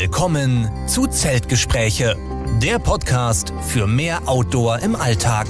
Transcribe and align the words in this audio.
Willkommen 0.00 0.66
zu 0.88 1.06
Zeltgespräche, 1.08 2.16
der 2.62 2.78
Podcast 2.78 3.52
für 3.60 3.86
mehr 3.86 4.26
Outdoor 4.26 4.78
im 4.78 4.96
Alltag. 4.96 5.46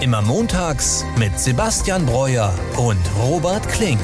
Immer 0.00 0.22
montags 0.22 1.04
mit 1.18 1.36
Sebastian 1.36 2.06
Breuer 2.06 2.54
und 2.76 3.00
Robert 3.20 3.68
Klink. 3.68 3.98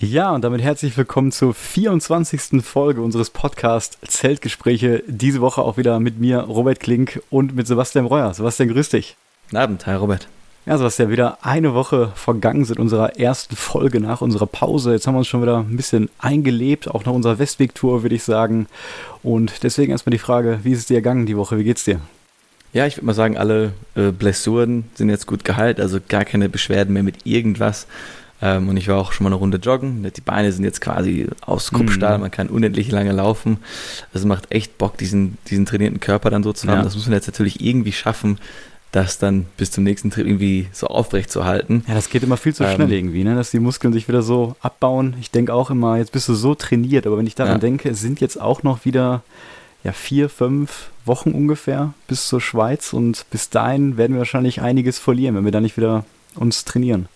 Ja, 0.00 0.32
und 0.32 0.42
damit 0.42 0.62
herzlich 0.62 0.96
willkommen 0.96 1.30
zur 1.30 1.54
24. 1.54 2.60
Folge 2.60 3.02
unseres 3.02 3.30
Podcasts 3.30 3.96
Zeltgespräche. 4.04 5.04
Diese 5.06 5.40
Woche 5.40 5.62
auch 5.62 5.76
wieder 5.76 6.00
mit 6.00 6.18
mir, 6.18 6.40
Robert 6.40 6.80
Klink, 6.80 7.22
und 7.30 7.54
mit 7.54 7.68
Sebastian 7.68 8.08
Breuer. 8.08 8.34
Sebastian, 8.34 8.68
grüß 8.68 8.88
dich. 8.88 9.16
Guten 9.44 9.58
Abend, 9.58 9.86
hi 9.86 9.94
Robert. 9.94 10.26
Ja, 10.64 10.78
so 10.78 10.86
ist 10.86 10.98
ja 11.00 11.10
wieder 11.10 11.38
eine 11.42 11.74
Woche 11.74 12.12
vergangen 12.14 12.64
seit 12.64 12.78
unserer 12.78 13.18
ersten 13.18 13.56
Folge 13.56 13.98
nach 13.98 14.20
unserer 14.20 14.46
Pause. 14.46 14.92
Jetzt 14.92 15.08
haben 15.08 15.14
wir 15.14 15.18
uns 15.18 15.26
schon 15.26 15.42
wieder 15.42 15.58
ein 15.58 15.76
bisschen 15.76 16.08
eingelebt, 16.20 16.88
auch 16.88 17.04
nach 17.04 17.12
unserer 17.12 17.40
Westweg-Tour, 17.40 18.04
würde 18.04 18.14
ich 18.14 18.22
sagen. 18.22 18.68
Und 19.24 19.64
deswegen 19.64 19.90
erstmal 19.90 20.12
die 20.12 20.18
Frage, 20.18 20.60
wie 20.62 20.70
ist 20.70 20.78
es 20.78 20.86
dir 20.86 20.94
ergangen 20.94 21.26
die 21.26 21.36
Woche? 21.36 21.58
Wie 21.58 21.64
geht's 21.64 21.82
dir? 21.82 22.00
Ja, 22.72 22.86
ich 22.86 22.96
würde 22.96 23.06
mal 23.06 23.14
sagen, 23.14 23.36
alle 23.36 23.72
äh, 23.96 24.12
Blessuren 24.12 24.84
sind 24.94 25.08
jetzt 25.08 25.26
gut 25.26 25.44
geheilt, 25.44 25.80
also 25.80 25.98
gar 26.08 26.24
keine 26.24 26.48
Beschwerden 26.48 26.94
mehr 26.94 27.02
mit 27.02 27.26
irgendwas. 27.26 27.88
Ähm, 28.40 28.68
und 28.68 28.76
ich 28.76 28.86
war 28.86 28.98
auch 28.98 29.12
schon 29.12 29.24
mal 29.24 29.30
eine 29.30 29.36
Runde 29.36 29.58
joggen. 29.58 30.08
Die 30.16 30.20
Beine 30.20 30.52
sind 30.52 30.64
jetzt 30.64 30.80
quasi 30.80 31.26
aus 31.40 31.72
Kupfstahl, 31.72 32.18
mhm. 32.18 32.22
man 32.22 32.30
kann 32.30 32.48
unendlich 32.48 32.90
lange 32.90 33.12
laufen. 33.12 33.58
Also 34.14 34.28
macht 34.28 34.52
echt 34.52 34.78
Bock, 34.78 34.96
diesen, 34.96 35.38
diesen 35.48 35.66
trainierten 35.66 35.98
Körper 35.98 36.30
dann 36.30 36.44
so 36.44 36.52
zu 36.52 36.68
haben. 36.68 36.78
Ja. 36.78 36.84
Das 36.84 36.94
muss 36.94 37.06
man 37.06 37.14
jetzt 37.14 37.26
natürlich 37.26 37.64
irgendwie 37.64 37.92
schaffen, 37.92 38.38
das 38.92 39.18
dann 39.18 39.46
bis 39.56 39.70
zum 39.70 39.84
nächsten 39.84 40.10
Trip 40.10 40.26
irgendwie 40.26 40.68
so 40.72 40.86
aufrecht 40.86 41.30
zu 41.30 41.44
halten. 41.44 41.82
Ja, 41.88 41.94
das 41.94 42.10
geht 42.10 42.22
immer 42.22 42.36
viel 42.36 42.54
zu 42.54 42.62
ähm, 42.62 42.74
schnell 42.74 42.92
irgendwie, 42.92 43.24
ne? 43.24 43.34
dass 43.34 43.50
die 43.50 43.58
Muskeln 43.58 43.92
sich 43.92 44.06
wieder 44.06 44.22
so 44.22 44.54
abbauen. 44.60 45.16
Ich 45.18 45.30
denke 45.30 45.54
auch 45.54 45.70
immer, 45.70 45.96
jetzt 45.96 46.12
bist 46.12 46.28
du 46.28 46.34
so 46.34 46.54
trainiert, 46.54 47.06
aber 47.06 47.16
wenn 47.16 47.26
ich 47.26 47.34
daran 47.34 47.54
ja. 47.54 47.58
denke, 47.58 47.88
es 47.88 48.00
sind 48.00 48.20
jetzt 48.20 48.40
auch 48.40 48.62
noch 48.62 48.84
wieder 48.84 49.22
ja, 49.82 49.92
vier, 49.92 50.28
fünf 50.28 50.90
Wochen 51.06 51.32
ungefähr 51.32 51.94
bis 52.06 52.28
zur 52.28 52.40
Schweiz 52.40 52.92
und 52.92 53.24
bis 53.30 53.48
dahin 53.50 53.96
werden 53.96 54.12
wir 54.12 54.20
wahrscheinlich 54.20 54.60
einiges 54.60 54.98
verlieren, 54.98 55.34
wenn 55.36 55.44
wir 55.44 55.52
da 55.52 55.60
nicht 55.60 55.76
wieder 55.78 56.04
uns 56.36 56.64
trainieren. 56.64 57.08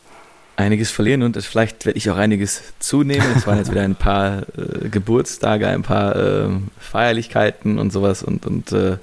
Einiges 0.56 0.90
verlieren 0.90 1.22
und 1.22 1.36
vielleicht 1.36 1.84
werde 1.84 1.98
ich 1.98 2.10
auch 2.10 2.16
einiges 2.16 2.62
zunehmen. 2.78 3.26
Es 3.36 3.46
waren 3.46 3.58
jetzt 3.58 3.70
wieder 3.70 3.82
ein 3.82 3.94
paar 3.94 4.44
äh, 4.56 4.88
Geburtstage, 4.88 5.68
ein 5.68 5.82
paar 5.82 6.16
äh, 6.16 6.48
Feierlichkeiten 6.78 7.78
und 7.78 7.92
sowas 7.92 8.22
und, 8.22 8.46
und 8.46 8.72
äh, 8.72 8.96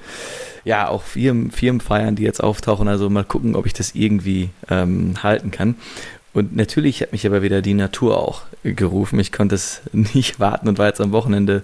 ja, 0.65 0.87
auch 0.87 1.03
Firmen, 1.03 1.51
Firmenfeiern, 1.51 2.15
die 2.15 2.23
jetzt 2.23 2.43
auftauchen. 2.43 2.87
Also 2.87 3.09
mal 3.09 3.23
gucken, 3.23 3.55
ob 3.55 3.65
ich 3.65 3.73
das 3.73 3.95
irgendwie 3.95 4.49
ähm, 4.69 5.15
halten 5.21 5.51
kann. 5.51 5.75
Und 6.33 6.55
natürlich 6.55 7.01
hat 7.01 7.11
mich 7.11 7.27
aber 7.27 7.43
wieder 7.43 7.61
die 7.61 7.75
Natur 7.75 8.17
auch 8.17 8.41
gerufen. 8.63 9.19
Ich 9.19 9.31
konnte 9.31 9.55
es 9.55 9.81
nicht 9.91 10.39
warten 10.39 10.67
und 10.67 10.77
war 10.77 10.87
jetzt 10.87 11.01
am 11.01 11.11
Wochenende 11.11 11.63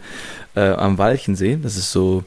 äh, 0.55 0.71
am 0.71 0.97
Walchensee. 0.97 1.57
Das 1.61 1.75
ist 1.75 1.91
so 1.91 2.23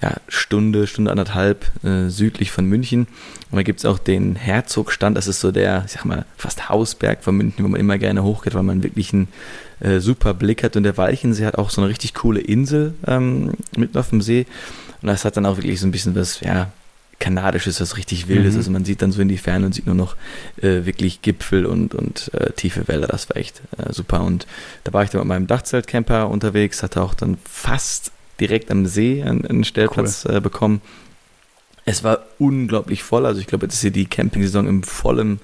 ja, 0.00 0.16
Stunde, 0.28 0.86
Stunde 0.86 1.10
anderthalb 1.10 1.64
äh, 1.84 2.08
südlich 2.08 2.50
von 2.50 2.66
München. 2.66 3.06
Und 3.50 3.56
da 3.56 3.62
gibt 3.62 3.78
es 3.78 3.84
auch 3.84 3.98
den 3.98 4.34
Herzogstand. 4.34 5.16
Das 5.16 5.28
ist 5.28 5.40
so 5.40 5.52
der, 5.52 5.84
ich 5.86 5.92
sag 5.92 6.04
mal, 6.04 6.24
fast 6.36 6.68
Hausberg 6.68 7.22
von 7.22 7.36
München, 7.36 7.64
wo 7.64 7.68
man 7.68 7.80
immer 7.80 7.98
gerne 7.98 8.22
hochgeht, 8.22 8.54
weil 8.54 8.64
man 8.64 8.82
wirklich 8.82 9.12
einen 9.12 9.28
äh, 9.80 10.00
super 10.00 10.34
Blick 10.34 10.64
hat. 10.64 10.76
Und 10.76 10.82
der 10.82 10.96
Walchensee 10.96 11.46
hat 11.46 11.56
auch 11.56 11.70
so 11.70 11.80
eine 11.80 11.88
richtig 11.88 12.14
coole 12.14 12.40
Insel 12.40 12.94
ähm, 13.06 13.52
mitten 13.76 13.96
auf 13.96 14.10
dem 14.10 14.22
See. 14.22 14.46
Und 15.02 15.08
das 15.08 15.24
hat 15.24 15.36
dann 15.36 15.46
auch 15.46 15.56
wirklich 15.56 15.80
so 15.80 15.86
ein 15.86 15.90
bisschen 15.90 16.14
was, 16.14 16.40
ja, 16.40 16.70
kanadisches, 17.22 17.80
was 17.80 17.96
richtig 17.96 18.26
wildes. 18.26 18.54
Mhm. 18.54 18.58
Also 18.58 18.70
man 18.72 18.84
sieht 18.84 19.00
dann 19.00 19.12
so 19.12 19.22
in 19.22 19.28
die 19.28 19.38
Ferne 19.38 19.66
und 19.66 19.74
sieht 19.74 19.86
nur 19.86 19.94
noch 19.94 20.16
äh, 20.60 20.84
wirklich 20.84 21.22
Gipfel 21.22 21.66
und, 21.66 21.94
und 21.94 22.32
äh, 22.34 22.50
tiefe 22.52 22.88
Wälder. 22.88 23.06
Das 23.06 23.28
war 23.28 23.36
echt 23.36 23.62
äh, 23.78 23.92
super. 23.92 24.22
Und 24.22 24.46
da 24.82 24.92
war 24.92 25.04
ich 25.04 25.10
dann 25.10 25.20
mit 25.20 25.28
meinem 25.28 25.46
Dachzeltcamper 25.46 26.28
unterwegs, 26.28 26.82
hatte 26.82 27.00
auch 27.00 27.14
dann 27.14 27.38
fast 27.44 28.10
direkt 28.40 28.72
am 28.72 28.86
See 28.86 29.22
einen, 29.22 29.46
einen 29.46 29.62
Stellplatz 29.62 30.24
cool. 30.28 30.36
Äh, 30.36 30.40
bekommen. 30.40 30.82
Es 31.84 32.02
war 32.02 32.24
unglaublich 32.38 33.04
voll. 33.04 33.24
Also 33.24 33.40
ich 33.40 33.46
glaube, 33.46 33.66
jetzt 33.66 33.74
ist 33.74 33.82
hier 33.82 33.92
die 33.92 34.06
Camping-Saison 34.06 34.66
im 34.66 34.82
vollen 34.82 35.38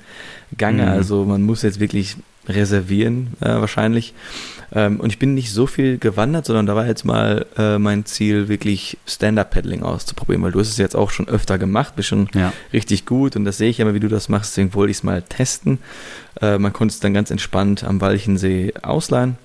Gange. 0.57 0.83
Mhm. 0.83 0.89
Also 0.89 1.25
man 1.25 1.43
muss 1.43 1.63
jetzt 1.63 1.79
wirklich 1.79 2.17
reservieren 2.49 3.35
äh, 3.41 3.51
wahrscheinlich. 3.51 4.15
Ähm, 4.73 5.01
und 5.01 5.11
ich 5.11 5.19
bin 5.19 5.35
nicht 5.35 5.53
so 5.53 5.67
viel 5.67 5.99
gewandert, 5.99 6.47
sondern 6.47 6.67
da 6.67 6.77
war 6.77 6.87
jetzt 6.87 7.05
mal 7.05 7.47
äh, 7.57 7.79
mein 7.79 8.05
Ziel, 8.05 8.49
wirklich 8.49 8.99
Stand-Up-Paddling 9.07 9.83
auszuprobieren, 9.83 10.43
weil 10.43 10.53
du 10.53 10.61
hast 10.61 10.69
es 10.69 10.77
jetzt 10.77 10.97
auch 10.97 11.11
schon 11.11 11.29
öfter 11.29 11.59
gemacht, 11.59 11.97
bist 11.97 12.09
schon 12.09 12.29
ja. 12.35 12.53
richtig 12.73 13.07
gut 13.07 13.37
und 13.37 13.45
das 13.45 13.59
sehe 13.59 13.71
ich 13.71 13.81
immer, 13.81 13.95
wie 13.95 14.01
du 14.01 14.09
das 14.09 14.29
machst, 14.29 14.53
deswegen 14.53 14.75
wollte 14.75 14.91
ich 14.91 14.99
es 14.99 15.03
mal 15.03 15.23
testen. 15.23 15.79
Äh, 16.41 16.59
man 16.59 16.73
konnte 16.73 16.93
es 16.93 17.01
dann 17.01 17.15
ganz 17.15 17.31
entspannt 17.31 17.85
am 17.85 18.01
Walchensee 18.01 18.75
ausleihen. 18.83 19.37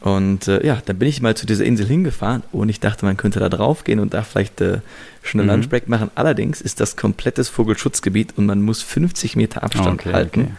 Und 0.00 0.46
äh, 0.46 0.64
ja, 0.64 0.80
dann 0.84 0.98
bin 0.98 1.08
ich 1.08 1.22
mal 1.22 1.36
zu 1.36 1.44
dieser 1.44 1.64
Insel 1.64 1.86
hingefahren 1.86 2.44
und 2.52 2.68
ich 2.68 2.78
dachte, 2.78 3.04
man 3.04 3.16
könnte 3.16 3.40
da 3.40 3.48
drauf 3.48 3.82
gehen 3.82 3.98
und 3.98 4.14
da 4.14 4.22
vielleicht 4.22 4.60
äh, 4.60 4.78
schon 5.22 5.40
einen 5.40 5.48
mhm. 5.48 5.54
Lunchbreak 5.54 5.88
machen. 5.88 6.10
Allerdings 6.14 6.60
ist 6.60 6.80
das 6.80 6.96
komplettes 6.96 7.48
Vogelschutzgebiet 7.48 8.34
und 8.36 8.46
man 8.46 8.62
muss 8.62 8.80
50 8.82 9.34
Meter 9.34 9.64
Abstand 9.64 10.00
okay, 10.00 10.12
halten. 10.12 10.40
Okay. 10.42 10.50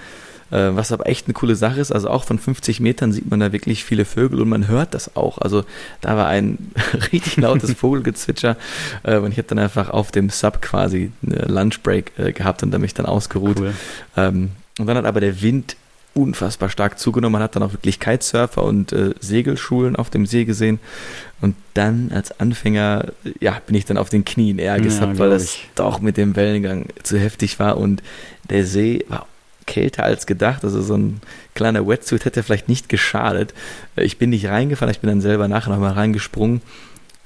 Äh, 0.51 0.75
was 0.75 0.91
aber 0.91 1.07
echt 1.07 1.27
eine 1.27 1.33
coole 1.33 1.55
Sache 1.55 1.79
ist. 1.79 1.91
Also 1.91 2.09
auch 2.09 2.23
von 2.23 2.39
50 2.39 2.79
Metern 2.79 3.11
sieht 3.11 3.29
man 3.29 3.39
da 3.39 3.51
wirklich 3.51 3.83
viele 3.83 4.05
Vögel 4.05 4.41
und 4.41 4.49
man 4.49 4.67
hört 4.67 4.93
das 4.93 5.15
auch. 5.15 5.37
Also 5.37 5.63
da 6.01 6.17
war 6.17 6.27
ein 6.27 6.71
richtig 7.11 7.37
lautes 7.37 7.73
Vogelgezwitscher 7.73 8.57
äh, 9.03 9.17
und 9.17 9.31
ich 9.31 9.37
habe 9.37 9.47
dann 9.47 9.59
einfach 9.59 9.89
auf 9.89 10.11
dem 10.11 10.29
Sub 10.29 10.61
quasi 10.61 11.11
eine 11.25 11.45
Lunchbreak 11.45 12.13
äh, 12.17 12.31
gehabt 12.31 12.63
und 12.63 12.71
da 12.71 12.79
mich 12.79 12.93
dann 12.93 13.05
ausgeruht. 13.05 13.59
Cool. 13.59 13.73
Ähm, 14.17 14.49
und 14.79 14.87
dann 14.87 14.97
hat 14.97 15.05
aber 15.05 15.19
der 15.19 15.41
Wind 15.41 15.75
unfassbar 16.15 16.69
stark 16.69 16.97
zugenommen. 16.97 17.33
Man 17.33 17.43
hat 17.43 17.55
dann 17.55 17.63
auch 17.63 17.73
wirklich 17.73 17.99
Kitesurfer 17.99 18.63
und 18.63 18.91
äh, 18.91 19.13
Segelschulen 19.19 19.95
auf 19.95 20.09
dem 20.09 20.25
See 20.25 20.45
gesehen. 20.45 20.79
Und 21.41 21.55
dann 21.75 22.11
als 22.11 22.39
Anfänger, 22.39 23.13
ja, 23.39 23.61
bin 23.65 23.75
ich 23.75 23.85
dann 23.85 23.97
auf 23.97 24.09
den 24.09 24.25
Knien 24.25 24.59
eher 24.59 24.79
gesappt, 24.79 25.13
ja, 25.13 25.19
weil 25.19 25.29
das 25.29 25.57
doch 25.75 26.01
mit 26.01 26.17
dem 26.17 26.35
Wellengang 26.35 26.87
zu 27.03 27.19
heftig 27.19 27.59
war. 27.59 27.77
Und 27.77 28.01
der 28.49 28.65
See 28.65 29.05
war 29.07 29.27
kälter 29.69 30.03
als 30.03 30.25
gedacht. 30.25 30.63
Also 30.63 30.81
so 30.81 30.95
ein 30.95 31.21
kleiner 31.53 31.87
Wetsuit 31.87 32.25
hätte 32.25 32.43
vielleicht 32.43 32.67
nicht 32.67 32.89
geschadet. 32.89 33.53
Äh, 33.95 34.03
ich 34.03 34.17
bin 34.17 34.31
nicht 34.31 34.47
reingefallen, 34.47 34.91
ich 34.91 34.99
bin 34.99 35.09
dann 35.09 35.21
selber 35.21 35.47
nachher 35.47 35.71
nochmal 35.71 35.93
reingesprungen. 35.93 36.61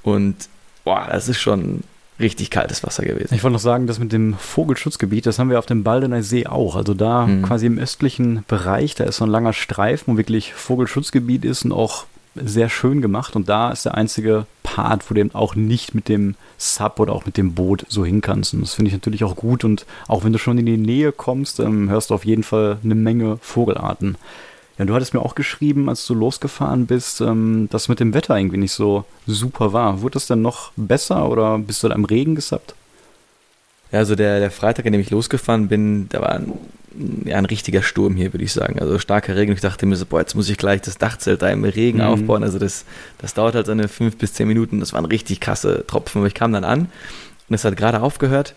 Und 0.03 0.35
boah, 0.83 1.07
das 1.09 1.29
ist 1.29 1.39
schon 1.39 1.83
richtig 2.19 2.51
kaltes 2.51 2.83
Wasser 2.83 3.03
gewesen. 3.03 3.33
Ich 3.33 3.43
wollte 3.43 3.53
noch 3.53 3.59
sagen, 3.59 3.87
das 3.87 3.97
mit 3.97 4.11
dem 4.11 4.35
Vogelschutzgebiet, 4.35 5.25
das 5.25 5.39
haben 5.39 5.49
wir 5.49 5.57
auf 5.57 5.65
dem 5.65 5.83
Baldener 5.83 6.21
See 6.21 6.45
auch. 6.45 6.75
Also 6.75 6.93
da 6.93 7.25
mhm. 7.25 7.41
quasi 7.43 7.65
im 7.65 7.79
östlichen 7.79 8.43
Bereich, 8.47 8.93
da 8.95 9.05
ist 9.05 9.17
so 9.17 9.25
ein 9.25 9.31
langer 9.31 9.53
Streifen, 9.53 10.13
wo 10.13 10.17
wirklich 10.17 10.53
Vogelschutzgebiet 10.53 11.45
ist 11.45 11.65
und 11.65 11.71
auch 11.71 12.05
sehr 12.35 12.69
schön 12.69 13.01
gemacht. 13.01 13.35
Und 13.35 13.49
da 13.49 13.71
ist 13.71 13.85
der 13.85 13.95
einzige 13.95 14.45
Part, 14.63 15.09
wo 15.09 15.13
du 15.13 15.21
eben 15.21 15.35
auch 15.35 15.55
nicht 15.55 15.93
mit 15.93 16.09
dem 16.09 16.35
Sub 16.57 16.99
oder 16.99 17.13
auch 17.13 17.25
mit 17.25 17.37
dem 17.37 17.53
Boot 17.53 17.85
so 17.89 18.05
hin 18.05 18.21
kannst. 18.21 18.53
Und 18.53 18.61
das 18.61 18.73
finde 18.73 18.89
ich 18.89 18.93
natürlich 18.93 19.23
auch 19.23 19.35
gut. 19.35 19.63
Und 19.63 19.85
auch 20.07 20.23
wenn 20.23 20.33
du 20.33 20.39
schon 20.39 20.57
in 20.57 20.65
die 20.65 20.77
Nähe 20.77 21.11
kommst, 21.11 21.59
ähm, 21.59 21.89
hörst 21.89 22.09
du 22.09 22.15
auf 22.15 22.25
jeden 22.25 22.43
Fall 22.43 22.77
eine 22.83 22.95
Menge 22.95 23.37
Vogelarten. 23.41 24.17
Ja, 24.77 24.85
du 24.85 24.95
hattest 24.95 25.13
mir 25.13 25.21
auch 25.21 25.35
geschrieben, 25.35 25.87
als 25.87 26.07
du 26.07 26.15
losgefahren 26.15 26.87
bist, 26.87 27.21
ähm, 27.21 27.67
dass 27.69 27.89
mit 27.89 27.99
dem 27.99 28.13
Wetter 28.13 28.37
irgendwie 28.37 28.57
nicht 28.57 28.71
so 28.71 29.05
super 29.27 29.71
war. 29.71 30.01
Wurde 30.01 30.13
das 30.13 30.27
denn 30.27 30.41
noch 30.41 30.71
besser 30.75 31.29
oder 31.29 31.59
bist 31.59 31.83
du 31.83 31.89
da 31.89 31.95
im 31.95 32.05
Regen 32.05 32.33
gesappt? 32.33 32.73
Ja, 33.91 33.99
also 33.99 34.15
der, 34.15 34.39
der 34.39 34.49
Freitag, 34.49 34.87
an 34.87 34.93
dem 34.93 35.01
ich 35.01 35.11
losgefahren 35.11 35.67
bin, 35.67 36.09
da 36.09 36.21
war 36.21 36.31
ein, 36.31 36.53
ja, 37.25 37.37
ein 37.37 37.45
richtiger 37.45 37.83
Sturm 37.83 38.15
hier, 38.15 38.33
würde 38.33 38.43
ich 38.43 38.53
sagen. 38.53 38.79
Also 38.79 38.99
starker 38.99 39.35
Regen. 39.35 39.53
Ich 39.53 39.61
dachte 39.61 39.85
mir 39.85 39.95
so, 39.95 40.05
boah, 40.05 40.19
jetzt 40.19 40.35
muss 40.35 40.49
ich 40.49 40.57
gleich 40.57 40.81
das 40.81 40.97
Dachzelt 40.97 41.41
da 41.41 41.49
im 41.49 41.63
Regen 41.63 41.99
mhm. 41.99 42.05
aufbauen. 42.05 42.43
Also 42.43 42.59
das, 42.59 42.85
das 43.17 43.33
dauert 43.33 43.55
halt 43.55 43.65
so 43.65 43.71
eine 43.71 43.87
fünf 43.87 44.17
bis 44.17 44.33
zehn 44.33 44.47
Minuten. 44.47 44.79
Das 44.79 44.93
waren 44.93 45.05
richtig 45.05 45.39
krasse 45.39 45.85
Tropfen. 45.87 46.19
Aber 46.19 46.27
ich 46.27 46.33
kam 46.33 46.53
dann 46.53 46.63
an 46.63 46.87
und 47.49 47.55
es 47.55 47.65
hat 47.65 47.75
gerade 47.77 48.01
aufgehört. 48.01 48.55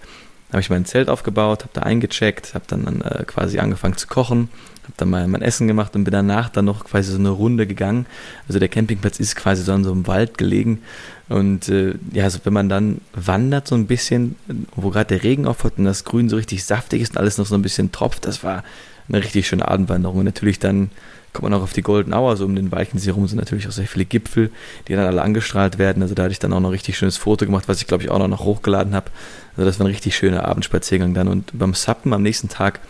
Da 0.49 0.53
habe 0.53 0.61
ich 0.61 0.71
mein 0.71 0.85
Zelt 0.85 1.09
aufgebaut, 1.09 1.63
habe 1.63 1.73
da 1.73 1.83
eingecheckt, 1.83 2.55
habe 2.55 2.65
dann 2.69 3.01
äh, 3.01 3.25
quasi 3.27 3.59
angefangen 3.59 3.97
zu 3.97 4.07
kochen, 4.07 4.49
habe 4.87 4.95
dann 4.97 5.11
mal 5.11 5.27
mein 5.29 5.43
Essen 5.43 5.69
gemacht 5.69 5.95
und 5.95 6.05
bin 6.05 6.13
danach 6.13 6.49
dann 6.49 6.65
noch 6.65 6.85
quasi 6.85 7.13
so 7.13 7.19
eine 7.19 7.31
Runde 7.31 7.67
gegangen. 7.67 8.07
Also 8.49 8.59
der 8.59 8.69
Campingplatz 8.69 9.21
ist 9.21 9.37
quasi 9.37 9.63
so 9.63 9.73
in 9.75 9.85
so 9.85 9.93
einem 9.93 10.07
Wald 10.07 10.39
gelegen 10.39 10.81
und 11.29 11.69
äh, 11.69 11.95
ja, 12.13 12.25
also 12.25 12.39
wenn 12.45 12.53
man 12.53 12.69
dann 12.69 13.01
wandert 13.13 13.67
so 13.67 13.75
ein 13.75 13.87
bisschen, 13.87 14.37
wo 14.77 14.91
gerade 14.91 15.09
der 15.09 15.25
Regen 15.25 15.47
aufhört 15.47 15.75
und 15.79 15.85
das 15.85 16.05
Grün 16.05 16.29
so 16.29 16.37
richtig 16.37 16.65
saftig 16.65 17.03
ist 17.03 17.13
und 17.13 17.19
alles 17.19 17.39
noch 17.39 17.47
so 17.47 17.57
ein 17.57 17.63
bisschen 17.63 17.91
tropft, 17.91 18.27
das 18.27 18.45
war 18.45 18.63
eine 19.09 19.19
richtig 19.19 19.49
schöne 19.49 19.67
Abendwanderung. 19.67 20.19
Und 20.19 20.25
natürlich 20.25 20.59
dann 20.59 20.91
kommt 21.33 21.51
man 21.51 21.55
auch 21.55 21.65
auf 21.65 21.73
die 21.73 21.83
Golden 21.83 22.15
Hour, 22.15 22.37
so 22.37 22.45
um 22.45 22.55
den 22.55 22.73
Weichensee 22.73 23.11
rum 23.11 23.27
sind 23.27 23.39
natürlich 23.39 23.69
auch 23.69 23.73
sehr 23.73 23.87
viele 23.87 24.05
Gipfel, 24.05 24.51
die 24.89 24.95
dann 24.95 25.05
alle 25.05 25.21
angestrahlt 25.21 25.79
werden. 25.79 26.03
Also 26.03 26.15
da 26.15 26.23
hatte 26.23 26.33
ich 26.33 26.39
dann 26.39 26.53
auch 26.53 26.61
noch 26.61 26.69
ein 26.69 26.73
richtig 26.73 26.97
schönes 26.97 27.17
Foto 27.17 27.45
gemacht, 27.45 27.65
was 27.67 27.81
ich 27.81 27.89
glaube 27.89 28.05
ich 28.05 28.11
auch 28.11 28.27
noch 28.27 28.45
hochgeladen 28.45 28.95
habe. 28.95 29.11
Also 29.57 29.67
das 29.67 29.79
war 29.79 29.87
ein 29.87 29.93
richtig 29.93 30.17
schöner 30.17 30.47
Abendspaziergang 30.47 31.13
dann. 31.13 31.29
Und 31.29 31.59
beim 31.59 31.75
Sappen 31.75 32.13
am 32.13 32.23
nächsten 32.23 32.49
Tag 32.49 32.81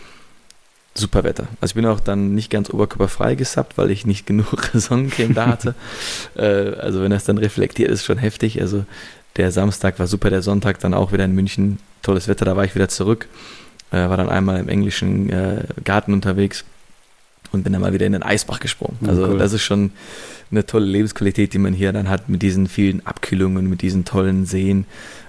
super 0.97 1.23
Wetter. 1.23 1.47
Also 1.61 1.71
ich 1.71 1.75
bin 1.75 1.85
auch 1.85 1.99
dann 1.99 2.33
nicht 2.33 2.49
ganz 2.49 2.69
oberkörperfrei 2.69 3.35
gesappt, 3.35 3.77
weil 3.77 3.91
ich 3.91 4.05
nicht 4.05 4.25
genug 4.25 4.69
Sonnencreme 4.73 5.33
da 5.33 5.47
hatte. 5.47 5.75
äh, 6.35 6.75
also 6.79 7.01
wenn 7.01 7.11
das 7.11 7.23
dann 7.25 7.37
reflektiert, 7.37 7.89
ist 7.89 8.05
schon 8.05 8.17
heftig. 8.17 8.61
Also 8.61 8.85
der 9.35 9.51
Samstag 9.51 9.99
war 9.99 10.07
super, 10.07 10.29
der 10.29 10.41
Sonntag 10.41 10.79
dann 10.79 10.93
auch 10.93 11.11
wieder 11.11 11.25
in 11.25 11.33
München. 11.33 11.79
Tolles 12.01 12.27
Wetter, 12.27 12.45
da 12.45 12.55
war 12.55 12.65
ich 12.65 12.75
wieder 12.75 12.89
zurück. 12.89 13.27
Äh, 13.91 14.09
war 14.09 14.17
dann 14.17 14.29
einmal 14.29 14.59
im 14.59 14.69
englischen 14.69 15.29
äh, 15.29 15.63
Garten 15.83 16.13
unterwegs. 16.13 16.65
und 17.51 17.63
bin 17.63 17.73
dann 17.73 17.81
mal 17.81 17.93
wieder 17.93 18.05
in 18.05 18.13
den 18.13 18.23
Eisbach 18.23 18.59
gesprungen. 18.59 18.97
Also 19.07 19.25
cool. 19.27 19.37
das 19.37 19.53
ist 19.53 19.63
schon 19.63 19.91
eine 20.51 20.65
tolle 20.65 20.85
Lebensqualität, 20.85 21.53
die 21.53 21.59
man 21.59 21.73
hier 21.73 21.93
dann 21.93 22.09
hat 22.09 22.29
mit 22.29 22.41
diesen 22.41 22.67
vielen 22.67 23.05
Abkühlungen, 23.05 23.69
mit 23.69 23.81
diesen 23.81 24.05
tollen 24.05 24.45
Seen 24.45 24.85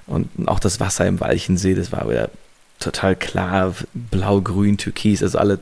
und 0.06 0.28
auch 0.46 0.58
das 0.58 0.80
Wasser 0.80 1.06
im 1.06 1.20
Walchensee, 1.20 1.74
das 1.74 1.92
war 1.92 2.08
wieder 2.08 2.30
total 2.78 3.16
klar, 3.16 3.74
blau, 3.94 4.40
grün, 4.40 4.76
türkis, 4.76 5.22
also 5.22 5.38
alle 5.38 5.58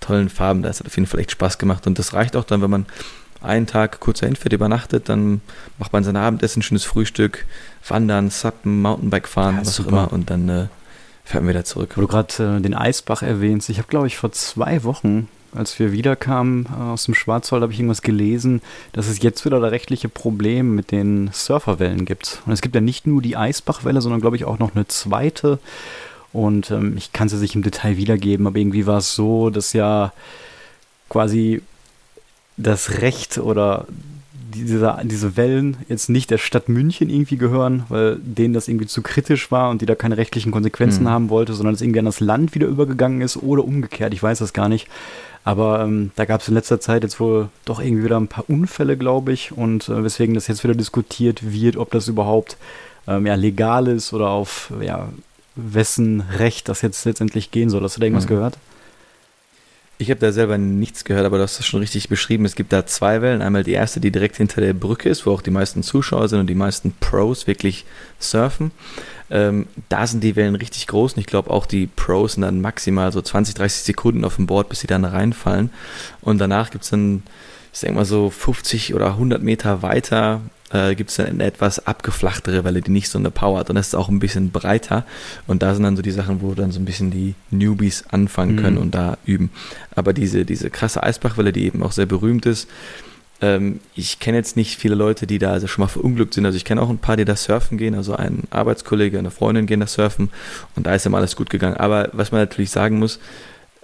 tollen 0.00 0.28
Farben. 0.28 0.62
Das 0.62 0.80
hat 0.80 0.86
auf 0.86 0.96
jeden 0.96 1.06
Fall 1.06 1.20
echt 1.20 1.32
Spaß 1.32 1.58
gemacht 1.58 1.86
und 1.86 1.98
das 1.98 2.12
reicht 2.12 2.36
auch 2.36 2.44
dann, 2.44 2.62
wenn 2.62 2.70
man 2.70 2.86
einen 3.42 3.66
Tag 3.66 4.00
kurz 4.00 4.20
dahin 4.20 4.36
fährt, 4.36 4.52
übernachtet, 4.52 5.08
dann 5.08 5.40
macht 5.78 5.92
man 5.92 6.02
sein 6.04 6.16
Abendessen, 6.16 6.62
schönes 6.62 6.84
Frühstück, 6.84 7.44
wandern, 7.86 8.30
Suppen, 8.30 8.82
Mountainbike 8.82 9.28
fahren, 9.28 9.56
ja, 9.56 9.60
was 9.60 9.76
super. 9.76 9.88
auch 9.88 9.92
immer 9.92 10.12
und 10.12 10.30
dann 10.30 10.48
äh, 10.48 10.66
fährt 11.24 11.44
man 11.44 11.50
wieder 11.50 11.64
zurück. 11.64 11.92
Wo 11.96 12.00
du 12.00 12.08
gerade 12.08 12.56
äh, 12.56 12.60
den 12.60 12.74
Eisbach 12.74 13.22
erwähnst, 13.22 13.68
ich 13.68 13.78
habe 13.78 13.88
glaube 13.88 14.06
ich 14.06 14.16
vor 14.16 14.32
zwei 14.32 14.82
Wochen 14.84 15.28
als 15.56 15.78
wir 15.78 15.92
wiederkamen 15.92 16.66
äh, 16.66 16.82
aus 16.82 17.04
dem 17.04 17.14
Schwarzwald, 17.14 17.62
habe 17.62 17.72
ich 17.72 17.78
irgendwas 17.78 18.02
gelesen, 18.02 18.60
dass 18.92 19.08
es 19.08 19.22
jetzt 19.22 19.44
wieder 19.44 19.60
da 19.60 19.68
rechtliche 19.68 20.08
Probleme 20.08 20.68
mit 20.68 20.90
den 20.90 21.30
Surferwellen 21.32 22.04
gibt. 22.04 22.42
Und 22.46 22.52
es 22.52 22.60
gibt 22.60 22.74
ja 22.74 22.80
nicht 22.80 23.06
nur 23.06 23.22
die 23.22 23.36
Eisbachwelle, 23.36 24.00
sondern 24.00 24.20
glaube 24.20 24.36
ich 24.36 24.44
auch 24.44 24.58
noch 24.58 24.74
eine 24.74 24.86
zweite. 24.86 25.58
Und 26.36 26.70
ähm, 26.70 26.98
ich 26.98 27.14
kann 27.14 27.30
sie 27.30 27.38
sich 27.38 27.54
im 27.54 27.62
Detail 27.62 27.96
wiedergeben, 27.96 28.46
aber 28.46 28.58
irgendwie 28.58 28.86
war 28.86 28.98
es 28.98 29.14
so, 29.14 29.48
dass 29.48 29.72
ja 29.72 30.12
quasi 31.08 31.62
das 32.58 33.00
Recht 33.00 33.38
oder 33.38 33.86
diese, 34.52 34.98
diese 35.04 35.38
Wellen 35.38 35.78
jetzt 35.88 36.10
nicht 36.10 36.30
der 36.30 36.36
Stadt 36.36 36.68
München 36.68 37.08
irgendwie 37.08 37.38
gehören, 37.38 37.84
weil 37.88 38.18
denen 38.20 38.52
das 38.52 38.68
irgendwie 38.68 38.86
zu 38.86 39.00
kritisch 39.00 39.50
war 39.50 39.70
und 39.70 39.80
die 39.80 39.86
da 39.86 39.94
keine 39.94 40.18
rechtlichen 40.18 40.52
Konsequenzen 40.52 41.04
mhm. 41.04 41.08
haben 41.08 41.30
wollte, 41.30 41.54
sondern 41.54 41.74
es 41.74 41.80
irgendwie 41.80 42.00
an 42.00 42.04
das 42.04 42.20
Land 42.20 42.54
wieder 42.54 42.66
übergegangen 42.66 43.22
ist 43.22 43.38
oder 43.38 43.64
umgekehrt. 43.64 44.12
Ich 44.12 44.22
weiß 44.22 44.38
das 44.40 44.52
gar 44.52 44.68
nicht. 44.68 44.88
Aber 45.42 45.80
ähm, 45.80 46.10
da 46.16 46.26
gab 46.26 46.42
es 46.42 46.48
in 46.48 46.54
letzter 46.54 46.80
Zeit 46.80 47.02
jetzt 47.02 47.18
wohl 47.18 47.48
doch 47.64 47.80
irgendwie 47.80 48.04
wieder 48.04 48.20
ein 48.20 48.28
paar 48.28 48.44
Unfälle, 48.50 48.98
glaube 48.98 49.32
ich, 49.32 49.52
und 49.52 49.88
äh, 49.88 50.04
weswegen 50.04 50.34
das 50.34 50.48
jetzt 50.48 50.64
wieder 50.64 50.74
diskutiert 50.74 51.50
wird, 51.50 51.78
ob 51.78 51.92
das 51.92 52.08
überhaupt 52.08 52.58
ähm, 53.06 53.26
ja, 53.26 53.36
legal 53.36 53.88
ist 53.88 54.12
oder 54.12 54.28
auf 54.28 54.70
ja, 54.82 55.08
wessen 55.56 56.20
Recht 56.20 56.68
das 56.68 56.82
jetzt 56.82 57.04
letztendlich 57.04 57.50
gehen 57.50 57.70
soll. 57.70 57.82
Hast 57.82 57.96
du 57.96 58.00
da 58.00 58.06
irgendwas 58.06 58.26
mhm. 58.26 58.30
gehört? 58.30 58.58
Ich 59.98 60.10
habe 60.10 60.20
da 60.20 60.30
selber 60.30 60.58
nichts 60.58 61.04
gehört, 61.04 61.24
aber 61.24 61.38
du 61.38 61.42
hast 61.42 61.58
das 61.58 61.64
schon 61.64 61.80
richtig 61.80 62.10
beschrieben. 62.10 62.44
Es 62.44 62.54
gibt 62.54 62.70
da 62.70 62.84
zwei 62.84 63.22
Wellen. 63.22 63.40
Einmal 63.40 63.64
die 63.64 63.72
erste, 63.72 63.98
die 63.98 64.10
direkt 64.10 64.36
hinter 64.36 64.60
der 64.60 64.74
Brücke 64.74 65.08
ist, 65.08 65.24
wo 65.24 65.32
auch 65.32 65.40
die 65.40 65.50
meisten 65.50 65.82
Zuschauer 65.82 66.28
sind 66.28 66.40
und 66.40 66.48
die 66.48 66.54
meisten 66.54 66.92
Pros 67.00 67.46
wirklich 67.46 67.86
surfen. 68.18 68.72
Ähm, 69.30 69.66
da 69.88 70.06
sind 70.06 70.22
die 70.22 70.36
Wellen 70.36 70.54
richtig 70.54 70.86
groß 70.86 71.14
und 71.14 71.20
ich 71.20 71.26
glaube 71.26 71.50
auch 71.50 71.64
die 71.64 71.86
Pros 71.86 72.34
sind 72.34 72.42
dann 72.42 72.60
maximal 72.60 73.10
so 73.10 73.22
20, 73.22 73.54
30 73.54 73.82
Sekunden 73.82 74.24
auf 74.24 74.36
dem 74.36 74.46
Board, 74.46 74.68
bis 74.68 74.80
sie 74.80 74.86
dann 74.86 75.04
reinfallen. 75.04 75.70
Und 76.20 76.38
danach 76.38 76.70
gibt 76.70 76.84
es 76.84 76.90
dann, 76.90 77.22
ich 77.76 77.80
denke 77.80 77.96
mal 77.96 78.06
so 78.06 78.30
50 78.30 78.94
oder 78.94 79.08
100 79.08 79.42
Meter 79.42 79.82
weiter 79.82 80.40
äh, 80.72 80.94
gibt 80.94 81.10
es 81.10 81.16
dann 81.16 81.26
eine 81.26 81.44
etwas 81.44 81.86
abgeflachtere 81.86 82.64
Welle, 82.64 82.80
die 82.80 82.90
nicht 82.90 83.10
so 83.10 83.18
eine 83.18 83.30
Power 83.30 83.58
hat. 83.58 83.68
Und 83.68 83.76
das 83.76 83.88
ist 83.88 83.94
auch 83.94 84.08
ein 84.08 84.18
bisschen 84.18 84.50
breiter. 84.50 85.04
Und 85.46 85.62
da 85.62 85.74
sind 85.74 85.82
dann 85.82 85.94
so 85.94 86.00
die 86.00 86.10
Sachen, 86.10 86.40
wo 86.40 86.54
dann 86.54 86.72
so 86.72 86.80
ein 86.80 86.86
bisschen 86.86 87.10
die 87.10 87.34
Newbies 87.50 88.04
anfangen 88.08 88.56
können 88.56 88.76
mhm. 88.76 88.82
und 88.82 88.94
da 88.94 89.18
üben. 89.26 89.50
Aber 89.94 90.14
diese, 90.14 90.46
diese 90.46 90.70
krasse 90.70 91.02
Eisbachwelle, 91.02 91.52
die 91.52 91.66
eben 91.66 91.82
auch 91.82 91.92
sehr 91.92 92.06
berühmt 92.06 92.46
ist, 92.46 92.66
ähm, 93.42 93.80
ich 93.94 94.20
kenne 94.20 94.38
jetzt 94.38 94.56
nicht 94.56 94.78
viele 94.78 94.94
Leute, 94.94 95.26
die 95.26 95.38
da 95.38 95.52
also 95.52 95.66
schon 95.66 95.82
mal 95.82 95.88
verunglückt 95.88 96.32
sind. 96.32 96.46
Also 96.46 96.56
ich 96.56 96.64
kenne 96.64 96.80
auch 96.80 96.88
ein 96.88 96.96
paar, 96.96 97.18
die 97.18 97.26
da 97.26 97.36
surfen 97.36 97.76
gehen. 97.76 97.94
Also 97.94 98.16
ein 98.16 98.44
Arbeitskollege, 98.48 99.18
eine 99.18 99.30
Freundin 99.30 99.66
gehen 99.66 99.80
da 99.80 99.86
surfen 99.86 100.30
und 100.76 100.86
da 100.86 100.94
ist 100.94 101.04
immer 101.04 101.18
alles 101.18 101.36
gut 101.36 101.50
gegangen. 101.50 101.76
Aber 101.76 102.08
was 102.14 102.32
man 102.32 102.40
natürlich 102.40 102.70
sagen 102.70 102.98
muss, 102.98 103.20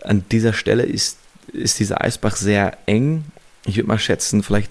an 0.00 0.24
dieser 0.32 0.54
Stelle 0.54 0.84
ist, 0.84 1.18
ist 1.52 1.78
dieser 1.78 2.02
Eisbach 2.02 2.36
sehr 2.36 2.78
eng. 2.86 3.24
Ich 3.64 3.76
würde 3.76 3.88
mal 3.88 3.98
schätzen, 3.98 4.42
vielleicht 4.42 4.70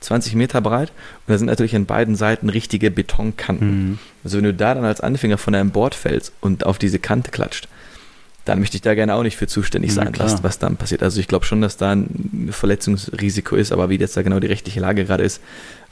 20 0.00 0.34
Meter 0.34 0.60
breit 0.60 0.90
und 0.90 1.32
da 1.32 1.38
sind 1.38 1.46
natürlich 1.46 1.74
an 1.74 1.86
beiden 1.86 2.14
Seiten 2.14 2.48
richtige 2.48 2.90
Betonkanten. 2.90 3.88
Mhm. 3.88 3.98
Also 4.22 4.36
wenn 4.36 4.44
du 4.44 4.54
da 4.54 4.74
dann 4.74 4.84
als 4.84 5.00
Anfänger 5.00 5.38
von 5.38 5.52
deinem 5.52 5.70
Board 5.70 5.94
fällst 5.94 6.32
und 6.40 6.66
auf 6.66 6.78
diese 6.78 6.98
Kante 6.98 7.30
klatscht, 7.30 7.68
dann 8.44 8.60
möchte 8.60 8.76
ich 8.76 8.82
da 8.82 8.94
gerne 8.94 9.14
auch 9.14 9.22
nicht 9.22 9.36
für 9.36 9.46
zuständig 9.46 9.94
sein, 9.94 10.12
was, 10.18 10.42
was 10.42 10.58
dann 10.58 10.76
passiert. 10.76 11.02
Also 11.02 11.18
ich 11.18 11.28
glaube 11.28 11.46
schon, 11.46 11.62
dass 11.62 11.78
da 11.78 11.92
ein 11.92 12.50
Verletzungsrisiko 12.50 13.56
ist, 13.56 13.72
aber 13.72 13.88
wie 13.88 13.96
jetzt 13.96 14.16
da 14.18 14.22
genau 14.22 14.38
die 14.38 14.46
rechtliche 14.46 14.80
Lage 14.80 15.06
gerade 15.06 15.24
ist, 15.24 15.40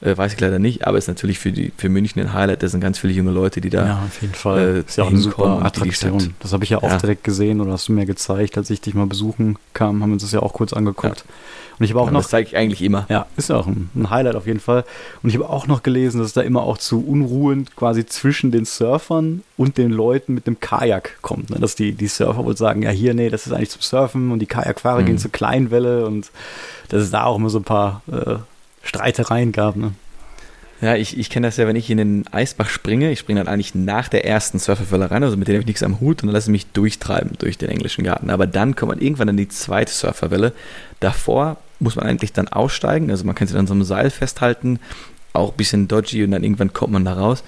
äh, 0.02 0.16
weiß 0.16 0.34
ich 0.34 0.40
leider 0.40 0.58
nicht. 0.58 0.86
Aber 0.86 0.98
ist 0.98 1.08
natürlich 1.08 1.38
für, 1.38 1.52
die, 1.52 1.72
für 1.76 1.88
München 1.88 2.20
ein 2.20 2.32
Highlight. 2.32 2.62
Da 2.62 2.68
sind 2.68 2.80
ganz 2.80 2.98
viele 2.98 3.12
junge 3.12 3.30
Leute, 3.30 3.60
die 3.60 3.70
da. 3.70 3.86
Ja, 3.86 4.02
auf 4.06 4.20
jeden 4.20 4.34
Fall. 4.34 4.76
Äh, 4.76 4.80
ist 4.80 4.98
ja 4.98 5.04
auch 5.04 5.10
eine 5.10 5.18
super 5.18 5.64
Attraktion. 5.64 6.34
Das 6.40 6.52
habe 6.52 6.64
ich 6.64 6.70
ja 6.70 6.78
auch 6.78 6.90
ja. 6.90 6.98
direkt 6.98 7.24
gesehen 7.24 7.60
oder 7.60 7.72
hast 7.72 7.88
du 7.88 7.92
mir 7.92 8.06
gezeigt, 8.06 8.58
als 8.58 8.70
ich 8.70 8.80
dich 8.80 8.94
mal 8.94 9.06
besuchen 9.06 9.56
kam, 9.74 10.02
haben 10.02 10.10
wir 10.10 10.14
uns 10.14 10.22
das 10.22 10.32
ja 10.32 10.40
auch 10.40 10.52
kurz 10.52 10.72
angeguckt. 10.72 11.18
Ja. 11.18 11.34
Und 11.78 11.84
ich 11.84 11.90
habe 11.92 12.00
auch 12.00 12.06
ja, 12.06 12.12
noch. 12.12 12.20
Das 12.20 12.30
zeige 12.30 12.48
ich 12.48 12.56
eigentlich 12.56 12.82
immer. 12.82 13.06
Ja, 13.08 13.26
ist 13.36 13.48
ja 13.48 13.56
auch 13.56 13.66
ein, 13.66 13.90
ein, 13.94 14.10
Highlight 14.10 14.36
auf 14.36 14.46
jeden 14.46 14.60
Fall. 14.60 14.84
Und 15.22 15.30
ich 15.30 15.34
habe 15.36 15.48
auch 15.48 15.66
noch 15.66 15.82
gelesen, 15.82 16.18
dass 16.18 16.28
es 16.28 16.32
da 16.32 16.42
immer 16.42 16.62
auch 16.62 16.78
zu 16.78 17.04
Unruhen 17.04 17.66
quasi 17.76 18.04
zwischen 18.06 18.50
den 18.50 18.64
Surfern 18.64 19.42
und 19.56 19.78
den 19.78 19.90
Leuten 19.90 20.34
mit 20.34 20.46
dem 20.46 20.60
Kajak 20.60 21.18
kommt. 21.22 21.50
Ne? 21.50 21.58
Dass 21.58 21.74
die, 21.74 21.92
die 21.92 22.08
Surfer 22.08 22.44
wohl 22.44 22.56
sagen, 22.56 22.82
ja, 22.82 22.90
hier, 22.90 23.14
nee, 23.14 23.30
das 23.30 23.46
ist 23.46 23.52
eigentlich 23.52 23.70
zum 23.70 23.82
Surfen 23.82 24.30
und 24.32 24.38
die 24.38 24.46
Kajakfahrer 24.46 25.00
mhm. 25.00 25.06
gehen 25.06 25.18
zur 25.18 25.32
Kleinwelle 25.32 26.06
und 26.06 26.30
dass 26.88 27.02
es 27.02 27.10
da 27.10 27.24
auch 27.24 27.36
immer 27.36 27.48
so 27.48 27.58
ein 27.58 27.64
paar 27.64 28.02
äh, 28.10 28.36
Streitereien 28.82 29.52
gab. 29.52 29.76
Ne? 29.76 29.92
Ja, 30.82 30.96
ich, 30.96 31.16
ich 31.16 31.30
kenne 31.30 31.46
das 31.46 31.58
ja, 31.58 31.68
wenn 31.68 31.76
ich 31.76 31.88
in 31.90 31.98
den 31.98 32.24
Eisbach 32.32 32.68
springe. 32.68 33.12
Ich 33.12 33.20
springe 33.20 33.38
dann 33.38 33.52
eigentlich 33.52 33.74
nach 33.74 34.08
der 34.08 34.26
ersten 34.26 34.58
Surferwelle 34.58 35.12
rein, 35.12 35.22
also 35.22 35.36
mit 35.36 35.46
der 35.46 35.54
habe 35.54 35.60
ich 35.60 35.66
nichts 35.66 35.84
am 35.84 36.00
Hut 36.00 36.22
und 36.22 36.26
dann 36.26 36.34
lasse 36.34 36.50
ich 36.50 36.52
mich 36.52 36.66
durchtreiben 36.72 37.32
durch 37.38 37.56
den 37.56 37.68
englischen 37.68 38.02
Garten. 38.02 38.30
Aber 38.30 38.48
dann 38.48 38.74
kommt 38.74 38.90
man 38.90 39.00
irgendwann 39.00 39.28
in 39.28 39.36
die 39.36 39.48
zweite 39.48 39.92
Surferwelle. 39.92 40.52
Davor 40.98 41.58
muss 41.78 41.94
man 41.94 42.06
eigentlich 42.06 42.32
dann 42.32 42.48
aussteigen, 42.48 43.12
also 43.12 43.24
man 43.24 43.36
kann 43.36 43.46
sich 43.46 43.56
dann 43.56 43.68
so 43.68 43.74
einem 43.74 43.84
Seil 43.84 44.10
festhalten, 44.10 44.80
auch 45.34 45.52
ein 45.52 45.56
bisschen 45.56 45.86
dodgy 45.86 46.24
und 46.24 46.32
dann 46.32 46.42
irgendwann 46.42 46.72
kommt 46.72 46.92
man 46.92 47.04
da 47.04 47.14
raus. 47.14 47.44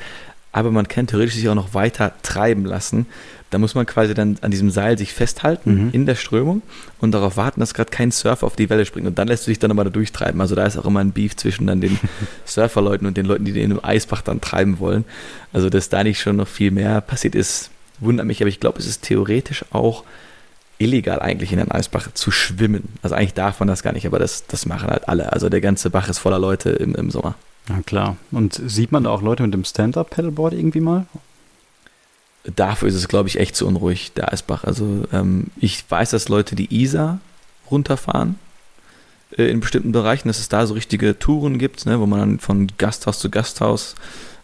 Aber 0.54 0.70
man 0.70 0.86
kann 0.86 1.08
theoretisch 1.08 1.34
sich 1.34 1.48
auch 1.48 1.56
noch 1.56 1.74
weiter 1.74 2.12
treiben 2.22 2.64
lassen. 2.64 3.06
Da 3.50 3.58
muss 3.58 3.74
man 3.74 3.86
quasi 3.86 4.14
dann 4.14 4.38
an 4.40 4.52
diesem 4.52 4.70
Seil 4.70 4.96
sich 4.96 5.12
festhalten 5.12 5.86
mhm. 5.86 5.90
in 5.90 6.06
der 6.06 6.14
Strömung 6.14 6.62
und 7.00 7.10
darauf 7.10 7.36
warten, 7.36 7.58
dass 7.58 7.74
gerade 7.74 7.90
kein 7.90 8.12
Surfer 8.12 8.46
auf 8.46 8.54
die 8.54 8.70
Welle 8.70 8.86
springt. 8.86 9.08
Und 9.08 9.18
dann 9.18 9.26
lässt 9.26 9.46
du 9.46 9.50
dich 9.50 9.58
dann 9.58 9.70
nochmal 9.70 9.84
da 9.84 9.90
durchtreiben. 9.90 10.40
Also 10.40 10.54
da 10.54 10.64
ist 10.64 10.76
auch 10.76 10.84
immer 10.84 11.00
ein 11.00 11.10
Beef 11.10 11.34
zwischen 11.34 11.66
dann 11.66 11.80
den 11.80 11.98
Surferleuten 12.44 13.04
und 13.04 13.16
den 13.16 13.26
Leuten, 13.26 13.44
die 13.44 13.52
den 13.52 13.72
im 13.72 13.84
Eisbach 13.84 14.22
dann 14.22 14.40
treiben 14.40 14.78
wollen. 14.78 15.04
Also 15.52 15.70
dass 15.70 15.88
da 15.88 16.04
nicht 16.04 16.20
schon 16.20 16.36
noch 16.36 16.46
viel 16.46 16.70
mehr 16.70 17.00
passiert 17.00 17.34
ist, 17.34 17.70
wundert 17.98 18.24
mich. 18.24 18.40
Aber 18.40 18.48
ich 18.48 18.60
glaube, 18.60 18.78
es 18.78 18.86
ist 18.86 19.02
theoretisch 19.02 19.64
auch 19.72 20.04
illegal 20.78 21.18
eigentlich 21.18 21.50
in 21.50 21.58
den 21.58 21.72
Eisbach 21.72 22.12
zu 22.14 22.30
schwimmen. 22.30 22.90
Also 23.02 23.16
eigentlich 23.16 23.34
darf 23.34 23.58
man 23.58 23.66
das 23.66 23.82
gar 23.82 23.92
nicht, 23.92 24.06
aber 24.06 24.20
das, 24.20 24.46
das 24.46 24.66
machen 24.66 24.88
halt 24.88 25.08
alle. 25.08 25.32
Also 25.32 25.48
der 25.48 25.60
ganze 25.60 25.90
Bach 25.90 26.08
ist 26.08 26.18
voller 26.18 26.38
Leute 26.38 26.70
im, 26.70 26.94
im 26.94 27.10
Sommer. 27.10 27.34
Ja 27.68 27.80
klar. 27.82 28.16
Und 28.30 28.60
sieht 28.66 28.92
man 28.92 29.04
da 29.04 29.10
auch 29.10 29.22
Leute 29.22 29.42
mit 29.42 29.54
dem 29.54 29.64
Stand-Up-Pedalboard 29.64 30.52
irgendwie 30.52 30.80
mal? 30.80 31.06
dafür 32.44 32.88
ist 32.88 32.94
es, 32.94 33.08
glaube 33.08 33.28
ich, 33.28 33.38
echt 33.38 33.56
zu 33.56 33.66
unruhig, 33.66 34.12
der 34.12 34.32
Eisbach. 34.32 34.64
Also 34.64 35.04
ähm, 35.12 35.46
ich 35.56 35.84
weiß, 35.88 36.10
dass 36.10 36.28
Leute 36.28 36.54
die 36.54 36.82
Isar 36.82 37.20
runterfahren 37.70 38.38
äh, 39.36 39.44
in 39.44 39.60
bestimmten 39.60 39.92
Bereichen, 39.92 40.28
dass 40.28 40.38
es 40.38 40.48
da 40.48 40.66
so 40.66 40.74
richtige 40.74 41.18
Touren 41.18 41.58
gibt, 41.58 41.86
ne, 41.86 42.00
wo 42.00 42.06
man 42.06 42.20
dann 42.20 42.38
von 42.38 42.68
Gasthaus 42.78 43.18
zu 43.18 43.30
Gasthaus 43.30 43.94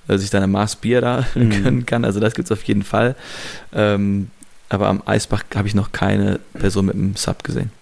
äh, 0.09 0.17
sich 0.17 0.31
dann 0.31 0.43
ein 0.43 0.51
Maß 0.51 0.77
Bier 0.77 1.01
da 1.01 1.27
mhm. 1.35 1.51
gönnen 1.51 1.87
kann. 1.87 2.05
Also 2.05 2.21
das 2.21 2.35
gibt 2.35 2.47
es 2.51 2.53
auf 2.53 2.63
jeden 2.65 2.83
Fall. 2.83 3.17
Ähm, 3.73 4.31
aber 4.69 4.89
am 4.89 5.03
Eisbach 5.05 5.45
habe 5.55 5.69
ich 5.69 5.75
noch 5.75 5.93
keine 5.93 6.39
Person 6.55 6.87
mit 6.87 6.95
einem 6.95 7.17
Sub 7.17 7.45
gesehen. 7.45 7.73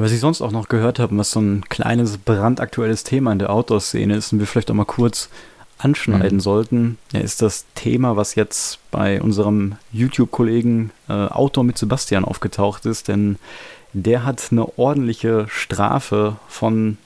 Was 0.00 0.12
ich 0.12 0.20
sonst 0.20 0.40
auch 0.40 0.50
noch 0.50 0.70
gehört 0.70 0.98
habe, 0.98 1.18
was 1.18 1.30
so 1.30 1.42
ein 1.42 1.62
kleines 1.68 2.16
brandaktuelles 2.16 3.04
Thema 3.04 3.32
in 3.32 3.38
der 3.38 3.50
Outdoor-Szene 3.50 4.16
ist, 4.16 4.32
und 4.32 4.38
wir 4.38 4.46
vielleicht 4.46 4.70
auch 4.70 4.74
mal 4.74 4.86
kurz 4.86 5.28
anschneiden 5.76 6.38
mhm. 6.38 6.40
sollten, 6.40 6.98
ist 7.12 7.42
das 7.42 7.66
Thema, 7.74 8.16
was 8.16 8.34
jetzt 8.34 8.78
bei 8.90 9.20
unserem 9.20 9.74
YouTube-Kollegen 9.92 10.90
äh, 11.10 11.12
Autor 11.12 11.64
mit 11.64 11.76
Sebastian 11.76 12.24
aufgetaucht 12.24 12.86
ist, 12.86 13.08
denn 13.08 13.36
der 13.92 14.24
hat 14.24 14.42
eine 14.50 14.78
ordentliche 14.78 15.44
Strafe 15.50 16.36
von 16.48 16.96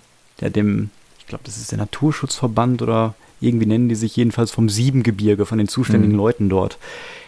ja, 0.40 0.48
dem, 0.48 0.90
ich 1.18 1.26
glaube, 1.26 1.42
das 1.42 1.56
ist 1.56 1.72
der 1.72 1.78
Naturschutzverband 1.78 2.80
oder 2.80 3.14
irgendwie 3.40 3.66
nennen 3.66 3.88
die 3.88 3.96
sich 3.96 4.14
jedenfalls 4.14 4.52
vom 4.52 4.68
Siebengebirge, 4.68 5.46
von 5.46 5.58
den 5.58 5.66
zuständigen 5.66 6.12
mhm. 6.12 6.20
Leuten 6.20 6.48
dort 6.48 6.78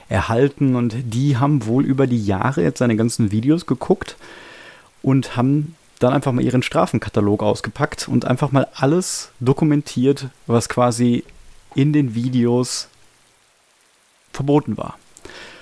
erhalten 0.08 0.76
und 0.76 0.94
die 1.12 1.38
haben 1.38 1.66
wohl 1.66 1.84
über 1.84 2.06
die 2.06 2.24
Jahre 2.24 2.62
jetzt 2.62 2.78
seine 2.78 2.94
ganzen 2.94 3.32
Videos 3.32 3.66
geguckt 3.66 4.14
und 5.06 5.36
haben 5.36 5.76
dann 6.00 6.12
einfach 6.12 6.32
mal 6.32 6.42
ihren 6.42 6.64
Strafenkatalog 6.64 7.40
ausgepackt 7.40 8.08
und 8.08 8.24
einfach 8.24 8.50
mal 8.50 8.66
alles 8.74 9.30
dokumentiert, 9.38 10.26
was 10.48 10.68
quasi 10.68 11.22
in 11.76 11.92
den 11.92 12.16
Videos 12.16 12.88
verboten 14.32 14.76
war. 14.76 14.98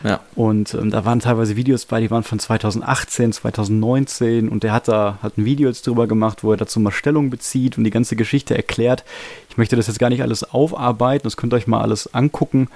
Ja. 0.03 0.21
Und 0.35 0.73
ähm, 0.73 0.91
da 0.91 1.05
waren 1.05 1.21
teilweise 1.21 1.57
Videos 1.57 1.85
bei, 1.85 2.01
die 2.01 2.11
waren 2.11 2.23
von 2.23 2.39
2018, 2.39 3.35
2019 3.35 4.49
und 4.49 4.63
der 4.63 4.73
hat 4.73 4.89
da 4.89 5.19
hat 5.23 5.37
ein 5.37 5.45
Video 5.45 5.69
jetzt 5.69 5.87
drüber 5.87 6.07
gemacht, 6.07 6.43
wo 6.43 6.53
er 6.53 6.57
dazu 6.57 6.81
mal 6.81 6.91
Stellung 6.91 7.29
bezieht 7.29 7.77
und 7.77 7.85
die 7.85 7.91
ganze 7.91 8.17
Geschichte 8.17 8.57
erklärt. 8.57 9.05
Ich 9.51 9.59
möchte 9.59 9.77
das 9.77 9.89
jetzt 9.89 9.99
gar 9.99 10.09
nicht 10.09 10.23
alles 10.23 10.55
aufarbeiten, 10.55 11.25
das 11.25 11.37
könnt 11.37 11.53
ihr 11.53 11.59
euch 11.59 11.67
mal 11.67 11.83
alles 11.83 12.15
angucken. 12.15 12.69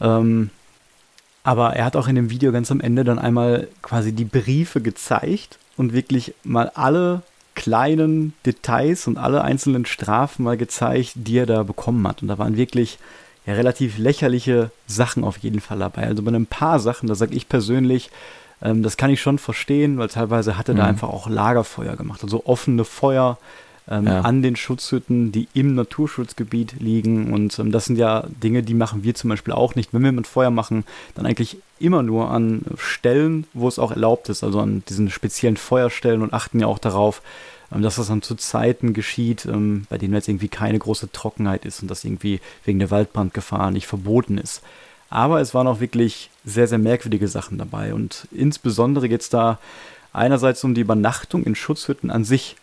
Ähm, 0.00 0.50
aber 1.42 1.74
er 1.74 1.84
hat 1.84 1.96
auch 1.96 2.06
in 2.06 2.14
dem 2.14 2.30
Video 2.30 2.52
ganz 2.52 2.70
am 2.70 2.80
Ende 2.80 3.02
dann 3.02 3.18
einmal 3.18 3.66
quasi 3.82 4.12
die 4.12 4.24
Briefe 4.24 4.80
gezeigt 4.80 5.58
und 5.76 5.92
wirklich 5.92 6.34
mal 6.44 6.70
alle 6.74 7.22
kleinen 7.54 8.32
Details 8.46 9.06
und 9.06 9.18
alle 9.18 9.42
einzelnen 9.42 9.86
Strafen 9.86 10.44
mal 10.44 10.56
gezeigt, 10.56 11.12
die 11.14 11.38
er 11.38 11.46
da 11.46 11.62
bekommen 11.62 12.06
hat. 12.08 12.22
Und 12.22 12.28
da 12.28 12.38
waren 12.38 12.56
wirklich 12.56 12.98
ja, 13.46 13.54
relativ 13.54 13.98
lächerliche 13.98 14.70
Sachen 14.86 15.24
auf 15.24 15.38
jeden 15.38 15.60
Fall 15.60 15.78
dabei. 15.78 16.04
Also 16.04 16.22
bei 16.22 16.32
ein 16.32 16.46
paar 16.46 16.78
Sachen, 16.78 17.08
da 17.08 17.14
sage 17.14 17.34
ich 17.34 17.48
persönlich, 17.48 18.10
ähm, 18.62 18.82
das 18.82 18.96
kann 18.96 19.10
ich 19.10 19.20
schon 19.20 19.38
verstehen, 19.38 19.98
weil 19.98 20.08
teilweise 20.08 20.56
hat 20.56 20.68
er 20.68 20.74
mhm. 20.74 20.78
da 20.78 20.86
einfach 20.86 21.08
auch 21.08 21.28
Lagerfeuer 21.28 21.96
gemacht, 21.96 22.22
also 22.22 22.46
offene 22.46 22.84
Feuer 22.84 23.38
ähm, 23.88 24.06
ja. 24.06 24.20
an 24.20 24.42
den 24.42 24.56
Schutzhütten, 24.56 25.32
die 25.32 25.48
im 25.54 25.74
Naturschutzgebiet 25.74 26.80
liegen. 26.80 27.32
Und 27.32 27.58
ähm, 27.58 27.72
das 27.72 27.86
sind 27.86 27.96
ja 27.96 28.24
Dinge, 28.42 28.62
die 28.62 28.74
machen 28.74 29.04
wir 29.04 29.14
zum 29.14 29.30
Beispiel 29.30 29.54
auch 29.54 29.74
nicht. 29.74 29.92
Wenn 29.92 30.04
wir 30.04 30.12
mit 30.12 30.26
Feuer 30.26 30.50
machen, 30.50 30.84
dann 31.14 31.26
eigentlich 31.26 31.56
immer 31.78 32.02
nur 32.02 32.30
an 32.30 32.62
Stellen, 32.76 33.46
wo 33.54 33.68
es 33.68 33.78
auch 33.78 33.90
erlaubt 33.90 34.28
ist, 34.28 34.44
also 34.44 34.60
an 34.60 34.82
diesen 34.88 35.10
speziellen 35.10 35.56
Feuerstellen 35.56 36.22
und 36.22 36.32
achten 36.32 36.60
ja 36.60 36.66
auch 36.66 36.78
darauf, 36.78 37.22
ähm, 37.72 37.82
dass 37.82 37.96
das 37.96 38.08
dann 38.08 38.22
zu 38.22 38.34
Zeiten 38.36 38.92
geschieht, 38.92 39.46
ähm, 39.46 39.86
bei 39.88 39.98
denen 39.98 40.14
jetzt 40.14 40.28
irgendwie 40.28 40.48
keine 40.48 40.78
große 40.78 41.10
Trockenheit 41.12 41.64
ist 41.64 41.82
und 41.82 41.90
das 41.90 42.04
irgendwie 42.04 42.40
wegen 42.64 42.78
der 42.78 42.90
Waldbrandgefahr 42.90 43.70
nicht 43.70 43.86
verboten 43.86 44.38
ist. 44.38 44.62
Aber 45.10 45.40
es 45.40 45.52
waren 45.52 45.66
auch 45.66 45.80
wirklich 45.80 46.30
sehr, 46.44 46.66
sehr 46.66 46.78
merkwürdige 46.78 47.28
Sachen 47.28 47.58
dabei. 47.58 47.92
Und 47.92 48.26
insbesondere 48.30 49.10
geht 49.10 49.20
es 49.20 49.28
da 49.28 49.58
einerseits 50.14 50.64
um 50.64 50.74
die 50.74 50.80
Übernachtung 50.80 51.44
in 51.44 51.54
Schutzhütten 51.54 52.10
an 52.10 52.24
sich. 52.24 52.56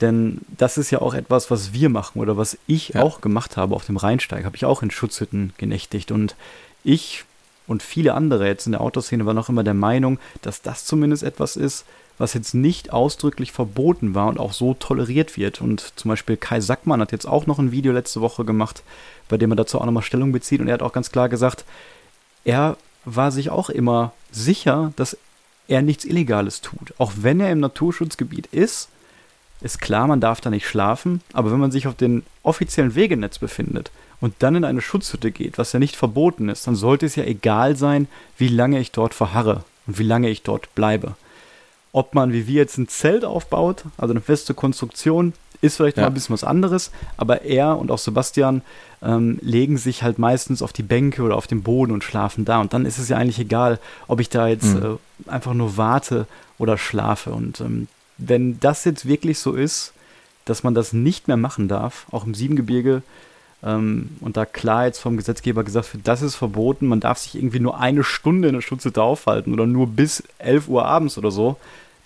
Denn 0.00 0.40
das 0.56 0.78
ist 0.78 0.90
ja 0.90 1.00
auch 1.00 1.14
etwas, 1.14 1.50
was 1.50 1.72
wir 1.72 1.88
machen 1.88 2.20
oder 2.20 2.36
was 2.36 2.56
ich 2.66 2.90
ja. 2.90 3.02
auch 3.02 3.20
gemacht 3.20 3.56
habe 3.56 3.74
auf 3.74 3.86
dem 3.86 3.96
Rheinsteig. 3.96 4.44
Habe 4.44 4.56
ich 4.56 4.64
auch 4.64 4.82
in 4.82 4.90
Schutzhütten 4.90 5.52
genächtigt. 5.58 6.12
Und 6.12 6.36
ich 6.84 7.24
und 7.66 7.82
viele 7.82 8.14
andere 8.14 8.46
jetzt 8.46 8.66
in 8.66 8.72
der 8.72 8.80
Autoszene 8.80 9.26
waren 9.26 9.38
auch 9.38 9.48
immer 9.48 9.64
der 9.64 9.74
Meinung, 9.74 10.18
dass 10.42 10.62
das 10.62 10.84
zumindest 10.84 11.22
etwas 11.22 11.56
ist, 11.56 11.84
was 12.16 12.34
jetzt 12.34 12.54
nicht 12.54 12.92
ausdrücklich 12.92 13.52
verboten 13.52 14.14
war 14.14 14.28
und 14.28 14.40
auch 14.40 14.52
so 14.52 14.74
toleriert 14.74 15.36
wird. 15.36 15.60
Und 15.60 15.92
zum 15.96 16.08
Beispiel 16.08 16.36
Kai 16.36 16.60
Sackmann 16.60 17.00
hat 17.00 17.12
jetzt 17.12 17.26
auch 17.26 17.46
noch 17.46 17.58
ein 17.58 17.72
Video 17.72 17.92
letzte 17.92 18.20
Woche 18.20 18.44
gemacht, 18.44 18.82
bei 19.28 19.36
dem 19.36 19.52
er 19.52 19.56
dazu 19.56 19.80
auch 19.80 19.84
nochmal 19.84 20.02
Stellung 20.02 20.32
bezieht. 20.32 20.60
Und 20.60 20.68
er 20.68 20.74
hat 20.74 20.82
auch 20.82 20.92
ganz 20.92 21.12
klar 21.12 21.28
gesagt, 21.28 21.64
er 22.44 22.76
war 23.04 23.30
sich 23.30 23.50
auch 23.50 23.68
immer 23.70 24.12
sicher, 24.32 24.92
dass 24.96 25.16
er 25.68 25.82
nichts 25.82 26.04
Illegales 26.04 26.60
tut. 26.60 26.94
Auch 26.98 27.12
wenn 27.16 27.40
er 27.40 27.52
im 27.52 27.60
Naturschutzgebiet 27.60 28.46
ist, 28.46 28.88
ist 29.60 29.80
klar, 29.80 30.06
man 30.06 30.20
darf 30.20 30.40
da 30.40 30.50
nicht 30.50 30.66
schlafen, 30.66 31.20
aber 31.32 31.50
wenn 31.50 31.60
man 31.60 31.70
sich 31.70 31.86
auf 31.86 31.94
dem 31.94 32.22
offiziellen 32.42 32.94
Wegenetz 32.94 33.38
befindet 33.38 33.90
und 34.20 34.34
dann 34.38 34.56
in 34.56 34.64
eine 34.64 34.80
Schutzhütte 34.80 35.30
geht, 35.30 35.58
was 35.58 35.72
ja 35.72 35.78
nicht 35.78 35.96
verboten 35.96 36.48
ist, 36.48 36.66
dann 36.66 36.76
sollte 36.76 37.06
es 37.06 37.16
ja 37.16 37.24
egal 37.24 37.76
sein, 37.76 38.08
wie 38.36 38.48
lange 38.48 38.78
ich 38.78 38.92
dort 38.92 39.14
verharre 39.14 39.64
und 39.86 39.98
wie 39.98 40.04
lange 40.04 40.28
ich 40.28 40.42
dort 40.42 40.74
bleibe. 40.74 41.14
Ob 41.92 42.14
man 42.14 42.32
wie 42.32 42.46
wir 42.46 42.56
jetzt 42.56 42.78
ein 42.78 42.88
Zelt 42.88 43.24
aufbaut, 43.24 43.84
also 43.96 44.12
eine 44.12 44.20
feste 44.20 44.54
Konstruktion, 44.54 45.32
ist 45.60 45.76
vielleicht 45.76 45.96
ja. 45.96 46.04
mal 46.04 46.08
ein 46.08 46.14
bisschen 46.14 46.34
was 46.34 46.44
anderes, 46.44 46.92
aber 47.16 47.42
er 47.42 47.78
und 47.78 47.90
auch 47.90 47.98
Sebastian 47.98 48.62
ähm, 49.02 49.38
legen 49.42 49.76
sich 49.76 50.02
halt 50.02 50.18
meistens 50.18 50.62
auf 50.62 50.72
die 50.72 50.82
Bänke 50.82 51.22
oder 51.22 51.36
auf 51.36 51.46
den 51.48 51.62
Boden 51.62 51.92
und 51.92 52.04
schlafen 52.04 52.44
da. 52.44 52.60
Und 52.60 52.72
dann 52.72 52.86
ist 52.86 52.98
es 52.98 53.08
ja 53.08 53.16
eigentlich 53.16 53.40
egal, 53.40 53.80
ob 54.06 54.20
ich 54.20 54.28
da 54.28 54.46
jetzt 54.46 54.74
mhm. 54.74 54.98
äh, 55.26 55.30
einfach 55.30 55.54
nur 55.54 55.76
warte 55.76 56.26
oder 56.58 56.78
schlafe. 56.78 57.30
Und 57.30 57.60
ähm, 57.60 57.88
wenn 58.18 58.60
das 58.60 58.84
jetzt 58.84 59.06
wirklich 59.06 59.38
so 59.38 59.52
ist, 59.52 59.92
dass 60.44 60.62
man 60.62 60.74
das 60.74 60.92
nicht 60.92 61.28
mehr 61.28 61.36
machen 61.36 61.68
darf, 61.68 62.06
auch 62.10 62.26
im 62.26 62.34
Siebengebirge, 62.34 63.02
ähm, 63.62 64.10
und 64.20 64.36
da 64.36 64.44
klar 64.44 64.86
jetzt 64.86 65.00
vom 65.00 65.16
Gesetzgeber 65.16 65.64
gesagt 65.64 65.92
wird, 65.92 66.06
das 66.06 66.22
ist 66.22 66.36
verboten, 66.36 66.86
man 66.86 67.00
darf 67.00 67.18
sich 67.18 67.34
irgendwie 67.34 67.60
nur 67.60 67.80
eine 67.80 68.04
Stunde 68.04 68.48
in 68.48 68.54
der 68.54 68.60
Schutzhütte 68.60 69.02
aufhalten 69.02 69.52
oder 69.52 69.66
nur 69.66 69.88
bis 69.88 70.22
11 70.38 70.68
Uhr 70.68 70.84
abends 70.84 71.18
oder 71.18 71.30
so, 71.30 71.56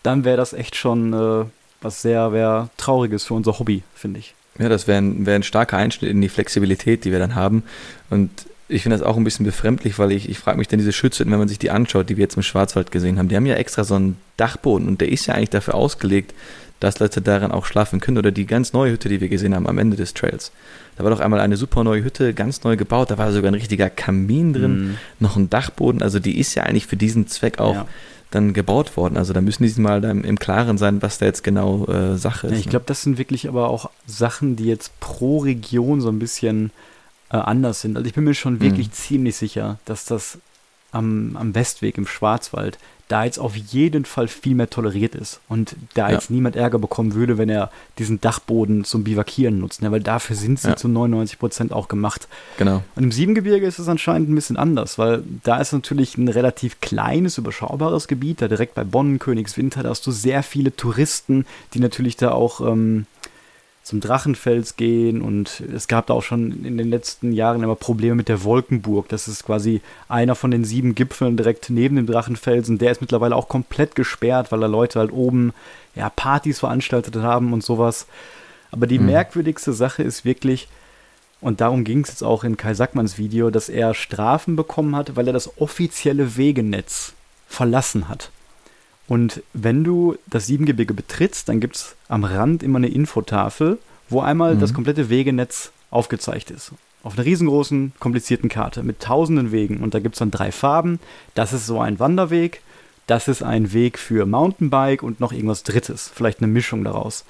dann 0.03 0.25
wäre 0.25 0.37
das 0.37 0.53
echt 0.55 0.77
schon 0.77 1.13
äh, 1.13 1.45
was 1.83 2.03
sehr 2.03 2.33
wär 2.33 2.71
Trauriges 2.77 3.25
für 3.25 3.35
unser 3.35 3.59
Hobby, 3.59 3.83
finde 3.95 4.21
ich. 4.21 4.35
Ja, 4.59 4.69
das 4.69 4.87
wäre 4.87 4.99
ein, 4.99 5.27
wär 5.27 5.35
ein 5.35 5.43
starker 5.43 5.77
Einschnitt 5.77 6.11
in 6.11 6.21
die 6.21 6.29
Flexibilität, 6.29 7.05
die 7.05 7.13
wir 7.13 7.19
dann 7.19 7.35
haben. 7.35 7.63
Und 8.11 8.31
ich 8.73 8.83
finde 8.83 8.99
das 8.99 9.07
auch 9.07 9.17
ein 9.17 9.25
bisschen 9.25 9.47
befremdlich, 9.47 9.99
weil 9.99 10.13
ich, 10.13 10.29
ich 10.29 10.39
frage 10.39 10.59
mich 10.59 10.69
dann 10.69 10.79
diese 10.79 10.93
Schützen, 10.93 11.31
wenn 11.31 11.39
man 11.39 11.49
sich 11.49 11.59
die 11.59 11.71
anschaut, 11.71 12.09
die 12.09 12.17
wir 12.17 12.23
jetzt 12.23 12.37
im 12.37 12.43
Schwarzwald 12.43 12.91
gesehen 12.91 13.19
haben, 13.19 13.29
die 13.29 13.37
haben 13.37 13.47
ja 13.47 13.55
extra 13.55 13.85
so 13.85 13.95
einen 13.95 14.17
Dachboden 14.37 14.89
und 14.89 15.01
der 15.01 15.11
ist 15.11 15.27
ja 15.27 15.35
eigentlich 15.35 15.51
dafür 15.51 15.75
ausgelegt, 15.75 16.35
dass 16.81 16.99
Leute 16.99 17.21
daran 17.21 17.53
auch 17.53 17.65
schlafen 17.65 18.01
können. 18.01 18.19
Oder 18.19 18.33
die 18.33 18.47
ganz 18.47 18.73
neue 18.73 18.93
Hütte, 18.93 19.09
die 19.09 19.21
wir 19.21 19.29
gesehen 19.29 19.55
haben 19.55 19.69
am 19.69 19.79
Ende 19.79 19.97
des 19.97 20.15
Trails. 20.15 20.51
Da 20.97 21.05
war 21.05 21.11
doch 21.11 21.21
einmal 21.21 21.41
eine 21.41 21.57
super 21.57 21.85
neue 21.85 22.03
Hütte, 22.03 22.35
ganz 22.35 22.65
neu 22.65 22.77
gebaut. 22.77 23.11
Da 23.11 23.19
war 23.19 23.33
sogar 23.33 23.51
ein 23.51 23.55
richtiger 23.55 23.89
Kamin 23.89 24.53
drin, 24.53 24.81
mhm. 24.81 24.97
noch 25.21 25.37
ein 25.37 25.49
Dachboden. 25.49 26.03
Also 26.03 26.19
die 26.19 26.39
ist 26.39 26.55
ja 26.55 26.65
eigentlich 26.65 26.87
für 26.87 26.97
diesen 26.97 27.29
Zweck 27.29 27.61
auch 27.61 27.75
ja. 27.75 27.87
dann 28.33 28.53
gebaut 28.53 28.97
worden. 28.97 29.17
Also 29.17 29.33
da 29.33 29.41
müssen 29.41 29.65
die 29.65 29.81
mal 29.81 30.01
dann 30.01 30.25
im 30.25 30.39
Klaren 30.39 30.77
sein, 30.77 31.03
was 31.03 31.19
da 31.19 31.27
jetzt 31.27 31.45
genau 31.45 31.87
äh, 31.87 32.17
Sache 32.17 32.49
ist. 32.49 32.53
Ja, 32.53 32.59
ich 32.59 32.67
ne? 32.67 32.71
glaube, 32.71 32.87
das 32.87 33.03
sind 33.03 33.17
wirklich 33.17 33.49
aber 33.49 33.69
auch 33.69 33.91
Sachen, 34.07 34.57
die 34.57 34.67
jetzt 34.67 34.99
pro 34.99 35.39
Region 35.39 36.01
so 36.01 36.09
ein 36.09 36.19
bisschen 36.19 36.73
äh, 37.33 37.37
anders 37.37 37.81
sind. 37.81 37.97
Also 37.97 38.07
ich 38.07 38.15
bin 38.15 38.25
mir 38.25 38.35
schon 38.35 38.61
wirklich 38.61 38.89
mhm. 38.89 38.93
ziemlich 38.93 39.37
sicher, 39.37 39.79
dass 39.85 40.05
das 40.05 40.39
am, 40.93 41.37
am 41.37 41.55
Westweg 41.55 41.97
im 41.99 42.07
Schwarzwald 42.07 42.79
da 43.09 43.25
jetzt 43.25 43.39
auf 43.39 43.55
jeden 43.57 44.07
Fall 44.07 44.27
viel 44.27 44.55
mehr 44.55 44.71
toleriert 44.71 45.15
ist 45.15 45.41
und 45.49 45.77
da 45.93 46.09
ja. 46.09 46.15
jetzt 46.15 46.31
niemand 46.31 46.57
Ärger 46.57 46.79
bekommen 46.79 47.13
würde, 47.13 47.37
wenn 47.37 47.51
er 47.51 47.71
diesen 47.99 48.23
Dachboden 48.23 48.85
zum 48.85 49.05
Bivakieren 49.05 49.59
nutzt, 49.59 49.83
ne? 49.83 49.93
weil 49.93 50.01
dafür 50.01 50.35
sind 50.35 50.59
sie 50.59 50.69
ja. 50.69 50.77
zu 50.77 50.89
99 50.89 51.39
Prozent 51.39 51.73
auch 51.73 51.89
gemacht. 51.89 52.27
Genau. 52.57 52.83
Und 52.95 53.03
im 53.03 53.13
Siebengebirge 53.13 53.67
ist 53.67 53.79
es 53.79 53.89
anscheinend 53.89 54.31
ein 54.31 54.35
bisschen 54.35 54.57
anders, 54.57 54.97
weil 54.97 55.25
da 55.43 55.61
ist 55.61 55.73
natürlich 55.73 56.17
ein 56.17 56.29
relativ 56.29 56.81
kleines, 56.81 57.37
überschaubares 57.37 58.09
Gebiet, 58.09 58.41
da 58.41 58.49
direkt 58.49 58.75
bei 58.75 58.85
Bonn, 58.85 59.19
Königswinter, 59.19 59.83
da 59.83 59.91
hast 59.91 60.07
du 60.07 60.11
sehr 60.11 60.43
viele 60.43 60.75
Touristen, 60.75 61.45
die 61.75 61.81
natürlich 61.81 62.17
da 62.17 62.31
auch 62.31 62.63
ähm, 62.63 63.07
zum 63.83 64.01
Drachenfels 64.01 64.77
gehen 64.77 65.23
und 65.23 65.61
es 65.75 65.89
gab 65.89 66.07
da 66.07 66.15
auch 66.15 66.23
schon 66.23 66.65
in 66.65 66.79
den 66.79 66.89
letzten 66.89 67.33
Jahren 67.33 67.63
immer 67.63 67.75
Probleme 67.75 68.15
mit 68.15 68.29
der 68.29 68.45
Wolkenburg. 68.45 69.09
Das 69.09 69.27
ist 69.27 69.45
quasi 69.45 69.81
einer 70.09 70.37
von 70.37 70.53
den 70.53 70.65
sieben 70.65 70.95
Gipfeln 70.95 71.37
direkt 71.37 71.69
neben 71.69 71.97
dem 71.97 72.07
Drachenfelsen. 72.07 72.79
Der 72.79 72.93
ist 72.93 73.01
mittlerweile 73.01 73.35
auch 73.35 73.49
komplett 73.49 73.97
gesperrt, 73.97 74.53
weil 74.53 74.61
da 74.61 74.67
Leute 74.67 75.01
halt 75.01 75.13
oben 75.13 75.53
ja, 75.97 76.11
Partys 76.11 76.61
veranstaltet 76.61 77.17
haben 77.17 77.53
und 77.53 77.65
sowas. 77.65 78.07
Aber 78.71 78.87
die 78.87 79.01
mhm. 79.01 79.07
merkwürdigste 79.07 79.73
Sache 79.73 80.05
ist 80.05 80.25
wirklich, 80.25 80.69
und 81.41 81.61
darum 81.61 81.83
ging 81.83 82.03
es 82.03 82.11
jetzt 82.11 82.23
auch 82.23 82.45
in 82.45 82.57
Kai 82.57 82.75
Sackmanns 82.75 83.19
Video, 83.19 83.51
dass 83.51 83.69
er 83.69 83.95
Strafen 83.95 84.55
bekommen 84.55 84.95
hat, 84.95 85.17
weil 85.17 85.27
er 85.27 85.33
das 85.33 85.59
offizielle 85.61 86.37
Wegenetz 86.37 87.15
verlassen 87.49 88.09
hat. 88.09 88.31
Und 89.09 89.43
wenn 89.53 89.85
du 89.85 90.17
das 90.29 90.47
Siebengebirge 90.47 90.95
betrittst, 90.95 91.49
dann 91.49 91.61
gibt 91.61 91.77
es 91.77 91.97
am 92.09 92.25
Rand 92.25 92.63
immer 92.63 92.79
eine 92.79 92.89
Infotafel, 92.89 93.79
wo 94.09 94.21
einmal 94.21 94.55
mhm. 94.55 94.61
das 94.61 94.75
komplette 94.75 95.09
Wegenetz 95.09 95.73
aufgezeigt 95.91 96.51
ist. 96.51 96.73
Auf 97.03 97.15
einer 97.15 97.25
riesengroßen, 97.25 97.93
komplizierten 97.99 98.49
Karte 98.49 98.83
mit 98.83 99.01
tausenden 99.01 99.51
Wegen. 99.51 99.79
Und 99.79 99.95
da 99.95 99.99
gibt 99.99 100.15
es 100.15 100.21
dann 100.21 100.31
drei 100.31 100.53
Farben. 100.53 101.01
Das 101.35 101.53
ist 101.53 101.67
so 101.67 101.81
ein 101.81 101.99
Wanderweg, 101.99 102.63
das 103.07 103.29
ist 103.29 103.43
ein 103.43 103.73
Weg 103.73 103.99
für 103.99 104.25
Mountainbike 104.27 105.03
und 105.03 105.19
noch 105.19 105.33
irgendwas 105.33 105.65
Drittes. 105.65 106.11
Vielleicht 106.15 106.39
eine 106.39 106.47
Mischung 106.47 106.85
daraus. 106.85 107.25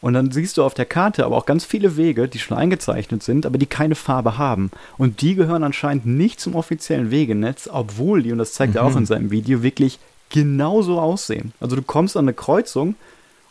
Und 0.00 0.14
dann 0.14 0.30
siehst 0.30 0.56
du 0.56 0.64
auf 0.64 0.74
der 0.74 0.86
Karte 0.86 1.26
aber 1.26 1.36
auch 1.36 1.44
ganz 1.44 1.64
viele 1.64 1.96
Wege, 1.96 2.26
die 2.26 2.38
schon 2.38 2.56
eingezeichnet 2.56 3.22
sind, 3.22 3.44
aber 3.44 3.58
die 3.58 3.66
keine 3.66 3.94
Farbe 3.96 4.38
haben. 4.38 4.70
Und 4.96 5.20
die 5.20 5.34
gehören 5.34 5.62
anscheinend 5.62 6.06
nicht 6.06 6.40
zum 6.40 6.54
offiziellen 6.54 7.10
Wegenetz, 7.10 7.68
obwohl 7.70 8.22
die, 8.22 8.32
und 8.32 8.38
das 8.38 8.54
zeigt 8.54 8.74
mhm. 8.74 8.78
er 8.78 8.84
auch 8.84 8.96
in 8.96 9.04
seinem 9.04 9.30
Video, 9.30 9.62
wirklich 9.62 9.98
genauso 10.30 11.00
aussehen. 11.00 11.52
Also 11.60 11.76
du 11.76 11.82
kommst 11.82 12.16
an 12.16 12.24
eine 12.24 12.34
Kreuzung 12.34 12.94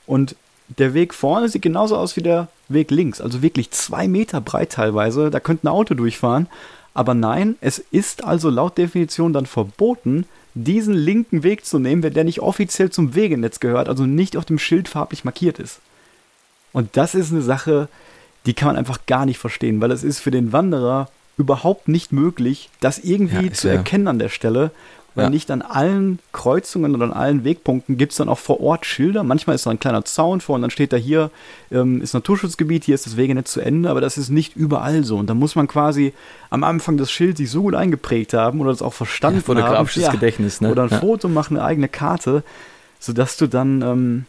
und 0.07 0.35
der 0.77 0.93
Weg 0.93 1.13
vorne 1.13 1.49
sieht 1.49 1.61
genauso 1.61 1.97
aus 1.97 2.15
wie 2.15 2.21
der 2.21 2.47
Weg 2.67 2.91
links. 2.91 3.21
Also 3.21 3.41
wirklich 3.41 3.71
zwei 3.71 4.07
Meter 4.07 4.41
breit 4.41 4.71
teilweise. 4.71 5.29
Da 5.29 5.39
könnte 5.39 5.65
ein 5.65 5.71
Auto 5.71 5.93
durchfahren. 5.93 6.47
Aber 6.93 7.13
nein, 7.13 7.55
es 7.61 7.79
ist 7.91 8.23
also 8.23 8.49
laut 8.49 8.77
Definition 8.77 9.33
dann 9.33 9.45
verboten, 9.45 10.25
diesen 10.53 10.93
linken 10.93 11.43
Weg 11.43 11.65
zu 11.65 11.79
nehmen, 11.79 12.03
wenn 12.03 12.13
der 12.13 12.23
nicht 12.23 12.39
offiziell 12.39 12.89
zum 12.89 13.15
Wegenetz 13.15 13.59
gehört, 13.59 13.87
also 13.87 14.05
nicht 14.05 14.35
auf 14.35 14.45
dem 14.45 14.59
Schild 14.59 14.87
farblich 14.89 15.23
markiert 15.23 15.59
ist. 15.59 15.79
Und 16.73 16.97
das 16.97 17.15
ist 17.15 17.31
eine 17.31 17.41
Sache, 17.41 17.87
die 18.45 18.53
kann 18.53 18.67
man 18.67 18.75
einfach 18.75 19.05
gar 19.05 19.25
nicht 19.25 19.37
verstehen, 19.37 19.81
weil 19.81 19.91
es 19.91 20.03
ist 20.03 20.19
für 20.19 20.31
den 20.31 20.51
Wanderer 20.51 21.09
überhaupt 21.37 21.87
nicht 21.87 22.11
möglich, 22.11 22.69
das 22.79 22.99
irgendwie 22.99 23.47
ja, 23.47 23.53
zu 23.53 23.69
erkennen 23.69 24.07
an 24.07 24.19
der 24.19 24.29
Stelle 24.29 24.71
weil 25.15 25.25
ja. 25.25 25.29
nicht 25.29 25.51
an 25.51 25.61
allen 25.61 26.19
Kreuzungen 26.31 26.95
oder 26.95 27.05
an 27.05 27.13
allen 27.13 27.43
Wegpunkten 27.43 27.97
gibt 27.97 28.11
es 28.11 28.17
dann 28.17 28.29
auch 28.29 28.37
vor 28.37 28.61
Ort 28.61 28.85
Schilder. 28.85 29.23
Manchmal 29.23 29.55
ist 29.55 29.65
da 29.65 29.71
ein 29.71 29.79
kleiner 29.79 30.05
Zaun 30.05 30.41
vor 30.41 30.55
und 30.55 30.61
dann 30.61 30.71
steht 30.71 30.93
da 30.93 30.97
hier 30.97 31.31
ähm, 31.71 32.01
ist 32.01 32.13
Naturschutzgebiet, 32.13 32.83
hier 32.83 32.95
ist 32.95 33.05
das 33.05 33.17
Wegenetz 33.17 33.51
zu 33.51 33.61
Ende, 33.61 33.89
aber 33.89 34.01
das 34.01 34.17
ist 34.17 34.29
nicht 34.29 34.55
überall 34.55 35.03
so. 35.03 35.17
Und 35.17 35.29
da 35.29 35.33
muss 35.33 35.55
man 35.55 35.67
quasi 35.67 36.13
am 36.49 36.63
Anfang 36.63 36.97
das 36.97 37.11
Schild 37.11 37.37
sich 37.37 37.49
so 37.49 37.63
gut 37.63 37.75
eingeprägt 37.75 38.33
haben 38.33 38.61
oder 38.61 38.71
das 38.71 38.81
auch 38.81 38.93
verstanden 38.93 39.39
ja, 39.39 39.45
fotografisches 39.45 40.05
haben. 40.05 40.13
Gedächtnis, 40.13 40.61
ne? 40.61 40.71
Oder 40.71 40.83
ein 40.83 40.89
ja. 40.89 40.99
Foto 40.99 41.27
machen, 41.27 41.57
eine 41.57 41.65
eigene 41.65 41.89
Karte, 41.89 42.43
sodass 42.99 43.37
du 43.37 43.47
dann 43.47 43.81
ähm, 43.81 44.25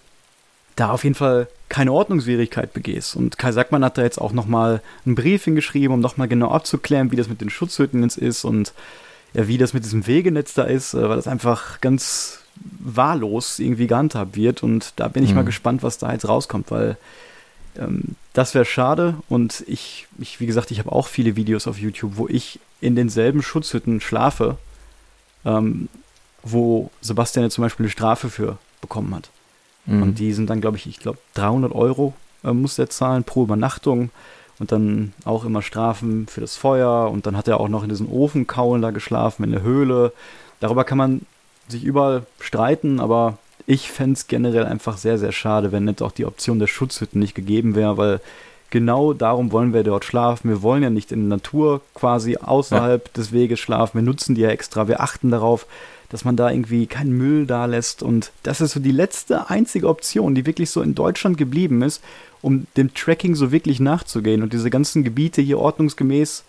da 0.76 0.90
auf 0.90 1.04
jeden 1.04 1.14
Fall 1.16 1.48
keine 1.68 1.92
Ordnungswidrigkeit 1.92 2.72
begehst. 2.72 3.16
Und 3.16 3.38
Kai 3.38 3.52
Sackmann 3.52 3.84
hat 3.84 3.98
da 3.98 4.02
jetzt 4.02 4.20
auch 4.20 4.32
nochmal 4.32 4.82
einen 5.04 5.14
Brief 5.14 5.44
hingeschrieben, 5.44 5.94
um 5.94 6.00
nochmal 6.00 6.28
genau 6.28 6.50
abzuklären, 6.50 7.12
wie 7.12 7.16
das 7.16 7.28
mit 7.28 7.40
den 7.40 7.50
Schutzhütten 7.50 8.02
jetzt 8.02 8.18
ist 8.18 8.44
und 8.44 8.72
ja, 9.34 9.46
wie 9.48 9.58
das 9.58 9.72
mit 9.72 9.84
diesem 9.84 10.06
Wegenetz 10.06 10.54
da 10.54 10.64
ist, 10.64 10.94
äh, 10.94 11.08
weil 11.08 11.16
das 11.16 11.28
einfach 11.28 11.80
ganz 11.80 12.40
wahllos 12.78 13.58
irgendwie 13.58 13.86
gehandhabt 13.86 14.36
wird. 14.36 14.62
Und 14.62 14.94
da 14.96 15.08
bin 15.08 15.22
ich 15.22 15.30
mhm. 15.30 15.36
mal 15.36 15.44
gespannt, 15.44 15.82
was 15.82 15.98
da 15.98 16.12
jetzt 16.12 16.28
rauskommt, 16.28 16.70
weil 16.70 16.96
ähm, 17.78 18.16
das 18.32 18.54
wäre 18.54 18.64
schade. 18.64 19.14
Und 19.28 19.64
ich, 19.66 20.06
ich, 20.18 20.40
wie 20.40 20.46
gesagt, 20.46 20.70
ich 20.70 20.78
habe 20.78 20.92
auch 20.92 21.06
viele 21.06 21.36
Videos 21.36 21.66
auf 21.66 21.78
YouTube, 21.78 22.12
wo 22.16 22.28
ich 22.28 22.60
in 22.80 22.96
denselben 22.96 23.42
Schutzhütten 23.42 24.00
schlafe, 24.00 24.56
ähm, 25.44 25.88
wo 26.42 26.90
Sebastian 27.00 27.44
ja 27.44 27.50
zum 27.50 27.62
Beispiel 27.62 27.84
eine 27.84 27.90
Strafe 27.90 28.30
für 28.30 28.58
bekommen 28.80 29.14
hat. 29.14 29.30
Mhm. 29.86 30.02
Und 30.02 30.18
die 30.18 30.32
sind 30.32 30.50
dann, 30.50 30.60
glaube 30.60 30.76
ich, 30.76 30.86
ich 30.86 30.98
glaube 30.98 31.18
300 31.34 31.72
Euro 31.72 32.14
äh, 32.44 32.52
muss 32.52 32.78
er 32.78 32.90
zahlen 32.90 33.24
pro 33.24 33.44
Übernachtung 33.44 34.10
und 34.60 34.70
dann 34.70 35.14
auch 35.24 35.44
immer 35.44 35.62
Strafen 35.62 36.28
für 36.28 36.40
das 36.40 36.56
Feuer 36.56 37.10
und 37.10 37.26
dann 37.26 37.36
hat 37.36 37.48
er 37.48 37.58
auch 37.58 37.68
noch 37.68 37.82
in 37.82 37.88
diesen 37.88 38.08
Ofenkaulen 38.08 38.82
da 38.82 38.92
geschlafen, 38.92 39.42
in 39.42 39.52
der 39.52 39.62
Höhle. 39.62 40.12
Darüber 40.60 40.84
kann 40.84 40.98
man 40.98 41.22
sich 41.66 41.82
überall 41.82 42.24
streiten, 42.38 43.00
aber 43.00 43.38
ich 43.66 43.90
fände 43.90 44.12
es 44.12 44.26
generell 44.26 44.66
einfach 44.66 44.98
sehr, 44.98 45.18
sehr 45.18 45.32
schade, 45.32 45.72
wenn 45.72 45.88
jetzt 45.88 46.02
auch 46.02 46.12
die 46.12 46.26
Option 46.26 46.58
der 46.58 46.66
Schutzhütten 46.66 47.20
nicht 47.20 47.34
gegeben 47.34 47.74
wäre, 47.74 47.96
weil 47.96 48.20
genau 48.68 49.14
darum 49.14 49.50
wollen 49.50 49.72
wir 49.72 49.82
dort 49.82 50.04
schlafen. 50.04 50.50
Wir 50.50 50.62
wollen 50.62 50.82
ja 50.82 50.90
nicht 50.90 51.10
in 51.10 51.20
der 51.20 51.38
Natur 51.38 51.80
quasi 51.94 52.36
außerhalb 52.36 53.06
ja. 53.06 53.12
des 53.14 53.32
Weges 53.32 53.60
schlafen. 53.60 53.98
Wir 53.98 54.02
nutzen 54.02 54.34
die 54.34 54.42
ja 54.42 54.50
extra. 54.50 54.88
Wir 54.88 55.00
achten 55.00 55.30
darauf, 55.30 55.66
dass 56.10 56.24
man 56.24 56.36
da 56.36 56.50
irgendwie 56.50 56.86
keinen 56.86 57.16
Müll 57.16 57.46
da 57.46 57.64
lässt. 57.66 58.02
Und 58.02 58.32
das 58.42 58.60
ist 58.60 58.72
so 58.72 58.80
die 58.80 58.92
letzte 58.92 59.48
einzige 59.48 59.88
Option, 59.88 60.34
die 60.34 60.46
wirklich 60.46 60.70
so 60.70 60.82
in 60.82 60.94
Deutschland 60.94 61.38
geblieben 61.38 61.82
ist, 61.82 62.02
um 62.42 62.66
dem 62.76 62.92
Tracking 62.94 63.34
so 63.34 63.52
wirklich 63.52 63.80
nachzugehen 63.80 64.42
und 64.42 64.52
diese 64.52 64.70
ganzen 64.70 65.04
Gebiete 65.04 65.40
hier 65.40 65.58
ordnungsgemäß, 65.58 66.44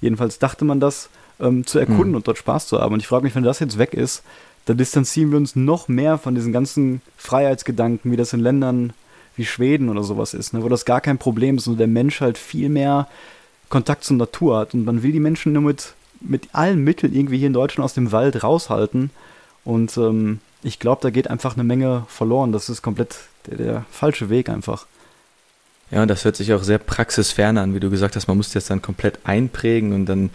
jedenfalls 0.00 0.38
dachte 0.38 0.64
man 0.64 0.80
das, 0.80 1.10
ähm, 1.40 1.66
zu 1.66 1.78
erkunden 1.78 2.10
mhm. 2.10 2.16
und 2.16 2.28
dort 2.28 2.38
Spaß 2.38 2.66
zu 2.66 2.80
haben. 2.80 2.94
Und 2.94 3.00
ich 3.00 3.06
frage 3.06 3.24
mich, 3.24 3.34
wenn 3.34 3.42
das 3.42 3.58
jetzt 3.58 3.78
weg 3.78 3.94
ist, 3.94 4.22
dann 4.66 4.78
distanzieren 4.78 5.30
wir 5.30 5.36
uns 5.36 5.56
noch 5.56 5.88
mehr 5.88 6.18
von 6.18 6.34
diesen 6.34 6.52
ganzen 6.52 7.02
Freiheitsgedanken, 7.16 8.10
wie 8.10 8.16
das 8.16 8.32
in 8.32 8.40
Ländern 8.40 8.92
wie 9.36 9.44
Schweden 9.44 9.88
oder 9.88 10.04
sowas 10.04 10.32
ist, 10.32 10.52
ne, 10.54 10.62
wo 10.62 10.68
das 10.68 10.84
gar 10.84 11.00
kein 11.00 11.18
Problem 11.18 11.56
ist 11.56 11.66
und 11.66 11.78
der 11.78 11.88
Mensch 11.88 12.20
halt 12.20 12.38
viel 12.38 12.68
mehr 12.68 13.08
Kontakt 13.68 14.04
zur 14.04 14.16
Natur 14.16 14.58
hat. 14.58 14.74
Und 14.74 14.84
man 14.84 15.02
will 15.02 15.12
die 15.12 15.20
Menschen 15.20 15.52
nur 15.52 15.62
mit 15.62 15.94
mit 16.24 16.48
allen 16.52 16.82
Mitteln 16.82 17.14
irgendwie 17.14 17.38
hier 17.38 17.46
in 17.46 17.52
Deutschland 17.52 17.84
aus 17.84 17.94
dem 17.94 18.12
Wald 18.12 18.42
raushalten. 18.42 19.10
Und 19.64 19.96
ähm, 19.96 20.40
ich 20.62 20.78
glaube, 20.78 21.02
da 21.02 21.10
geht 21.10 21.28
einfach 21.28 21.54
eine 21.54 21.64
Menge 21.64 22.04
verloren. 22.08 22.52
Das 22.52 22.68
ist 22.68 22.82
komplett 22.82 23.16
der, 23.46 23.56
der, 23.56 23.84
falsche 23.90 24.30
Weg 24.30 24.48
einfach. 24.48 24.86
Ja, 25.90 26.02
und 26.02 26.08
das 26.08 26.24
hört 26.24 26.36
sich 26.36 26.52
auch 26.52 26.62
sehr 26.62 26.78
praxisfern 26.78 27.58
an, 27.58 27.74
wie 27.74 27.80
du 27.80 27.90
gesagt 27.90 28.16
hast, 28.16 28.26
man 28.26 28.36
muss 28.36 28.52
das 28.52 28.66
dann 28.66 28.82
komplett 28.82 29.18
einprägen 29.24 29.92
und 29.92 30.06
dann 30.06 30.30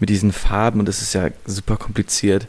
mit 0.00 0.08
diesen 0.08 0.32
Farben 0.32 0.80
und 0.80 0.86
das 0.86 1.02
ist 1.02 1.12
ja 1.12 1.28
super 1.44 1.76
kompliziert. 1.76 2.48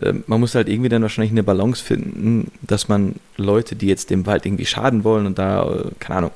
Ähm, 0.00 0.24
man 0.26 0.40
muss 0.40 0.54
halt 0.54 0.68
irgendwie 0.68 0.88
dann 0.88 1.02
wahrscheinlich 1.02 1.30
eine 1.30 1.42
Balance 1.42 1.84
finden, 1.84 2.50
dass 2.62 2.88
man 2.88 3.16
Leute, 3.36 3.76
die 3.76 3.86
jetzt 3.86 4.10
dem 4.10 4.26
Wald 4.26 4.46
irgendwie 4.46 4.66
schaden 4.66 5.04
wollen 5.04 5.26
und 5.26 5.38
da, 5.38 5.62
äh, 5.70 5.90
keine 5.98 6.18
Ahnung, 6.18 6.30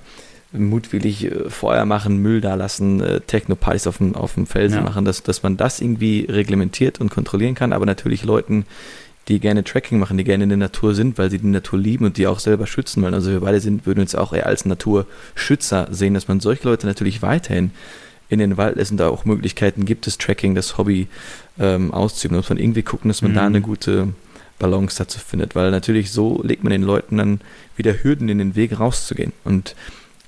mutwillig 0.54 1.24
äh, 1.24 1.50
Feuer 1.50 1.84
machen, 1.84 2.18
Müll 2.18 2.40
da 2.40 2.54
lassen, 2.54 3.00
äh, 3.00 3.20
Techno-Partys 3.20 3.86
auf 3.86 3.98
dem, 3.98 4.14
auf 4.14 4.34
dem 4.34 4.46
Felsen 4.46 4.78
ja. 4.78 4.84
machen, 4.84 5.04
dass, 5.04 5.22
dass 5.22 5.42
man 5.42 5.56
das 5.56 5.80
irgendwie 5.80 6.26
reglementiert 6.28 7.00
und 7.00 7.10
kontrollieren 7.10 7.54
kann, 7.54 7.72
aber 7.72 7.86
natürlich 7.86 8.24
Leuten, 8.24 8.64
die 9.28 9.40
gerne 9.40 9.64
Tracking 9.64 9.98
machen, 9.98 10.18
die 10.18 10.24
gerne 10.24 10.44
in 10.44 10.50
der 10.50 10.58
Natur 10.58 10.94
sind, 10.94 11.16
weil 11.16 11.30
sie 11.30 11.38
die 11.38 11.46
Natur 11.46 11.78
lieben 11.78 12.04
und 12.04 12.18
die 12.18 12.26
auch 12.26 12.38
selber 12.38 12.66
schützen 12.66 13.02
wollen. 13.02 13.14
Also 13.14 13.30
wir 13.30 13.40
beide 13.40 13.60
sind, 13.60 13.86
würden 13.86 14.00
uns 14.00 14.14
auch 14.14 14.32
eher 14.32 14.46
als 14.46 14.66
Naturschützer 14.66 15.88
sehen, 15.90 16.14
dass 16.14 16.28
man 16.28 16.40
solche 16.40 16.68
Leute 16.68 16.86
natürlich 16.86 17.22
weiterhin 17.22 17.70
in 18.28 18.38
den 18.38 18.56
Wald 18.56 18.76
lässt 18.76 18.90
und 18.90 18.98
da 18.98 19.08
auch 19.08 19.24
Möglichkeiten 19.24 19.84
gibt, 19.86 20.06
das 20.06 20.18
Tracking, 20.18 20.54
das 20.54 20.76
Hobby 20.76 21.08
ähm, 21.58 21.92
auszuüben. 21.92 22.34
Da 22.34 22.40
muss 22.40 22.48
man 22.50 22.58
irgendwie 22.58 22.82
gucken, 22.82 23.08
dass 23.08 23.22
man 23.22 23.30
mhm. 23.32 23.36
da 23.36 23.46
eine 23.46 23.60
gute 23.60 24.08
Balance 24.58 24.98
dazu 24.98 25.18
findet, 25.18 25.54
weil 25.54 25.70
natürlich 25.70 26.10
so 26.10 26.42
legt 26.42 26.62
man 26.62 26.70
den 26.70 26.82
Leuten 26.82 27.18
dann 27.18 27.40
wieder 27.76 28.02
Hürden 28.02 28.28
in 28.28 28.38
den 28.38 28.56
Weg 28.56 28.78
rauszugehen. 28.78 29.32
Und 29.44 29.74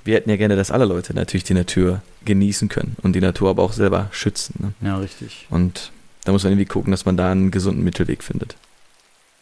wir 0.06 0.14
hätten 0.14 0.30
ja 0.30 0.36
gerne, 0.36 0.56
dass 0.56 0.70
alle 0.70 0.84
Leute 0.84 1.14
natürlich 1.14 1.44
die 1.44 1.54
Natur 1.54 2.00
genießen 2.24 2.68
können 2.68 2.96
und 3.02 3.14
die 3.14 3.20
Natur 3.20 3.50
aber 3.50 3.62
auch 3.62 3.72
selber 3.72 4.08
schützen. 4.12 4.54
Ne? 4.80 4.88
Ja, 4.88 4.98
richtig. 4.98 5.46
Und 5.50 5.92
da 6.24 6.32
muss 6.32 6.44
man 6.44 6.52
irgendwie 6.52 6.66
gucken, 6.66 6.90
dass 6.90 7.04
man 7.04 7.16
da 7.16 7.30
einen 7.30 7.50
gesunden 7.50 7.84
Mittelweg 7.84 8.22
findet. 8.22 8.56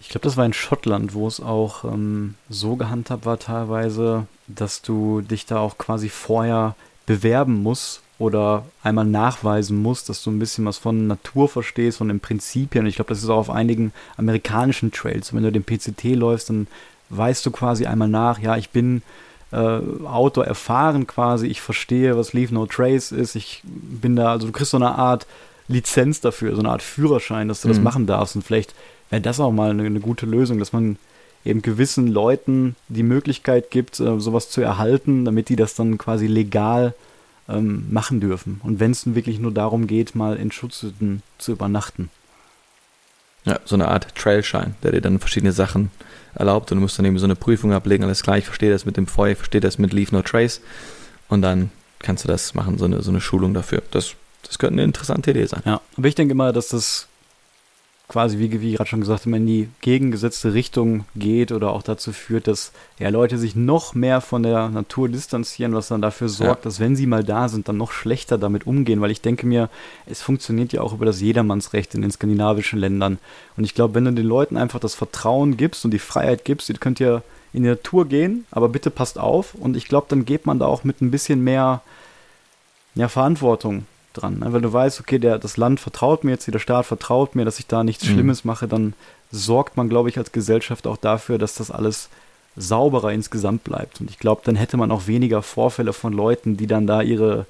Ich 0.01 0.11
glaube, 0.11 0.25
das 0.25 0.37
war 0.37 0.45
in 0.45 0.53
Schottland, 0.53 1.15
wo 1.15 1.27
es 1.27 1.41
auch 1.41 1.85
ähm, 1.85 2.35
so 2.51 2.77
gehandhabt 2.77 3.25
war 3.25 3.39
teilweise, 3.39 4.27
dass 4.49 4.83
du 4.83 5.23
dich 5.23 5.47
da 5.47 5.59
auch 5.59 5.79
quasi 5.79 6.11
vorher 6.11 6.77
bewerben 7.07 7.63
musst 7.63 8.03
oder 8.19 8.67
einmal 8.83 9.07
nachweisen 9.07 9.81
musst, 9.81 10.09
dass 10.09 10.23
du 10.23 10.31
ein 10.31 10.39
bisschen 10.39 10.65
was 10.67 10.79
von 10.79 11.07
Natur 11.07 11.49
verstehst, 11.49 11.99
von 11.99 12.09
den 12.09 12.21
Prinzipien. 12.21 12.87
Ich 12.87 12.97
glaube, 12.97 13.09
das 13.09 13.23
ist 13.23 13.29
auch 13.29 13.39
auf 13.39 13.51
einigen 13.51 13.93
amerikanischen 14.17 14.93
Trails. 14.93 15.35
wenn 15.35 15.43
du 15.43 15.51
den 15.51 15.65
PCT 15.65 16.05
läufst, 16.17 16.51
dann 16.51 16.67
weißt 17.09 17.45
du 17.47 17.51
quasi 17.51 17.87
einmal 17.87 18.09
nach, 18.09 18.39
ja, 18.39 18.57
ich 18.57 18.71
bin 18.71 19.03
äh, 19.55 20.07
Autor 20.07 20.47
erfahren 20.47 21.07
quasi. 21.07 21.47
Ich 21.47 21.61
verstehe, 21.61 22.17
was 22.17 22.33
Leave 22.33 22.53
No 22.53 22.67
Trace 22.67 23.13
ist. 23.13 23.37
Ich 23.37 23.63
bin 23.65 24.17
da, 24.17 24.33
also 24.33 24.47
du 24.47 24.53
kriegst 24.53 24.73
so 24.73 24.77
eine 24.77 24.97
Art 24.97 25.27
Lizenz 25.69 26.21
dafür, 26.21 26.55
so 26.55 26.61
eine 26.61 26.71
Art 26.71 26.83
Führerschein, 26.83 27.49
dass 27.49 27.63
du 27.63 27.69
mhm. 27.69 27.73
das 27.73 27.81
machen 27.81 28.07
darfst. 28.07 28.37
Und 28.37 28.43
vielleicht 28.43 28.75
wäre 29.11 29.23
das 29.23 29.41
auch 29.41 29.53
mal 29.53 29.71
eine, 29.71 29.85
eine, 29.85 30.01
gute 30.01 30.27
Lösung, 30.27 30.59
dass 30.59 30.73
man 30.73 30.99
eben 31.45 31.63
gewissen 31.63 32.09
Leuten 32.09 32.75
die 32.89 33.03
Möglichkeit 33.03 33.71
gibt, 33.71 34.01
äh, 34.01 34.19
sowas 34.19 34.51
zu 34.51 34.61
erhalten, 34.61 35.25
damit 35.25 35.49
die 35.49 35.57
das 35.57 35.75
dann 35.75 35.99
quasi 35.99 36.27
legal 36.27 36.95
ähm, 37.49 37.87
machen 37.91 38.21
dürfen. 38.21 38.61
Und 38.65 38.81
wenn 38.81 38.91
es 38.91 39.15
wirklich 39.15 39.39
nur 39.39 39.53
darum 39.53 39.87
geht, 39.87 40.15
mal 40.15 40.37
in 40.37 40.51
Schutzhütten 40.51 41.23
zu 41.39 41.53
übernachten. 41.53 42.11
Ja, 43.45 43.61
so 43.65 43.75
eine 43.75 43.89
Art 43.89 44.15
Trailschein, 44.15 44.75
der 44.83 44.93
dir 44.93 45.01
dann 45.01 45.19
verschiedene 45.19 45.53
Sachen 45.53 45.91
erlaubt 46.35 46.73
und 46.73 46.79
du 46.79 46.83
musst 46.83 46.99
dann 46.99 47.05
eben 47.05 47.19
so 47.19 47.27
eine 47.27 47.37
Prüfung 47.37 47.73
ablegen, 47.73 48.05
alles 48.05 48.23
klar, 48.23 48.39
ich 48.39 48.47
verstehe 48.47 48.71
das 48.71 48.87
mit 48.87 48.97
dem 48.97 49.07
Feuer, 49.07 49.33
ich 49.33 49.39
verstehe 49.39 49.61
das 49.61 49.79
mit 49.79 49.93
Leave 49.93 50.15
No 50.15 50.23
Trace 50.23 50.61
und 51.29 51.43
dann 51.43 51.71
kannst 51.99 52.25
du 52.25 52.29
das 52.29 52.55
machen, 52.55 52.79
so 52.79 52.87
eine, 52.87 53.03
so 53.03 53.11
eine 53.11 53.21
Schulung 53.21 53.55
dafür. 53.55 53.83
Das, 53.91 54.15
das 54.43 54.59
könnte 54.59 54.75
eine 54.75 54.85
interessante 54.85 55.31
Idee 55.31 55.47
sein. 55.47 55.63
Ja, 55.65 55.81
aber 55.97 56.09
ich 56.09 56.15
denke 56.15 56.35
mal, 56.35 56.53
dass 56.53 56.69
das 56.69 57.09
quasi, 58.07 58.39
wie, 58.39 58.61
wie 58.61 58.73
gerade 58.73 58.89
schon 58.89 59.01
gesagt, 59.01 59.25
immer 59.25 59.39
in 59.39 59.47
die 59.47 59.69
gegengesetzte 59.81 60.53
Richtung 60.53 61.07
geht 61.17 61.53
oder 61.53 61.71
auch 61.71 61.83
dazu 61.83 62.13
führt, 62.13 62.47
dass 62.47 62.73
ja, 62.99 63.09
Leute 63.09 63.39
sich 63.39 63.57
noch 63.57 63.95
mehr 63.95 64.21
von 64.21 64.43
der 64.43 64.69
Natur 64.69 65.09
distanzieren, 65.09 65.75
was 65.75 65.89
dann 65.89 66.03
dafür 66.03 66.29
sorgt, 66.29 66.65
ja. 66.65 66.69
dass 66.69 66.81
wenn 66.81 66.97
sie 66.97 67.07
mal 67.07 67.25
da 67.25 67.49
sind, 67.49 67.67
dann 67.67 67.79
noch 67.79 67.93
schlechter 67.93 68.37
damit 68.37 68.67
umgehen, 68.67 69.01
weil 69.01 69.11
ich 69.11 69.23
denke 69.23 69.47
mir, 69.47 69.71
es 70.07 70.21
funktioniert 70.21 70.73
ja 70.75 70.83
auch 70.83 70.93
über 70.93 71.07
das 71.07 71.21
Jedermannsrecht 71.21 71.95
in 71.95 72.03
den 72.03 72.11
skandinavischen 72.11 72.79
Ländern. 72.79 73.19
Und 73.57 73.65
ich 73.65 73.75
glaube, 73.75 73.95
wenn 73.95 74.05
du 74.05 74.13
den 74.13 74.27
Leuten 74.27 74.59
einfach 74.59 74.81
das 74.81 74.95
Vertrauen 74.95 75.57
gibst 75.57 75.85
und 75.85 75.91
die 75.93 75.99
Freiheit 75.99 76.45
gibst, 76.45 76.69
ihr 76.69 76.77
könnt 76.77 77.01
ja 77.01 77.23
in 77.55 77.63
die 77.63 77.71
Natur 77.71 78.07
gehen, 78.07 78.45
aber 78.51 78.69
bitte 78.69 78.91
passt 78.91 79.19
auf. 79.19 79.55
Und 79.55 79.77
ich 79.77 79.89
glaube, 79.89 80.07
dann 80.11 80.27
geht 80.27 80.45
man 80.45 80.59
da 80.59 80.67
auch 80.67 80.85
mit 80.85 81.01
ein 81.01 81.11
bisschen 81.11 81.43
mehr 81.43 81.81
ja, 82.97 83.09
Verantwortung 83.09 83.87
dran. 84.15 84.39
Ne? 84.39 84.53
Weil 84.53 84.61
du 84.61 84.73
weißt, 84.73 85.01
okay, 85.01 85.19
der, 85.19 85.39
das 85.39 85.57
Land 85.57 85.81
vertraut 85.81 86.25
mir 86.25 86.33
jetzt, 86.33 86.47
der 86.47 86.59
Staat 86.59 86.87
vertraut 86.87 87.35
mir, 87.35 87.45
dass 87.45 87.59
ich 87.59 87.67
da 87.67 87.85
nichts 87.85 88.05
mhm. 88.05 88.13
Schlimmes 88.13 88.45
mache, 88.45 88.67
dann 88.67 88.95
sorgt 89.31 89.77
man, 89.77 89.89
glaube 89.89 90.09
ich, 90.09 90.19
als 90.19 90.33
Gesellschaft 90.33 90.87
auch 90.87 90.97
dafür, 90.97 91.39
dass 91.39 91.55
das 91.55 91.71
alles 91.71 92.09
sauberer 92.57 93.13
insgesamt 93.13 93.65
bleibt. 93.65 94.01
Und 94.01 94.11
ich 94.11 94.19
glaube, 94.19 94.43
dann 94.45 94.57
hätte 94.57 94.77
man 94.77 94.91
auch 94.91 95.07
weniger 95.07 95.43
Vorfälle 95.43 95.93
von 95.93 96.13
Leuten, 96.13 96.57
die 96.57 96.67
dann 96.67 96.87
da 96.87 97.03
ihre 97.03 97.47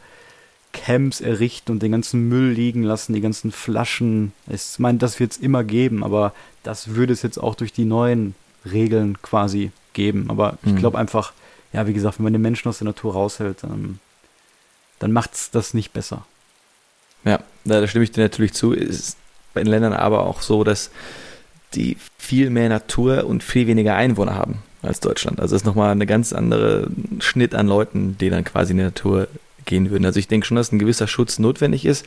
Camps 0.72 1.20
errichten 1.20 1.72
und 1.72 1.82
den 1.82 1.92
ganzen 1.92 2.28
Müll 2.28 2.50
liegen 2.50 2.82
lassen, 2.82 3.12
die 3.12 3.20
ganzen 3.20 3.52
Flaschen. 3.52 4.32
Ich 4.48 4.78
meine, 4.78 4.98
das 4.98 5.20
wird 5.20 5.32
es 5.32 5.38
immer 5.38 5.62
geben, 5.62 6.02
aber 6.02 6.32
das 6.62 6.88
würde 6.88 7.12
es 7.12 7.22
jetzt 7.22 7.38
auch 7.38 7.54
durch 7.54 7.72
die 7.72 7.84
neuen 7.84 8.34
Regeln 8.70 9.20
quasi 9.22 9.70
geben. 9.92 10.26
Aber 10.28 10.58
ich 10.64 10.72
mhm. 10.72 10.78
glaube 10.78 10.98
einfach, 10.98 11.32
ja, 11.72 11.86
wie 11.86 11.92
gesagt, 11.92 12.18
wenn 12.18 12.24
man 12.24 12.32
den 12.32 12.42
Menschen 12.42 12.68
aus 12.68 12.78
der 12.78 12.86
Natur 12.86 13.12
raushält, 13.12 13.62
ähm, 13.64 13.98
dann 14.98 15.12
macht 15.12 15.34
es 15.34 15.50
das 15.50 15.74
nicht 15.74 15.92
besser. 15.92 16.24
Ja, 17.24 17.40
da 17.64 17.86
stimme 17.86 18.04
ich 18.04 18.12
dir 18.12 18.22
natürlich 18.22 18.52
zu. 18.52 18.72
Ist 18.72 19.16
bei 19.54 19.62
den 19.62 19.70
Ländern 19.70 19.92
aber 19.92 20.26
auch 20.26 20.42
so, 20.42 20.64
dass 20.64 20.90
die 21.74 21.96
viel 22.18 22.50
mehr 22.50 22.68
Natur 22.68 23.26
und 23.26 23.42
viel 23.42 23.66
weniger 23.66 23.96
Einwohner 23.96 24.34
haben 24.34 24.62
als 24.82 25.00
Deutschland. 25.00 25.40
Also 25.40 25.56
es 25.56 25.62
ist 25.62 25.66
nochmal 25.66 25.90
eine 25.90 26.06
ganz 26.06 26.32
andere 26.32 26.88
Schnitt 27.20 27.54
an 27.54 27.66
Leuten, 27.66 28.16
die 28.18 28.30
dann 28.30 28.44
quasi 28.44 28.72
in 28.72 28.78
die 28.78 28.84
Natur 28.84 29.28
gehen 29.64 29.90
würden. 29.90 30.04
Also 30.04 30.18
ich 30.18 30.28
denke 30.28 30.46
schon, 30.46 30.56
dass 30.56 30.72
ein 30.72 30.78
gewisser 30.78 31.06
Schutz 31.06 31.38
notwendig 31.38 31.84
ist, 31.84 32.06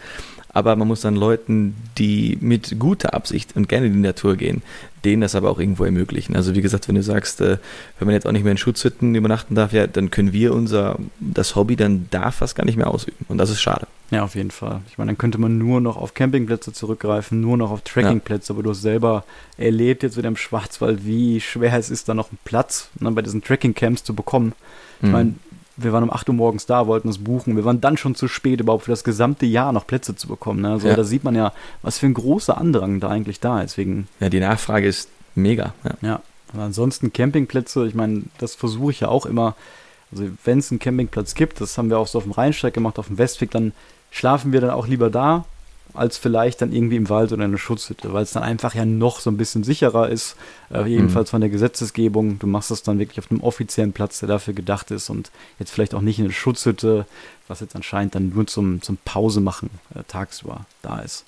aber 0.49 0.75
man 0.75 0.87
muss 0.87 1.01
dann 1.01 1.15
Leuten, 1.15 1.75
die 1.97 2.37
mit 2.41 2.79
guter 2.79 3.13
Absicht 3.13 3.55
und 3.55 3.69
gerne 3.69 3.87
in 3.87 3.93
die 3.93 3.99
Natur 3.99 4.35
gehen, 4.35 4.61
denen 5.05 5.21
das 5.21 5.35
aber 5.35 5.51
auch 5.51 5.59
irgendwo 5.59 5.83
ermöglichen. 5.83 6.35
Also 6.35 6.55
wie 6.55 6.61
gesagt, 6.61 6.87
wenn 6.87 6.95
du 6.95 7.03
sagst, 7.03 7.41
äh, 7.41 7.57
wenn 7.99 8.07
man 8.07 8.15
jetzt 8.15 8.25
auch 8.25 8.31
nicht 8.31 8.43
mehr 8.43 8.51
in 8.51 8.57
Schutzhütten 8.57 9.13
übernachten 9.13 9.55
darf, 9.55 9.71
ja, 9.73 9.87
dann 9.87 10.09
können 10.09 10.33
wir 10.33 10.53
unser, 10.53 10.97
das 11.19 11.55
Hobby 11.55 11.75
dann 11.75 12.07
da 12.09 12.31
fast 12.31 12.55
gar 12.55 12.65
nicht 12.65 12.77
mehr 12.77 12.89
ausüben. 12.89 13.25
Und 13.27 13.37
das 13.37 13.49
ist 13.49 13.61
schade. 13.61 13.87
Ja, 14.09 14.23
auf 14.23 14.35
jeden 14.35 14.51
Fall. 14.51 14.81
Ich 14.89 14.97
meine, 14.97 15.09
dann 15.09 15.17
könnte 15.17 15.37
man 15.37 15.57
nur 15.57 15.81
noch 15.81 15.97
auf 15.97 16.13
Campingplätze 16.13 16.71
zurückgreifen, 16.71 17.41
nur 17.41 17.57
noch 17.57 17.71
auf 17.71 17.81
Trekkingplätze, 17.81 18.51
ja. 18.51 18.55
aber 18.55 18.63
du 18.63 18.69
hast 18.69 18.81
selber 18.81 19.25
erlebt 19.57 20.01
jetzt 20.01 20.17
wieder 20.17 20.29
im 20.29 20.37
Schwarzwald, 20.37 21.05
wie 21.05 21.41
schwer 21.41 21.73
es 21.73 21.89
ist, 21.89 22.07
da 22.07 22.13
noch 22.13 22.31
einen 22.31 22.39
Platz 22.45 22.89
ne, 22.99 23.11
bei 23.11 23.21
diesen 23.21 23.43
Trekkingcamps 23.43 24.03
zu 24.03 24.15
bekommen. 24.15 24.53
Ich 25.01 25.07
mhm. 25.07 25.11
meine, 25.11 25.33
wir 25.77 25.93
waren 25.93 26.03
um 26.03 26.11
8 26.11 26.27
Uhr 26.29 26.35
morgens 26.35 26.65
da, 26.65 26.87
wollten 26.87 27.07
es 27.07 27.19
buchen. 27.19 27.55
Wir 27.55 27.63
waren 27.63 27.79
dann 27.79 27.97
schon 27.97 28.15
zu 28.15 28.27
spät, 28.27 28.59
überhaupt 28.59 28.85
für 28.85 28.91
das 28.91 29.03
gesamte 29.03 29.45
Jahr 29.45 29.71
noch 29.71 29.85
Plätze 29.85 30.15
zu 30.15 30.27
bekommen. 30.27 30.61
Ne? 30.61 30.71
Also 30.71 30.87
ja. 30.87 30.95
da 30.95 31.03
sieht 31.03 31.23
man 31.23 31.35
ja, 31.35 31.53
was 31.83 31.99
für 31.99 32.07
ein 32.07 32.15
großer 32.15 32.57
Andrang 32.57 32.99
da 32.99 33.09
eigentlich 33.09 33.39
da 33.39 33.61
ist. 33.61 33.77
Wegen 33.77 34.07
ja, 34.19 34.29
die 34.29 34.39
Nachfrage 34.39 34.87
ist 34.87 35.09
mega. 35.35 35.73
Ja. 35.83 35.91
ja. 36.01 36.21
Aber 36.53 36.63
ansonsten 36.63 37.13
Campingplätze, 37.13 37.85
ich 37.85 37.93
meine, 37.93 38.23
das 38.39 38.55
versuche 38.55 38.91
ich 38.91 39.01
ja 39.01 39.09
auch 39.09 39.25
immer. 39.25 39.55
Also 40.11 40.25
wenn 40.45 40.59
es 40.59 40.71
einen 40.71 40.79
Campingplatz 40.79 41.35
gibt, 41.35 41.61
das 41.61 41.77
haben 41.77 41.89
wir 41.89 41.99
auch 41.99 42.07
so 42.07 42.17
auf 42.17 42.23
dem 42.23 42.31
Rheinsteig 42.31 42.73
gemacht, 42.73 42.97
auf 42.97 43.07
dem 43.07 43.17
Westweg, 43.17 43.51
dann 43.51 43.73
schlafen 44.09 44.53
wir 44.53 44.61
dann 44.61 44.69
auch 44.71 44.87
lieber 44.87 45.09
da, 45.09 45.45
als 45.97 46.17
vielleicht 46.17 46.61
dann 46.61 46.71
irgendwie 46.71 46.95
im 46.95 47.09
Wald 47.09 47.31
oder 47.31 47.43
in 47.43 47.51
einer 47.51 47.57
Schutzhütte, 47.57 48.13
weil 48.13 48.23
es 48.23 48.31
dann 48.31 48.43
einfach 48.43 48.75
ja 48.75 48.85
noch 48.85 49.19
so 49.19 49.29
ein 49.29 49.37
bisschen 49.37 49.63
sicherer 49.63 50.09
ist, 50.09 50.35
äh, 50.71 50.85
jedenfalls 50.85 51.29
mhm. 51.29 51.31
von 51.31 51.41
der 51.41 51.49
Gesetzesgebung. 51.49 52.39
Du 52.39 52.47
machst 52.47 52.71
es 52.71 52.83
dann 52.83 52.99
wirklich 52.99 53.19
auf 53.19 53.31
einem 53.31 53.41
offiziellen 53.41 53.93
Platz, 53.93 54.19
der 54.19 54.29
dafür 54.29 54.53
gedacht 54.53 54.91
ist 54.91 55.09
und 55.09 55.31
jetzt 55.59 55.71
vielleicht 55.71 55.93
auch 55.93 56.01
nicht 56.01 56.19
in 56.19 56.25
einer 56.25 56.33
Schutzhütte, 56.33 57.05
was 57.47 57.59
jetzt 57.61 57.75
anscheinend 57.75 58.15
dann 58.15 58.29
nur 58.29 58.47
zum, 58.47 58.81
zum 58.81 58.97
Pause 59.05 59.41
machen 59.41 59.69
äh, 59.95 60.03
tagsüber 60.07 60.65
da 60.81 60.99
ist. 60.99 61.25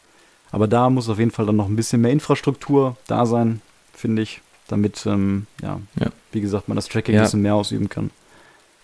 Aber 0.51 0.67
da 0.67 0.89
muss 0.89 1.09
auf 1.09 1.19
jeden 1.19 1.31
Fall 1.31 1.45
dann 1.45 1.55
noch 1.55 1.67
ein 1.67 1.75
bisschen 1.75 2.01
mehr 2.01 2.11
Infrastruktur 2.11 2.97
da 3.07 3.25
sein, 3.25 3.61
finde 3.93 4.21
ich, 4.21 4.41
damit, 4.67 5.05
ähm, 5.05 5.47
ja, 5.61 5.79
ja, 5.99 6.07
wie 6.31 6.41
gesagt, 6.41 6.67
man 6.67 6.75
das 6.75 6.87
Tracking 6.87 7.15
ja. 7.15 7.21
ein 7.21 7.25
bisschen 7.25 7.41
mehr 7.41 7.55
ausüben 7.55 7.89
kann. 7.89 8.11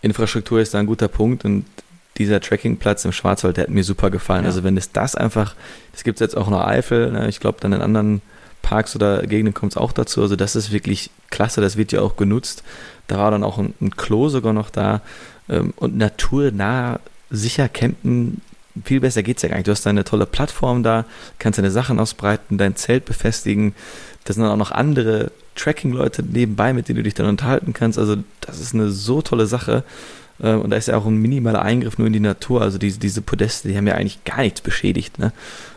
Infrastruktur 0.01 0.59
ist 0.59 0.73
da 0.73 0.79
ein 0.79 0.85
guter 0.85 1.07
Punkt 1.07 1.45
und 1.45 1.65
dieser 2.17 2.39
Trekkingplatz 2.39 3.05
im 3.05 3.11
Schwarzwald, 3.11 3.57
der 3.57 3.65
hat 3.65 3.71
mir 3.71 3.83
super 3.83 4.09
gefallen. 4.09 4.43
Ja. 4.43 4.49
Also 4.49 4.63
wenn 4.63 4.77
es 4.77 4.91
das 4.91 5.15
einfach, 5.15 5.55
das 5.91 6.03
gibt 6.03 6.17
es 6.17 6.21
jetzt 6.21 6.37
auch 6.37 6.47
in 6.47 6.53
der 6.53 6.67
Eifel, 6.67 7.11
ne, 7.11 7.27
ich 7.27 7.39
glaube 7.39 7.57
dann 7.61 7.73
in 7.73 7.81
anderen 7.81 8.21
Parks 8.61 8.95
oder 8.95 9.21
Gegenden 9.27 9.53
kommt 9.53 9.73
es 9.73 9.77
auch 9.77 9.91
dazu. 9.91 10.21
Also 10.21 10.35
das 10.35 10.55
ist 10.55 10.71
wirklich 10.71 11.11
klasse, 11.29 11.61
das 11.61 11.77
wird 11.77 11.91
ja 11.91 12.01
auch 12.01 12.15
genutzt. 12.15 12.63
Da 13.07 13.17
war 13.17 13.31
dann 13.31 13.43
auch 13.43 13.57
ein, 13.57 13.73
ein 13.81 13.95
Klo 13.95 14.29
sogar 14.29 14.53
noch 14.53 14.69
da 14.69 15.01
ähm, 15.49 15.73
und 15.75 15.97
naturnah 15.97 16.99
sicher 17.29 17.69
campen, 17.69 18.41
viel 18.83 18.99
besser 18.99 19.23
geht 19.23 19.37
es 19.37 19.43
ja 19.43 19.49
gar 19.49 19.55
nicht. 19.57 19.67
Du 19.67 19.71
hast 19.71 19.85
da 19.85 19.89
eine 19.89 20.03
tolle 20.03 20.25
Plattform 20.25 20.83
da, 20.83 21.05
kannst 21.39 21.59
deine 21.59 21.71
Sachen 21.71 21.99
ausbreiten, 21.99 22.57
dein 22.57 22.75
Zelt 22.75 23.05
befestigen. 23.05 23.73
Da 24.25 24.33
sind 24.33 24.43
dann 24.43 24.51
auch 24.51 24.57
noch 24.57 24.71
andere 24.71 25.31
Tracking-Leute 25.55 26.23
nebenbei, 26.23 26.73
mit 26.73 26.89
denen 26.89 26.97
du 26.97 27.03
dich 27.03 27.13
dann 27.13 27.27
unterhalten 27.27 27.73
kannst. 27.73 27.97
Also 27.97 28.17
das 28.41 28.59
ist 28.59 28.73
eine 28.73 28.89
so 28.89 29.21
tolle 29.21 29.47
Sache. 29.47 29.83
Ähm, 30.41 30.61
und 30.61 30.69
da 30.69 30.77
ist 30.77 30.87
ja 30.87 30.97
auch 30.97 31.05
ein 31.05 31.17
minimaler 31.17 31.61
Eingriff 31.61 31.97
nur 31.97 32.07
in 32.07 32.13
die 32.13 32.19
Natur. 32.19 32.61
Also 32.61 32.77
diese, 32.77 32.99
diese 32.99 33.21
Podeste, 33.21 33.67
die 33.67 33.77
haben 33.77 33.87
ja 33.87 33.95
eigentlich 33.95 34.23
gar 34.23 34.41
nichts 34.41 34.61
beschädigt. 34.61 35.19
Ne? 35.19 35.31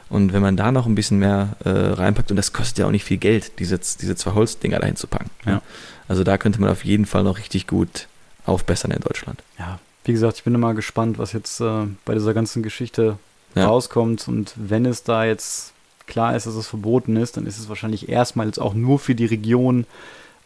Und 0.08 0.32
wenn 0.32 0.42
man 0.42 0.56
da 0.56 0.72
noch 0.72 0.86
ein 0.86 0.94
bisschen 0.94 1.18
mehr 1.18 1.56
äh, 1.64 1.68
reinpackt, 1.68 2.30
und 2.30 2.36
das 2.36 2.52
kostet 2.52 2.78
ja 2.78 2.86
auch 2.86 2.90
nicht 2.90 3.04
viel 3.04 3.18
Geld, 3.18 3.58
diese, 3.58 3.78
diese 3.78 4.16
zwei 4.16 4.32
Holzdinger 4.32 4.78
dahin 4.78 4.96
zu 4.96 5.06
packen. 5.06 5.30
Ne? 5.44 5.52
Ja. 5.52 5.62
Also 6.08 6.24
da 6.24 6.38
könnte 6.38 6.60
man 6.60 6.70
auf 6.70 6.84
jeden 6.84 7.06
Fall 7.06 7.22
noch 7.22 7.38
richtig 7.38 7.66
gut 7.66 8.08
aufbessern 8.46 8.90
in 8.90 9.00
Deutschland. 9.00 9.42
Ja, 9.58 9.78
wie 10.04 10.12
gesagt, 10.12 10.38
ich 10.38 10.44
bin 10.44 10.54
immer 10.54 10.72
gespannt, 10.74 11.18
was 11.18 11.32
jetzt 11.32 11.60
äh, 11.60 11.86
bei 12.06 12.14
dieser 12.14 12.32
ganzen 12.32 12.62
Geschichte 12.62 13.18
ja. 13.54 13.66
rauskommt. 13.66 14.26
Und 14.26 14.54
wenn 14.56 14.86
es 14.86 15.02
da 15.02 15.24
jetzt 15.24 15.74
klar 16.06 16.34
ist, 16.34 16.46
dass 16.46 16.54
es 16.54 16.66
verboten 16.66 17.16
ist, 17.16 17.36
dann 17.36 17.44
ist 17.44 17.58
es 17.58 17.68
wahrscheinlich 17.68 18.08
erstmal 18.08 18.46
jetzt 18.46 18.58
auch 18.58 18.72
nur 18.72 18.98
für 18.98 19.14
die 19.14 19.26
Region 19.26 19.84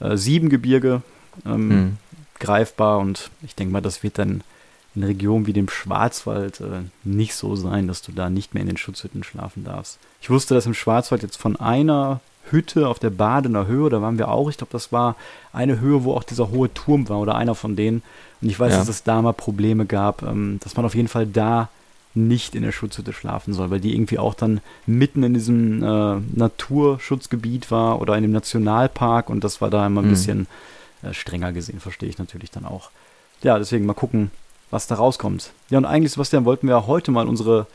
äh, 0.01 0.17
Siebengebirge. 0.17 1.03
Ähm, 1.47 1.69
mhm 1.69 1.97
greifbar 2.43 2.99
und 2.99 3.31
ich 3.43 3.55
denke 3.55 3.73
mal, 3.73 3.81
das 3.81 4.03
wird 4.03 4.19
dann 4.19 4.43
in 4.95 5.05
Regionen 5.05 5.47
wie 5.47 5.55
dem 5.55 5.69
Schwarzwald 5.69 6.61
äh, 6.61 6.83
nicht 7.05 7.35
so 7.35 7.57
sein, 7.57 7.89
dass 7.89 8.03
du 8.03 8.13
da 8.13 8.29
nicht 8.29 8.53
mehr 8.53 8.61
in 8.61 8.69
den 8.69 8.77
Schutzhütten 8.77 9.25
schlafen 9.25 9.65
darfst. 9.65 9.99
Ich 10.21 10.29
wusste, 10.29 10.55
dass 10.55 10.67
im 10.67 10.75
Schwarzwald 10.75 11.23
jetzt 11.23 11.39
von 11.39 11.57
einer 11.57 12.21
Hütte 12.51 12.89
auf 12.89 12.99
der 12.99 13.11
Badener 13.11 13.67
Höhe, 13.67 13.89
da 13.89 14.03
waren 14.03 14.19
wir 14.19 14.29
auch, 14.29 14.51
ich 14.51 14.59
glaube, 14.59 14.73
das 14.73 14.93
war 14.93 15.17
eine 15.53 15.81
Höhe, 15.81 16.05
wo 16.05 16.13
auch 16.13 16.25
dieser 16.25 16.51
hohe 16.51 16.73
Turm 16.75 17.09
war 17.09 17.21
oder 17.21 17.37
einer 17.37 17.55
von 17.55 17.77
denen. 17.77 18.03
Und 18.43 18.49
ich 18.49 18.59
weiß, 18.59 18.73
ja. 18.73 18.79
dass 18.79 18.89
es 18.89 19.05
da 19.05 19.23
mal 19.23 19.33
Probleme 19.33 19.87
gab, 19.87 20.23
ähm, 20.23 20.59
dass 20.63 20.77
man 20.77 20.85
auf 20.85 20.95
jeden 20.95 21.09
Fall 21.09 21.27
da 21.27 21.69
nicht 22.15 22.55
in 22.55 22.63
der 22.63 22.73
Schutzhütte 22.73 23.15
schlafen 23.15 23.55
soll, 23.55 23.71
weil 23.71 23.81
die 23.81 23.95
irgendwie 23.95 24.19
auch 24.19 24.35
dann 24.35 24.61
mitten 24.85 25.23
in 25.23 25.33
diesem 25.33 25.83
äh, 25.83 26.21
Naturschutzgebiet 26.35 27.71
war 27.71 28.03
oder 28.03 28.17
in 28.17 28.23
dem 28.23 28.33
Nationalpark 28.33 29.31
und 29.31 29.43
das 29.45 29.63
war 29.63 29.71
da 29.71 29.87
immer 29.87 30.03
ein 30.03 30.07
mhm. 30.07 30.11
bisschen 30.11 30.47
äh, 31.03 31.15
strenger 31.15 31.53
gesehen, 31.53 31.81
verstehe 31.81 32.09
ich 32.09 32.19
natürlich 32.19 32.51
dann 32.51 32.65
auch. 32.65 32.91
Ja, 33.43 33.59
deswegen 33.59 33.87
mal 33.87 33.95
gucken, 33.95 34.31
was 34.71 34.87
da 34.87 34.95
rauskommt. 34.97 35.51
Ja, 35.71 35.79
und 35.79 35.85
eigentlich, 35.85 36.13
Sebastian, 36.13 36.45
wollten 36.45 36.69
wir 36.69 36.87
heute 36.87 37.11
mal 37.11 37.29
unsere 37.29 37.67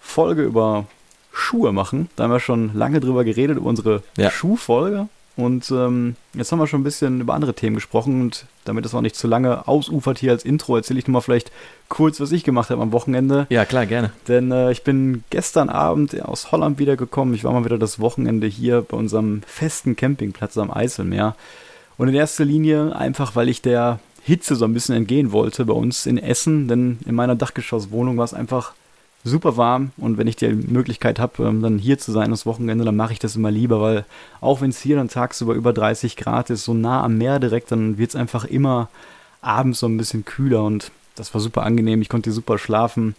Folge 0.00 0.42
über 0.42 0.86
Schuhe 1.32 1.72
machen. 1.72 2.08
Da 2.16 2.24
haben 2.24 2.30
wir 2.30 2.40
schon 2.40 2.74
lange 2.74 3.00
drüber 3.00 3.24
geredet, 3.24 3.58
über 3.58 3.68
unsere 3.68 4.02
ja. 4.16 4.30
Schuhfolge. 4.30 5.08
Und 5.36 5.70
ähm, 5.70 6.16
jetzt 6.32 6.50
haben 6.50 6.58
wir 6.58 6.66
schon 6.66 6.80
ein 6.80 6.84
bisschen 6.84 7.20
über 7.20 7.34
andere 7.34 7.52
Themen 7.52 7.74
gesprochen 7.74 8.22
und 8.22 8.46
damit 8.64 8.86
es 8.86 8.94
auch 8.94 9.02
nicht 9.02 9.16
zu 9.16 9.28
lange 9.28 9.68
ausufert 9.68 10.18
hier 10.18 10.32
als 10.32 10.46
Intro, 10.46 10.76
erzähle 10.76 10.98
ich 10.98 11.06
nur 11.06 11.12
mal 11.12 11.20
vielleicht 11.20 11.52
kurz, 11.90 12.20
was 12.20 12.32
ich 12.32 12.42
gemacht 12.42 12.70
habe 12.70 12.80
am 12.80 12.92
Wochenende. 12.92 13.46
Ja, 13.50 13.66
klar, 13.66 13.84
gerne. 13.84 14.12
Denn 14.28 14.50
äh, 14.50 14.72
ich 14.72 14.82
bin 14.82 15.24
gestern 15.28 15.68
Abend 15.68 16.18
aus 16.22 16.52
Holland 16.52 16.78
wiedergekommen. 16.78 17.34
Ich 17.34 17.44
war 17.44 17.52
mal 17.52 17.66
wieder 17.66 17.76
das 17.76 18.00
Wochenende 18.00 18.46
hier 18.46 18.80
bei 18.80 18.96
unserem 18.96 19.42
festen 19.46 19.94
Campingplatz 19.94 20.56
am 20.56 20.70
Eiselmeer. 20.70 21.36
Und 21.98 22.08
in 22.08 22.14
erster 22.14 22.44
Linie 22.44 22.94
einfach, 22.94 23.36
weil 23.36 23.48
ich 23.48 23.62
der 23.62 24.00
Hitze 24.22 24.56
so 24.56 24.64
ein 24.64 24.74
bisschen 24.74 24.96
entgehen 24.96 25.32
wollte 25.32 25.64
bei 25.64 25.72
uns 25.72 26.06
in 26.06 26.18
Essen, 26.18 26.68
denn 26.68 26.98
in 27.06 27.14
meiner 27.14 27.36
Dachgeschosswohnung 27.36 28.16
war 28.16 28.24
es 28.24 28.34
einfach 28.34 28.72
super 29.26 29.56
warm 29.56 29.90
und 29.96 30.18
wenn 30.18 30.28
ich 30.28 30.36
die 30.36 30.48
Möglichkeit 30.48 31.18
habe, 31.18 31.44
ähm, 31.44 31.62
dann 31.62 31.78
hier 31.78 31.98
zu 31.98 32.12
sein 32.12 32.30
das 32.30 32.46
Wochenende, 32.46 32.84
dann 32.84 32.96
mache 32.96 33.12
ich 33.12 33.18
das 33.18 33.36
immer 33.36 33.50
lieber, 33.50 33.80
weil 33.80 34.04
auch 34.40 34.60
wenn 34.60 34.70
es 34.70 34.80
hier 34.80 34.96
dann 34.96 35.08
tagsüber 35.08 35.54
über 35.54 35.72
30 35.72 36.16
Grad 36.16 36.50
ist, 36.50 36.64
so 36.64 36.74
nah 36.74 37.02
am 37.02 37.18
Meer 37.18 37.40
direkt, 37.40 37.72
dann 37.72 37.98
wird 37.98 38.10
es 38.10 38.16
einfach 38.16 38.44
immer 38.44 38.88
abends 39.40 39.80
so 39.80 39.86
ein 39.86 39.96
bisschen 39.96 40.24
kühler 40.24 40.62
und 40.62 40.90
das 41.16 41.32
war 41.34 41.40
super 41.40 41.62
angenehm. 41.62 42.02
Ich 42.02 42.08
konnte 42.08 42.30
super 42.30 42.58
schlafen. 42.58 43.14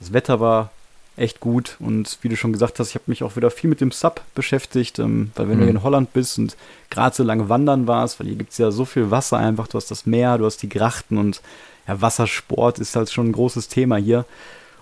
Das 0.00 0.12
Wetter 0.12 0.40
war 0.40 0.70
echt 1.16 1.40
gut. 1.40 1.76
Und 1.78 2.18
wie 2.22 2.28
du 2.28 2.36
schon 2.36 2.52
gesagt 2.52 2.78
hast, 2.78 2.90
ich 2.90 2.94
habe 2.94 3.04
mich 3.06 3.22
auch 3.22 3.36
wieder 3.36 3.50
viel 3.50 3.68
mit 3.68 3.80
dem 3.80 3.90
Sub 3.90 4.22
beschäftigt, 4.34 4.98
ähm, 4.98 5.30
weil 5.34 5.48
wenn 5.48 5.58
mhm. 5.58 5.62
du 5.62 5.68
in 5.68 5.82
Holland 5.82 6.12
bist 6.12 6.38
und 6.38 6.56
gerade 6.90 7.14
so 7.14 7.22
lange 7.22 7.48
wandern 7.48 7.86
warst, 7.86 8.18
weil 8.18 8.26
hier 8.26 8.36
gibt 8.36 8.52
es 8.52 8.58
ja 8.58 8.70
so 8.70 8.84
viel 8.84 9.10
Wasser 9.10 9.38
einfach, 9.38 9.68
du 9.68 9.76
hast 9.76 9.90
das 9.90 10.06
Meer, 10.06 10.38
du 10.38 10.46
hast 10.46 10.62
die 10.62 10.68
Grachten 10.68 11.18
und 11.18 11.42
ja, 11.86 12.00
Wassersport 12.00 12.78
ist 12.78 12.96
halt 12.96 13.10
schon 13.10 13.28
ein 13.28 13.32
großes 13.32 13.68
Thema 13.68 13.96
hier. 13.96 14.24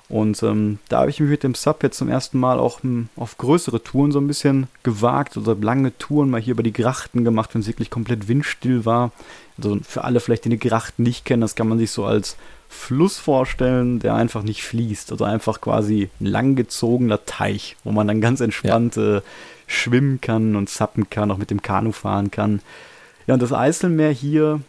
Und 0.09 0.43
ähm, 0.43 0.81
da 0.89 1.01
habe 1.01 1.11
ich 1.11 1.21
mich 1.21 1.31
mit 1.31 1.45
dem 1.45 1.55
Sub 1.55 1.85
jetzt 1.85 1.99
zum 1.99 2.09
ersten 2.09 2.39
Mal 2.39 2.59
auch 2.59 2.83
m, 2.83 2.91
hm, 2.91 3.09
auf 3.15 3.39
größere 3.39 3.83
Touren 3.83 4.11
so 4.11 4.19
ein 4.19 4.27
bisschen 4.27 4.67
gewagt, 4.83 5.37
also 5.37 5.55
lange 5.55 5.97
Touren 5.99 6.31
mal 6.31 6.41
hier 6.41 6.53
über 6.53 6.65
die 6.65 6.73
Grachten 6.73 7.23
gemacht, 7.23 7.51
wenn 7.55 7.61
es 7.61 7.69
wirklich 7.69 7.91
komplett 7.91 8.27
windstill 8.27 8.85
war. 8.85 9.13
Also 9.57 9.79
für 9.83 10.03
alle 10.03 10.19
vielleicht, 10.19 10.45
die 10.45 10.49
die 10.49 10.59
Grachten 10.59 11.05
nicht 11.05 11.25
kennen, 11.25 11.43
das 11.43 11.55
kann 11.55 11.69
man 11.69 11.79
sich 11.79 11.93
so 11.93 12.05
als 12.05 12.37
Fluss 12.71 13.19
vorstellen, 13.19 13.99
der 13.99 14.15
einfach 14.15 14.43
nicht 14.45 14.63
fließt. 14.63 15.11
Also 15.11 15.25
einfach 15.25 15.61
quasi 15.61 16.09
ein 16.21 16.27
langgezogener 16.27 17.25
Teich, 17.27 17.77
wo 17.83 17.91
man 17.91 18.07
dann 18.07 18.21
ganz 18.21 18.41
entspannt 18.41 18.97
ja. 18.97 19.17
äh, 19.17 19.23
schwimmen 19.67 20.21
kann 20.21 20.55
und 20.55 20.71
zappen 20.71 21.11
kann, 21.11 21.31
auch 21.33 21.37
mit 21.37 21.51
dem 21.51 21.63
Kanu 21.63 21.91
fahren 21.91 22.31
kann. 22.31 22.63
Ja, 23.27 23.35
und 23.35 23.43
das 23.43 23.53
Eiselmeer 23.53 24.13
hier 24.13 24.61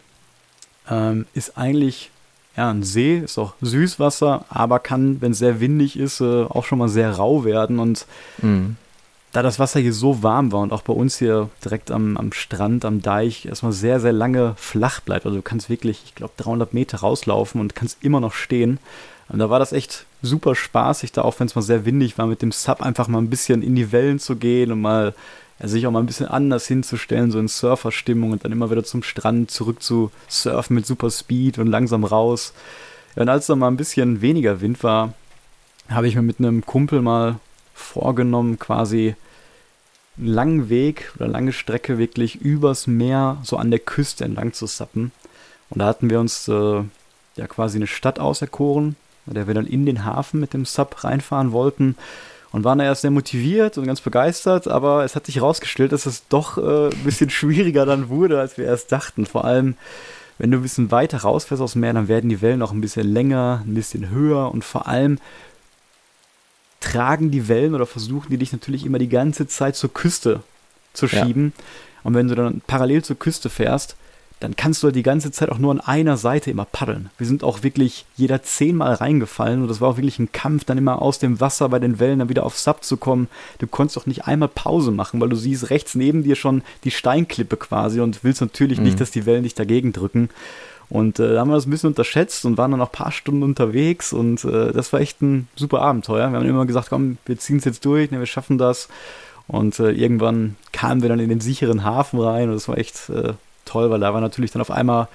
ähm, 0.90 1.28
ist 1.36 1.58
eigentlich 1.58 2.10
ja, 2.58 2.70
ein 2.70 2.84
See, 2.84 3.20
ist 3.20 3.38
auch 3.38 3.54
Süßwasser, 3.62 4.46
aber 4.50 4.80
kann, 4.80 5.22
wenn 5.22 5.32
es 5.32 5.38
sehr 5.38 5.62
windig 5.62 5.98
ist, 5.98 6.22
äh, 6.22 6.44
auch 6.44 6.66
schon 6.66 6.80
mal 6.80 6.90
sehr 6.90 7.12
rau 7.12 7.46
werden. 7.46 7.80
Und 7.80 8.08
mhm 8.42 8.78
da 9.32 9.42
das 9.42 9.60
Wasser 9.60 9.80
hier 9.80 9.94
so 9.94 10.24
warm 10.24 10.52
war 10.52 10.60
und 10.60 10.74
auch 10.74 10.82
bei 10.82 10.94
uns 10.94 11.18
hier 11.18 11.50
direkt 11.64 11.90
am, 11.90 12.18
am 12.18 12.34
Strand, 12.34 12.84
am 12.84 13.02
Deich, 13.02 13.46
erstmal 13.46 13.72
sehr, 13.72 14.00
sehr 14.00 14.12
lange 14.12 14.54
flach 14.58 15.00
bleibt. 15.00 15.26
Also 15.26 15.38
du 15.38 15.42
kannst 15.42 15.70
wirklich, 15.70 16.02
ich 16.06 16.16
glaube, 16.16 16.34
300 16.38 16.74
Meter 16.74 17.00
rauslaufen 17.00 17.62
und 17.62 17.76
kannst 17.76 18.04
immer 18.04 18.20
noch 18.20 18.34
stehen. 18.34 18.80
Und 19.30 19.40
da 19.40 19.50
war 19.50 19.60
das 19.60 19.72
echt 19.72 20.06
super 20.22 20.56
spaßig, 20.56 21.14
da 21.14 21.22
auch 21.22 21.40
wenn 21.40 21.48
es 21.48 21.56
mal 21.56 21.62
sehr 21.62 21.86
windig 21.86 22.18
war, 22.18 22.28
mit 22.28 22.42
dem 22.42 22.52
Sub 22.52 22.82
einfach 22.82 23.08
mal 23.08 23.20
ein 23.20 23.30
bisschen 23.30 23.62
in 23.62 23.76
die 23.76 23.94
Wellen 23.94 24.20
zu 24.20 24.36
gehen 24.36 24.72
und 24.74 24.82
mal 24.82 25.16
ja, 25.62 25.68
sich 25.70 25.88
auch 25.88 25.92
mal 25.92 26.00
ein 26.00 26.06
bisschen 26.06 26.28
anders 26.28 26.68
hinzustellen, 26.68 27.32
so 27.32 27.40
in 27.40 27.48
Surferstimmung 27.48 28.32
und 28.32 28.44
dann 28.44 28.52
immer 28.52 28.70
wieder 28.70 28.84
zum 28.84 29.04
Strand 29.04 29.50
zurück 29.50 29.82
zu 29.82 30.12
surfen 30.28 30.76
mit 30.76 30.86
super 30.86 31.10
Speed 31.10 31.58
und 31.60 31.68
langsam 31.68 32.04
raus. 32.04 32.54
Ja, 33.16 33.22
und 33.22 33.30
als 33.30 33.46
da 33.46 33.56
mal 33.56 33.70
ein 33.70 33.78
bisschen 33.78 34.22
weniger 34.22 34.60
Wind 34.60 34.84
war, 34.84 35.14
habe 35.90 36.08
ich 36.08 36.16
mir 36.16 36.22
mit 36.22 36.40
einem 36.40 36.66
Kumpel 36.66 37.02
mal 37.02 37.40
vorgenommen, 37.82 38.60
quasi 38.60 39.16
einen 40.18 40.28
langen 40.28 40.70
Weg 40.70 41.12
oder 41.16 41.28
lange 41.28 41.54
Strecke 41.54 41.98
wirklich 41.98 42.36
übers 42.42 42.88
Meer 42.88 43.38
so 43.44 43.58
an 43.58 43.72
der 43.72 43.80
Küste 43.80 44.26
entlang 44.26 44.54
zu 44.54 44.66
sappen. 44.66 45.12
Und 45.70 45.80
da 45.80 45.86
hatten 45.86 46.10
wir 46.10 46.20
uns 46.20 46.48
äh, 46.48 46.84
ja 47.36 47.48
quasi 47.48 47.78
eine 47.78 47.88
Stadt 47.88 48.20
auserkoren, 48.20 48.96
bei 49.26 49.34
der 49.34 49.48
wir 49.48 49.54
dann 49.54 49.68
in 49.68 49.86
den 49.86 50.06
Hafen 50.06 50.40
mit 50.40 50.54
dem 50.54 50.66
Sub 50.66 51.04
reinfahren 51.04 51.52
wollten 51.52 51.96
und 52.52 52.64
waren 52.64 52.80
da 52.80 52.86
erst 52.86 53.02
sehr 53.02 53.12
motiviert 53.12 53.78
und 53.78 53.86
ganz 53.86 54.02
begeistert, 54.02 54.68
aber 54.68 55.06
es 55.06 55.16
hat 55.16 55.26
sich 55.26 55.38
herausgestellt, 55.38 55.94
dass 55.94 56.06
es 56.06 56.28
doch 56.28 56.58
äh, 56.58 56.90
ein 56.90 57.04
bisschen 57.04 57.30
schwieriger 57.30 57.86
dann 57.86 58.10
wurde, 58.10 58.40
als 58.40 58.58
wir 58.58 58.66
erst 58.66 58.92
dachten. 58.92 59.26
Vor 59.26 59.46
allem, 59.46 59.76
wenn 60.38 60.52
du 60.52 60.58
ein 60.58 60.64
bisschen 60.64 60.92
weiter 60.92 61.20
rausfährst 61.20 61.62
aus 61.62 61.74
dem 61.74 61.82
Meer, 61.82 61.94
dann 61.94 62.08
werden 62.10 62.30
die 62.30 62.42
Wellen 62.42 62.62
auch 62.62 62.72
ein 62.72 62.82
bisschen 62.82 63.08
länger, 63.08 63.64
ein 63.66 63.74
bisschen 63.74 64.10
höher 64.10 64.52
und 64.52 64.66
vor 64.66 64.88
allem 64.88 65.20
tragen 66.82 67.32
die 67.32 67.48
Wellen 67.48 67.74
oder 67.74 67.86
versuchen 67.86 68.30
die 68.30 68.38
dich 68.38 68.52
natürlich 68.52 68.86
immer 68.86 69.00
die 69.00 69.10
ganze 69.10 69.48
Zeit 69.48 69.78
zur 69.78 69.94
Küste 69.94 70.42
zu 70.94 71.08
schieben. 71.08 71.54
Ja. 71.56 71.64
Und 72.04 72.16
wenn 72.16 72.28
du 72.28 72.36
dann 72.36 72.62
parallel 72.68 73.04
zur 73.04 73.18
Küste 73.18 73.50
fährst, 73.50 73.96
dann 74.42 74.56
kannst 74.56 74.82
du 74.82 74.88
halt 74.88 74.96
die 74.96 75.04
ganze 75.04 75.32
Zeit 75.32 75.50
auch 75.50 75.60
nur 75.60 75.72
an 75.72 75.80
einer 75.80 76.18
Seite 76.18 76.50
immer 76.50 76.66
paddeln. 76.66 77.12
Wir 77.20 77.28
sind 77.28 77.44
auch 77.44 77.62
wirklich 77.62 78.06
jeder 78.18 78.42
zehnmal 78.42 78.96
reingefallen 78.96 79.62
und 79.62 79.68
das 79.68 79.82
war 79.82 79.90
auch 79.90 79.98
wirklich 79.98 80.18
ein 80.18 80.32
Kampf, 80.32 80.66
dann 80.66 80.80
immer 80.80 81.00
aus 81.00 81.20
dem 81.20 81.40
Wasser 81.40 81.70
bei 81.70 81.78
den 81.78 82.00
Wellen 82.00 82.20
dann 82.20 82.30
wieder 82.30 82.44
auf 82.44 82.58
Sub 82.58 82.84
zu 82.84 82.98
kommen. 82.98 83.28
Du 83.60 83.68
konntest 83.68 84.00
auch 84.00 84.08
nicht 84.08 84.26
einmal 84.26 84.50
Pause 84.50 84.90
machen, 84.90 85.22
weil 85.22 85.30
du 85.30 85.36
siehst 85.36 85.70
rechts 85.70 85.94
neben 85.94 86.24
dir 86.24 86.36
schon 86.36 86.64
die 86.84 86.92
Steinklippe 86.92 87.56
quasi 87.56 88.02
und 88.02 88.24
willst 88.24 88.42
natürlich 88.42 88.80
mhm. 88.80 88.86
nicht, 88.86 89.00
dass 89.00 89.12
die 89.12 89.28
Wellen 89.28 89.44
dich 89.44 89.54
dagegen 89.54 89.94
drücken. 89.94 90.30
Und 90.92 91.20
äh, 91.20 91.34
da 91.34 91.40
haben 91.40 91.50
wir 91.50 91.56
das 91.56 91.66
ein 91.66 91.72
bisschen 91.72 91.88
unterschätzt 91.88 92.44
und 92.44 92.58
waren 92.58 92.72
dann 92.72 92.80
noch 92.82 92.90
ein 92.90 92.92
paar 92.92 93.14
Stunden 93.14 93.44
unterwegs 93.44 94.12
und 94.12 94.44
äh, 94.44 94.74
das 94.74 94.92
war 94.92 95.00
echt 95.00 95.22
ein 95.22 95.48
super 95.56 95.82
Abenteuer. 95.82 96.30
Wir 96.30 96.38
haben 96.38 96.46
immer 96.46 96.66
gesagt, 96.66 96.90
komm, 96.90 97.18
wir 97.26 97.40
ziehen 97.40 97.58
es 97.58 97.66
jetzt 97.66 97.86
durch, 97.86 98.12
ne, 98.12 98.20
wir 98.20 98.26
schaffen 98.26 98.58
das. 98.58 98.90
Und 99.48 99.80
äh, 99.80 99.92
irgendwann 99.92 100.58
kamen 100.74 101.02
wir 101.02 101.10
dann 101.10 101.20
in 101.20 101.30
den 101.30 101.40
sicheren 101.40 101.86
Hafen 101.86 102.20
rein 102.20 102.50
und 102.50 102.56
das 102.56 102.68
war 102.68 102.78
echt 102.78 103.10
äh, 103.10 103.34
toll, 103.66 103.90
weil 103.90 104.02
da 104.02 104.14
war 104.14 104.22
natürlich 104.22 104.52
dann 104.52 104.62
auf 104.62 104.70
einmal 104.70 105.08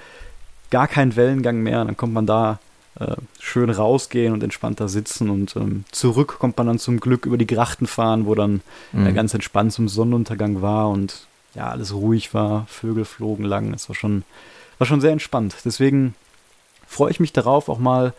gar 0.70 0.88
kein 0.88 1.14
Wellengang 1.14 1.62
mehr. 1.62 1.82
Und 1.82 1.88
dann 1.88 1.96
kommt 1.96 2.14
man 2.14 2.26
da 2.26 2.58
äh, 2.98 3.16
schön 3.38 3.68
rausgehen 3.68 4.32
und 4.32 4.42
entspannter 4.42 4.88
sitzen 4.88 5.28
und 5.28 5.56
ähm, 5.56 5.84
zurück 5.92 6.36
kommt 6.38 6.56
man 6.56 6.66
dann 6.66 6.78
zum 6.78 7.00
Glück 7.00 7.26
über 7.26 7.36
die 7.36 7.46
Grachten 7.46 7.86
fahren, 7.86 8.24
wo 8.24 8.34
dann 8.34 8.62
mhm. 8.92 9.06
äh, 9.06 9.12
ganz 9.12 9.34
entspannt 9.34 9.74
zum 9.74 9.88
Sonnenuntergang 9.88 10.62
war 10.62 10.88
und 10.88 11.26
ja, 11.54 11.68
alles 11.68 11.92
ruhig 11.94 12.32
war, 12.32 12.66
Vögel 12.68 13.04
flogen 13.04 13.44
lang. 13.44 13.74
Es 13.74 13.90
war 13.90 13.96
schon, 13.96 14.24
war 14.78 14.86
schon 14.86 15.00
sehr 15.00 15.12
entspannt. 15.12 15.56
Deswegen 15.64 16.14
freue 16.86 17.10
ich 17.10 17.20
mich 17.20 17.32
darauf, 17.32 17.68
auch 17.68 17.78
mal 17.78 18.12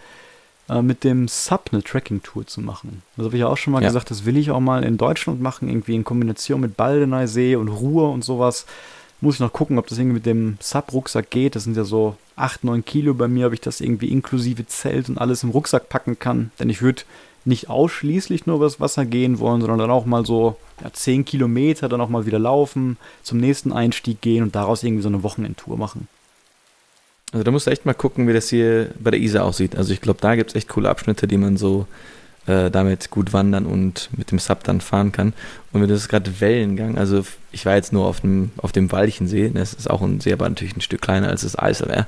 äh, 0.69 0.81
mit 0.81 1.03
dem 1.03 1.27
Sub 1.27 1.69
eine 1.71 1.83
Tracking-Tour 1.83 2.47
zu 2.47 2.61
machen. 2.61 3.01
Das 3.15 3.25
habe 3.25 3.35
ich 3.35 3.41
ja 3.41 3.47
auch 3.47 3.57
schon 3.57 3.73
mal 3.73 3.81
ja. 3.81 3.87
gesagt, 3.87 4.11
das 4.11 4.25
will 4.25 4.37
ich 4.37 4.51
auch 4.51 4.59
mal 4.59 4.83
in 4.83 4.97
Deutschland 4.97 5.41
machen, 5.41 5.69
irgendwie 5.69 5.95
in 5.95 6.03
Kombination 6.03 6.61
mit 6.61 6.77
Baldeneysee 6.77 7.55
und 7.55 7.69
Ruhr 7.69 8.11
und 8.11 8.23
sowas. 8.23 8.65
Muss 9.19 9.35
ich 9.35 9.39
noch 9.39 9.53
gucken, 9.53 9.79
ob 9.79 9.87
das 9.87 9.97
irgendwie 9.97 10.15
mit 10.15 10.25
dem 10.27 10.57
Sub-Rucksack 10.59 11.31
geht. 11.31 11.55
Das 11.55 11.63
sind 11.63 11.75
ja 11.75 11.83
so 11.83 12.17
8, 12.35 12.63
9 12.63 12.85
Kilo 12.85 13.15
bei 13.15 13.27
mir, 13.27 13.47
ob 13.47 13.53
ich 13.53 13.61
das 13.61 13.81
irgendwie 13.81 14.09
inklusive 14.09 14.67
Zelt 14.67 15.09
und 15.09 15.17
alles 15.17 15.43
im 15.43 15.49
Rucksack 15.49 15.89
packen 15.89 16.19
kann. 16.19 16.51
Denn 16.59 16.69
ich 16.69 16.83
würde 16.83 17.01
nicht 17.43 17.69
ausschließlich 17.69 18.45
nur 18.45 18.57
übers 18.57 18.79
Wasser 18.79 19.05
gehen 19.05 19.39
wollen, 19.39 19.61
sondern 19.61 19.79
dann 19.79 19.89
auch 19.89 20.05
mal 20.05 20.25
so 20.25 20.57
ja, 20.83 20.91
10 20.91 21.25
Kilometer, 21.25 21.89
dann 21.89 22.01
auch 22.01 22.09
mal 22.09 22.25
wieder 22.25 22.39
laufen, 22.39 22.97
zum 23.23 23.39
nächsten 23.39 23.71
Einstieg 23.71 24.21
gehen 24.21 24.43
und 24.43 24.55
daraus 24.55 24.83
irgendwie 24.83 25.01
so 25.01 25.09
eine 25.09 25.23
Wochenendtour 25.23 25.77
machen. 25.77 26.07
Also 27.33 27.43
da 27.43 27.51
musst 27.51 27.67
du 27.67 27.71
echt 27.71 27.85
mal 27.85 27.93
gucken, 27.93 28.27
wie 28.27 28.33
das 28.33 28.49
hier 28.49 28.91
bei 28.99 29.11
der 29.11 29.19
Isar 29.19 29.43
aussieht. 29.43 29.75
Also 29.75 29.93
ich 29.93 30.01
glaube, 30.01 30.19
da 30.21 30.35
gibt 30.35 30.51
es 30.51 30.55
echt 30.55 30.69
coole 30.69 30.89
Abschnitte, 30.89 31.27
die 31.27 31.37
man 31.37 31.57
so 31.57 31.87
äh, 32.47 32.71
damit 32.71 33.09
gut 33.09 33.33
wandern 33.33 33.65
und 33.65 34.09
mit 34.15 34.31
dem 34.31 34.39
Sub 34.39 34.63
dann 34.63 34.79
fahren 34.79 35.11
kann. 35.11 35.33
Und 35.73 35.81
wenn 35.81 35.89
das 35.89 36.07
gerade 36.07 36.39
Wellengang, 36.39 36.97
also 36.97 37.25
ich 37.51 37.65
war 37.65 37.75
jetzt 37.75 37.91
nur 37.91 38.05
auf 38.05 38.21
dem, 38.21 38.51
auf 38.57 38.71
dem 38.71 38.91
Walchensee, 38.91 39.51
das 39.53 39.73
ist 39.73 39.89
auch 39.89 40.01
ein 40.01 40.21
See, 40.21 40.31
aber 40.31 40.47
natürlich 40.47 40.75
ein 40.75 40.81
Stück 40.81 41.01
kleiner 41.01 41.27
als 41.27 41.41
das 41.41 41.59
Eiselmeer. 41.59 42.07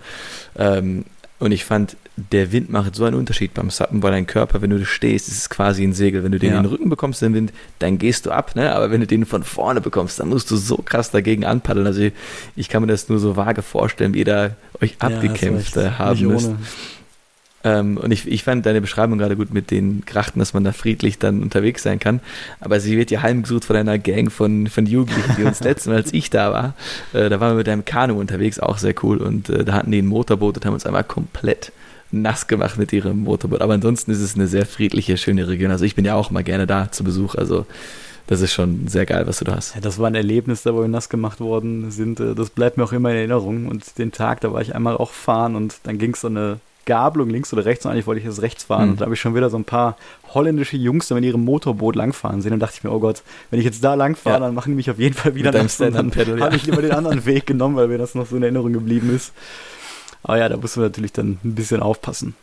Ähm, 0.58 1.06
und 1.40 1.54
ich 1.54 1.64
fand, 1.64 1.96
der 2.18 2.52
Wind 2.52 2.70
macht 2.70 2.96
so 2.96 3.06
einen 3.06 3.16
Unterschied 3.16 3.54
beim 3.54 3.70
Suppen, 3.70 4.04
weil 4.04 4.12
dein 4.12 4.28
Körper, 4.28 4.62
wenn 4.62 4.70
du 4.70 4.86
stehst, 4.86 5.30
ist 5.30 5.38
es 5.38 5.50
quasi 5.50 5.84
ein 5.84 5.94
Segel. 5.94 6.24
Wenn 6.24 6.34
du 6.34 6.40
den 6.40 6.52
ja. 6.52 6.58
in 6.58 6.64
den 6.64 6.70
Rücken 6.70 6.90
bekommst, 6.90 7.22
den 7.22 7.34
Wind, 7.34 7.54
dann 7.80 7.98
gehst 7.98 8.26
du 8.26 8.32
ab, 8.32 8.56
ne? 8.56 8.76
Aber 8.76 8.92
wenn 8.92 9.00
du 9.00 9.08
den 9.08 9.26
von 9.26 9.44
vorne 9.44 9.80
bekommst, 9.80 10.20
dann 10.20 10.28
musst 10.28 10.52
du 10.52 10.58
so 10.58 10.78
krass 10.78 11.12
dagegen 11.12 11.46
anpaddeln. 11.46 11.88
Also 11.88 12.02
ich, 12.02 12.14
ich 12.58 12.68
kann 12.68 12.82
mir 12.82 12.88
das 12.88 13.08
nur 13.08 13.20
so 13.20 13.38
vage 13.38 13.62
vorstellen, 13.62 14.14
wie 14.14 14.20
ihr 14.20 14.26
da 14.26 14.52
euch 14.82 14.98
abgekämpft 15.00 15.78
ja, 15.78 15.98
haben 15.98 16.28
müsst. 16.28 16.50
Ohne. 16.50 16.58
Ähm, 17.64 17.98
und 17.98 18.12
ich, 18.12 18.28
ich 18.28 18.44
fand 18.44 18.66
deine 18.66 18.82
Beschreibung 18.82 19.18
gerade 19.18 19.36
gut 19.36 19.54
mit 19.54 19.72
den 19.72 20.04
Grachten, 20.06 20.40
dass 20.40 20.54
man 20.54 20.64
da 20.64 20.72
friedlich 20.72 21.20
dann 21.20 21.42
unterwegs 21.42 21.84
sein 21.84 22.00
kann. 22.00 22.22
Aber 22.60 22.80
sie 22.80 22.98
wird 22.98 23.12
ja 23.12 23.22
heimgesucht 23.22 23.66
von 23.66 23.76
einer 23.76 23.98
Gang 24.00 24.32
von, 24.32 24.68
von 24.68 24.86
Jugendlichen, 24.86 25.36
die 25.38 25.44
uns 25.44 25.60
letztes 25.64 25.88
Mal, 25.88 25.98
als 25.98 26.14
ich 26.14 26.30
da 26.30 26.52
war, 26.52 26.74
äh, 27.14 27.30
da 27.30 27.40
waren 27.40 27.54
wir 27.54 27.58
mit 27.58 27.70
einem 27.70 27.86
Kanu 27.86 28.20
unterwegs, 28.20 28.60
auch 28.60 28.78
sehr 28.78 28.96
cool. 29.04 29.18
Und 29.18 29.50
äh, 29.50 29.66
da 29.66 29.74
hatten 29.74 29.92
die 29.92 30.02
ein 30.02 30.08
Motorboot 30.08 30.58
und 30.58 30.66
haben 30.66 30.74
uns 30.74 30.86
einmal 30.86 31.04
komplett 31.04 31.72
nass 32.12 32.48
gemacht 32.48 32.78
mit 32.78 32.94
ihrem 32.94 33.20
Motorboot. 33.20 33.62
Aber 33.62 33.74
ansonsten 33.74 34.12
ist 34.12 34.22
es 34.22 34.36
eine 34.36 34.48
sehr 34.48 34.66
friedliche, 34.66 35.18
schöne 35.18 35.48
Region. 35.48 35.72
Also 35.72 35.86
ich 35.86 35.96
bin 35.96 36.06
ja 36.06 36.16
auch 36.16 36.32
mal 36.32 36.44
gerne 36.44 36.66
da 36.66 36.92
zu 36.92 37.04
Besuch. 37.04 37.36
Also 37.36 37.66
das 38.28 38.42
ist 38.42 38.54
schon 38.54 38.88
sehr 38.88 39.06
geil, 39.06 39.28
was 39.28 39.40
du 39.40 39.46
da 39.46 39.56
hast. 39.56 39.76
Ja, 39.76 39.82
das 39.82 40.00
war 40.00 40.08
ein 40.08 40.16
Erlebnis, 40.16 40.64
da 40.64 40.74
wo 40.74 40.82
wir 40.82 40.88
nass 40.88 41.10
gemacht 41.10 41.40
worden 41.40 41.92
sind. 41.92 42.20
Äh, 42.20 42.36
das 42.36 42.52
bleibt 42.52 42.78
mir 42.78 42.86
auch 42.86 42.94
immer 42.94 43.12
in 43.12 43.18
Erinnerung. 43.18 43.68
Und 43.68 43.98
den 43.98 44.12
Tag, 44.12 44.42
da 44.42 44.54
war 44.54 44.62
ich 44.62 44.74
einmal 44.76 44.96
auch 44.96 45.12
fahren 45.12 45.56
und 45.56 45.76
dann 45.84 45.98
ging 45.98 46.14
es 46.14 46.22
so 46.22 46.28
eine 46.28 46.60
Gabelung 46.90 47.30
links 47.30 47.54
oder 47.54 47.64
rechts 47.64 47.86
und 47.86 47.92
eigentlich 47.92 48.08
wollte 48.08 48.20
ich 48.20 48.26
jetzt 48.26 48.42
rechts 48.42 48.64
fahren. 48.64 48.86
Mhm. 48.86 48.92
Und 48.92 49.02
da 49.02 49.06
habe 49.06 49.14
ich 49.14 49.22
schon 49.22 49.36
wieder 49.36 49.50
so 49.50 49.58
ein 49.58 49.64
paar 49.64 49.96
holländische 50.34 50.76
Jungs 50.76 51.08
da 51.08 51.16
mit 51.16 51.24
ihrem 51.24 51.46
Motorboot 51.46 51.96
langfahren 51.96 52.42
sehen. 52.42 52.54
Und 52.54 52.60
dachte 52.60 52.76
ich 52.78 52.84
mir, 52.84 52.92
oh 52.92 53.00
Gott, 53.00 53.22
wenn 53.52 53.60
ich 53.60 53.66
jetzt 53.66 53.84
da 53.84 53.94
langfahre, 53.94 54.36
ja. 54.36 54.40
dann 54.40 54.56
machen 54.56 54.72
die 54.72 54.76
mich 54.76 54.90
auf 54.90 54.98
jeden 54.98 55.16
Fall 55.16 55.36
wieder 55.36 55.52
nass. 55.52 55.80
Und 55.80 55.94
dann 55.94 56.12
ja. 56.12 56.40
habe 56.40 56.56
ich 56.56 56.66
lieber 56.66 56.82
den 56.82 56.92
anderen 56.92 57.26
Weg 57.26 57.46
genommen, 57.46 57.76
weil 57.76 57.88
mir 57.88 58.00
das 58.00 58.16
noch 58.16 58.26
so 58.26 58.36
in 58.36 58.44
Erinnerung 58.44 58.74
geblieben 58.74 59.16
ist. 59.16 59.32
Aber 60.24 60.38
ja, 60.38 60.50
da 60.50 60.58
mussten 60.58 60.82
wir 60.82 60.88
natürlich 60.88 61.14
dann 61.14 61.38
ein 61.44 61.56
bisschen 61.56 61.82
aufpassen. 61.82 62.36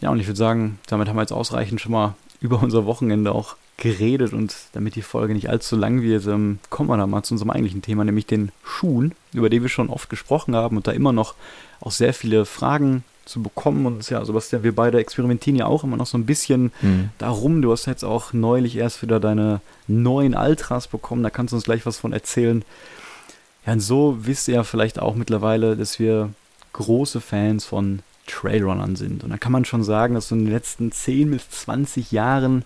Ja, 0.00 0.10
und 0.10 0.18
ich 0.18 0.26
würde 0.26 0.38
sagen, 0.38 0.78
damit 0.88 1.08
haben 1.08 1.16
wir 1.16 1.22
jetzt 1.22 1.32
ausreichend 1.32 1.80
schon 1.80 1.92
mal 1.92 2.14
über 2.40 2.62
unser 2.62 2.84
Wochenende 2.84 3.32
auch 3.32 3.56
geredet 3.76 4.32
und 4.32 4.54
damit 4.72 4.94
die 4.94 5.02
Folge 5.02 5.32
nicht 5.32 5.48
allzu 5.48 5.76
lang 5.76 6.02
wird, 6.02 6.26
ähm, 6.26 6.58
kommen 6.68 6.88
wir 6.90 6.96
dann 6.96 7.10
mal 7.10 7.22
zu 7.22 7.34
unserem 7.34 7.50
eigentlichen 7.50 7.82
Thema, 7.82 8.04
nämlich 8.04 8.26
den 8.26 8.52
Schuhen, 8.62 9.14
über 9.32 9.48
die 9.48 9.62
wir 9.62 9.70
schon 9.70 9.88
oft 9.88 10.10
gesprochen 10.10 10.54
haben 10.54 10.76
und 10.76 10.86
da 10.86 10.92
immer 10.92 11.12
noch 11.12 11.34
auch 11.80 11.90
sehr 11.90 12.12
viele 12.12 12.44
Fragen 12.44 13.04
zu 13.24 13.42
bekommen. 13.42 13.86
Und 13.86 14.08
ja, 14.10 14.24
Sebastian, 14.24 14.62
wir 14.62 14.74
beide 14.74 14.98
experimentieren 14.98 15.56
ja 15.56 15.66
auch 15.66 15.84
immer 15.84 15.96
noch 15.96 16.06
so 16.06 16.18
ein 16.18 16.26
bisschen 16.26 16.72
mhm. 16.80 17.10
darum. 17.18 17.62
Du 17.62 17.72
hast 17.72 17.86
jetzt 17.86 18.04
auch 18.04 18.32
neulich 18.32 18.76
erst 18.76 19.02
wieder 19.02 19.20
deine 19.20 19.60
neuen 19.86 20.34
Altras 20.34 20.88
bekommen. 20.88 21.22
Da 21.22 21.30
kannst 21.30 21.52
du 21.52 21.56
uns 21.56 21.64
gleich 21.64 21.86
was 21.86 21.98
von 21.98 22.12
erzählen. 22.12 22.64
Ja, 23.66 23.74
und 23.74 23.80
so 23.80 24.18
wisst 24.20 24.48
ihr 24.48 24.54
ja 24.54 24.64
vielleicht 24.64 24.98
auch 24.98 25.14
mittlerweile, 25.14 25.76
dass 25.76 25.98
wir 25.98 26.30
große 26.72 27.20
Fans 27.20 27.64
von 27.64 28.00
Trailrunnern 28.26 28.96
sind. 28.96 29.24
Und 29.24 29.30
da 29.30 29.38
kann 29.38 29.52
man 29.52 29.64
schon 29.64 29.82
sagen, 29.82 30.14
dass 30.14 30.28
so 30.28 30.34
in 30.34 30.44
den 30.44 30.52
letzten 30.52 30.92
10 30.92 31.30
bis 31.30 31.48
20 31.50 32.12
Jahren 32.12 32.64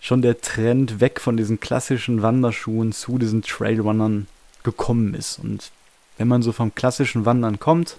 schon 0.00 0.22
der 0.22 0.40
Trend 0.40 1.00
weg 1.00 1.20
von 1.20 1.36
diesen 1.36 1.58
klassischen 1.58 2.22
Wanderschuhen 2.22 2.92
zu 2.92 3.18
diesen 3.18 3.42
Trailrunnern 3.42 4.28
gekommen 4.62 5.14
ist. 5.14 5.38
Und 5.38 5.70
wenn 6.18 6.28
man 6.28 6.42
so 6.42 6.52
vom 6.52 6.74
klassischen 6.74 7.26
Wandern 7.26 7.58
kommt, 7.58 7.98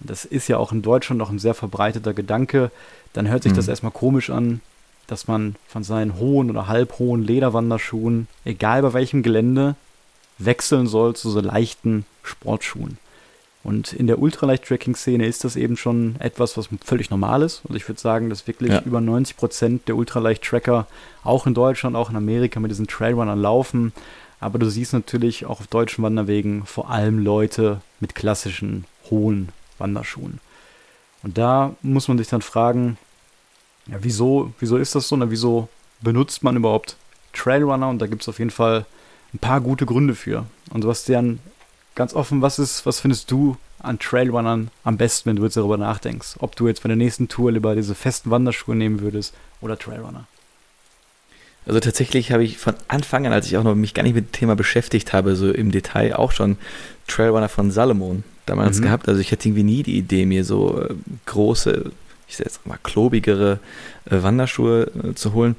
das 0.00 0.24
ist 0.24 0.48
ja 0.48 0.58
auch 0.58 0.72
in 0.72 0.82
Deutschland 0.82 1.18
noch 1.18 1.30
ein 1.30 1.38
sehr 1.38 1.54
verbreiteter 1.54 2.14
Gedanke, 2.14 2.70
dann 3.12 3.28
hört 3.28 3.42
sich 3.42 3.52
mhm. 3.52 3.56
das 3.56 3.68
erstmal 3.68 3.92
komisch 3.92 4.30
an, 4.30 4.60
dass 5.06 5.28
man 5.28 5.56
von 5.68 5.84
seinen 5.84 6.18
hohen 6.18 6.50
oder 6.50 6.68
halbhohen 6.68 7.22
Lederwanderschuhen, 7.22 8.26
egal 8.44 8.82
bei 8.82 8.92
welchem 8.92 9.22
Gelände, 9.22 9.76
wechseln 10.38 10.86
soll 10.86 11.14
zu 11.14 11.30
so 11.30 11.40
leichten 11.40 12.04
Sportschuhen. 12.22 12.98
Und 13.62 13.94
in 13.94 14.06
der 14.06 14.18
Ultraleicht-Tracking-Szene 14.18 15.26
ist 15.26 15.42
das 15.44 15.56
eben 15.56 15.78
schon 15.78 16.16
etwas, 16.18 16.58
was 16.58 16.68
völlig 16.84 17.08
normal 17.08 17.42
ist. 17.42 17.62
Und 17.64 17.74
ich 17.74 17.88
würde 17.88 18.00
sagen, 18.00 18.28
dass 18.28 18.46
wirklich 18.46 18.72
ja. 18.72 18.82
über 18.84 19.00
90 19.00 19.38
Prozent 19.38 19.88
der 19.88 19.96
Ultraleicht-Tracker 19.96 20.86
auch 21.22 21.46
in 21.46 21.54
Deutschland, 21.54 21.96
auch 21.96 22.10
in 22.10 22.16
Amerika 22.16 22.60
mit 22.60 22.70
diesen 22.70 22.86
Trailrunnern 22.86 23.40
laufen. 23.40 23.94
Aber 24.38 24.58
du 24.58 24.68
siehst 24.68 24.92
natürlich 24.92 25.46
auch 25.46 25.60
auf 25.60 25.66
deutschen 25.66 26.04
Wanderwegen 26.04 26.66
vor 26.66 26.90
allem 26.90 27.18
Leute 27.18 27.80
mit 28.00 28.14
klassischen 28.14 28.84
hohen 29.10 29.48
Wanderschuhen. 29.78 30.40
Und 31.22 31.38
da 31.38 31.74
muss 31.82 32.08
man 32.08 32.18
sich 32.18 32.28
dann 32.28 32.42
fragen, 32.42 32.98
ja, 33.86 33.96
wieso, 34.00 34.52
wieso 34.60 34.76
ist 34.76 34.94
das 34.94 35.08
so? 35.08 35.16
Na, 35.16 35.30
wieso 35.30 35.68
benutzt 36.00 36.42
man 36.42 36.56
überhaupt 36.56 36.96
Trailrunner? 37.32 37.88
Und 37.88 37.98
da 37.98 38.06
gibt 38.06 38.22
es 38.22 38.28
auf 38.28 38.38
jeden 38.38 38.50
Fall 38.50 38.86
ein 39.32 39.38
paar 39.38 39.60
gute 39.60 39.86
Gründe 39.86 40.14
für. 40.14 40.46
Und 40.70 40.82
Sebastian, 40.82 41.40
ganz 41.94 42.14
offen, 42.14 42.42
was 42.42 42.58
ist, 42.58 42.86
was 42.86 43.00
findest 43.00 43.30
du 43.30 43.56
an 43.78 43.98
Trailrunnern 43.98 44.70
am 44.82 44.96
besten, 44.96 45.30
wenn 45.30 45.36
du 45.36 45.44
jetzt 45.44 45.56
darüber 45.56 45.76
nachdenkst? 45.76 46.36
Ob 46.38 46.56
du 46.56 46.68
jetzt 46.68 46.82
bei 46.82 46.88
der 46.88 46.96
nächsten 46.96 47.28
Tour 47.28 47.52
lieber 47.52 47.74
diese 47.74 47.94
festen 47.94 48.30
Wanderschuhe 48.30 48.74
nehmen 48.74 49.00
würdest 49.00 49.34
oder 49.60 49.78
Trailrunner? 49.78 50.26
Also 51.66 51.80
tatsächlich 51.80 52.32
habe 52.32 52.44
ich 52.44 52.58
von 52.58 52.74
Anfang 52.88 53.26
an, 53.26 53.32
als 53.32 53.46
ich 53.46 53.56
auch 53.56 53.62
noch 53.62 53.74
mich 53.74 53.94
gar 53.94 54.02
nicht 54.02 54.14
mit 54.14 54.28
dem 54.28 54.32
Thema 54.32 54.56
beschäftigt 54.56 55.12
habe, 55.12 55.34
so 55.34 55.50
im 55.50 55.70
Detail 55.70 56.14
auch 56.16 56.32
schon 56.32 56.58
Trailrunner 57.06 57.48
von 57.48 57.70
Salomon 57.70 58.24
damals 58.46 58.78
mhm. 58.78 58.84
gehabt. 58.84 59.08
Also 59.08 59.20
ich 59.20 59.32
hatte 59.32 59.48
irgendwie 59.48 59.62
nie 59.62 59.82
die 59.82 59.98
Idee, 59.98 60.26
mir 60.26 60.44
so 60.44 60.80
äh, 60.82 60.94
große, 61.26 61.90
ich 62.28 62.36
sag 62.36 62.46
jetzt 62.46 62.66
mal 62.66 62.78
klobigere 62.82 63.58
äh, 64.06 64.22
Wanderschuhe 64.22 64.90
äh, 65.02 65.14
zu 65.14 65.32
holen. 65.32 65.56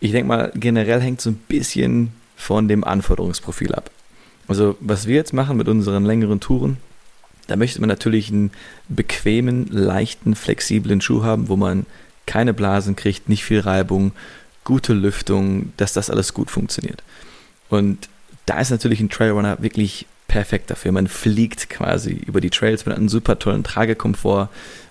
Ich 0.00 0.12
denke 0.12 0.28
mal, 0.28 0.52
generell 0.54 1.00
hängt 1.00 1.20
so 1.20 1.30
ein 1.30 1.40
bisschen 1.48 2.12
von 2.36 2.68
dem 2.68 2.84
Anforderungsprofil 2.84 3.74
ab. 3.74 3.90
Also 4.46 4.76
was 4.80 5.06
wir 5.06 5.16
jetzt 5.16 5.32
machen 5.32 5.56
mit 5.56 5.68
unseren 5.68 6.04
längeren 6.04 6.40
Touren, 6.40 6.78
da 7.48 7.56
möchte 7.56 7.80
man 7.80 7.88
natürlich 7.88 8.30
einen 8.30 8.50
bequemen, 8.88 9.66
leichten, 9.70 10.34
flexiblen 10.34 11.00
Schuh 11.00 11.22
haben, 11.22 11.48
wo 11.48 11.56
man 11.56 11.86
keine 12.26 12.54
Blasen 12.54 12.94
kriegt, 12.94 13.28
nicht 13.28 13.44
viel 13.44 13.60
Reibung, 13.60 14.12
gute 14.64 14.92
Lüftung, 14.92 15.72
dass 15.78 15.94
das 15.94 16.10
alles 16.10 16.34
gut 16.34 16.50
funktioniert. 16.50 17.02
Und 17.70 18.08
da 18.44 18.60
ist 18.60 18.70
natürlich 18.70 19.00
ein 19.00 19.08
Trailrunner 19.08 19.56
wirklich 19.60 20.06
perfekt 20.28 20.70
dafür. 20.70 20.92
Man 20.92 21.08
fliegt 21.08 21.68
quasi 21.68 22.12
über 22.12 22.40
die 22.40 22.50
Trails 22.50 22.86
mit 22.86 22.96
einem 22.96 23.08
super 23.08 23.38
tollen 23.38 23.64
Tragekomfort. 23.64 24.48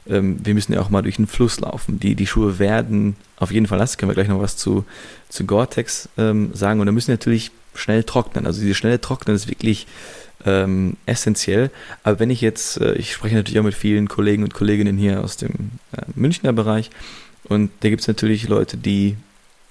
Ähm, 0.10 0.40
wir 0.44 0.54
müssen 0.54 0.74
ja 0.74 0.82
auch 0.82 0.90
mal 0.90 1.04
durch 1.04 1.16
den 1.16 1.28
Fluss 1.28 1.60
laufen. 1.60 2.00
Die, 2.00 2.16
die 2.16 2.28
Schuhe 2.28 2.60
werden 2.60 3.16
auf 3.38 3.52
jeden 3.52 3.68
Fall 3.68 3.78
nass. 3.78 3.98
Können 3.98 4.10
wir 4.10 4.16
gleich 4.16 4.28
noch 4.28 4.42
was 4.42 4.58
zu, 4.58 4.86
zu 5.30 5.46
Gore-Tex 5.46 6.10
ähm, 6.18 6.50
sagen. 6.54 6.80
Und 6.80 6.88
da 6.88 6.92
müssen 6.92 7.12
natürlich 7.12 7.52
schnell 7.76 8.04
trocknen. 8.04 8.46
Also 8.46 8.62
diese 8.62 8.76
schnelle 8.76 9.00
Trocknen 9.00 9.36
ist 9.36 9.48
wirklich 9.48 9.88
ähm, 10.46 10.98
essentiell. 11.06 11.70
Aber 12.04 12.20
wenn 12.20 12.30
ich 12.30 12.42
jetzt, 12.42 12.82
äh, 12.82 12.96
ich 12.96 13.14
spreche 13.14 13.36
natürlich 13.36 13.60
auch 13.60 13.64
mit 13.64 13.76
vielen 13.76 14.10
Kollegen 14.10 14.44
und 14.44 14.54
Kolleginnen 14.54 14.98
hier 14.98 15.24
aus 15.24 15.38
dem 15.38 15.72
äh, 15.96 16.02
Münchner 16.16 16.54
Bereich 16.54 16.90
und 17.44 17.72
da 17.80 17.90
gibt 17.90 18.02
es 18.02 18.08
natürlich 18.08 18.48
Leute, 18.48 18.78
die 18.78 19.16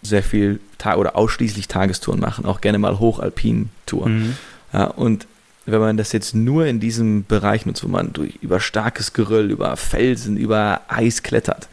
sehr 0.02 0.22
viel 0.22 0.60
Tag 0.78 0.98
oder 0.98 1.16
ausschließlich 1.16 1.68
Tagestouren 1.68 2.20
machen, 2.20 2.46
auch 2.46 2.60
gerne 2.60 2.78
mal 2.78 2.98
Hochalpin-Touren. 2.98 4.18
Mhm. 4.18 4.36
Ja, 4.72 4.84
und 4.84 5.26
wenn 5.66 5.80
man 5.80 5.96
das 5.96 6.12
jetzt 6.12 6.34
nur 6.34 6.66
in 6.66 6.80
diesem 6.80 7.24
Bereich 7.26 7.66
nutzt, 7.66 7.84
wo 7.84 7.88
man 7.88 8.12
durch, 8.12 8.36
über 8.40 8.60
starkes 8.60 9.12
Geröll, 9.12 9.50
über 9.50 9.76
Felsen, 9.76 10.36
über 10.36 10.82
Eis 10.88 11.22
klettert, 11.22 11.68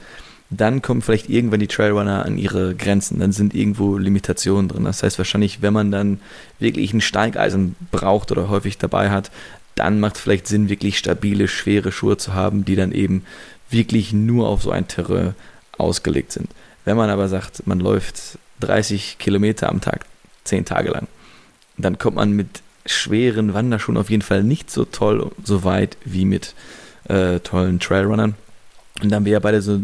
dann 0.49 0.81
kommen 0.81 1.01
vielleicht 1.01 1.29
irgendwann 1.29 1.59
die 1.59 1.67
Trailrunner 1.67 2.25
an 2.25 2.37
ihre 2.37 2.75
Grenzen. 2.75 3.19
Dann 3.19 3.31
sind 3.31 3.53
irgendwo 3.53 3.97
Limitationen 3.97 4.67
drin. 4.67 4.83
Das 4.83 5.03
heißt 5.03 5.17
wahrscheinlich, 5.17 5.61
wenn 5.61 5.73
man 5.73 5.91
dann 5.91 6.19
wirklich 6.59 6.93
ein 6.93 7.01
Steigeisen 7.01 7.75
braucht 7.91 8.31
oder 8.31 8.49
häufig 8.49 8.77
dabei 8.77 9.09
hat, 9.09 9.31
dann 9.75 9.99
macht 9.99 10.15
es 10.15 10.21
vielleicht 10.21 10.47
Sinn, 10.47 10.69
wirklich 10.69 10.97
stabile, 10.97 11.47
schwere 11.47 11.91
Schuhe 11.91 12.17
zu 12.17 12.33
haben, 12.33 12.65
die 12.65 12.75
dann 12.75 12.91
eben 12.91 13.25
wirklich 13.69 14.13
nur 14.13 14.47
auf 14.47 14.63
so 14.63 14.71
ein 14.71 14.87
Terrain 14.87 15.33
ausgelegt 15.77 16.31
sind. 16.31 16.49
Wenn 16.85 16.97
man 16.97 17.09
aber 17.09 17.27
sagt, 17.27 17.65
man 17.65 17.79
läuft 17.79 18.37
30 18.59 19.17
Kilometer 19.17 19.69
am 19.69 19.81
Tag, 19.81 20.05
10 20.43 20.65
Tage 20.65 20.91
lang, 20.91 21.07
dann 21.77 21.97
kommt 21.97 22.17
man 22.17 22.31
mit 22.31 22.61
schweren 22.85 23.53
Wanderschuhen 23.53 23.97
auf 23.97 24.09
jeden 24.09 24.21
Fall 24.21 24.43
nicht 24.43 24.69
so 24.69 24.85
toll, 24.85 25.31
so 25.43 25.63
weit 25.63 25.97
wie 26.05 26.25
mit 26.25 26.53
äh, 27.05 27.39
tollen 27.39 27.79
Trailrunnern. 27.79 28.35
Und 29.01 29.11
dann 29.11 29.17
haben 29.17 29.25
wir 29.25 29.33
ja 29.33 29.39
beide 29.39 29.61
so 29.61 29.81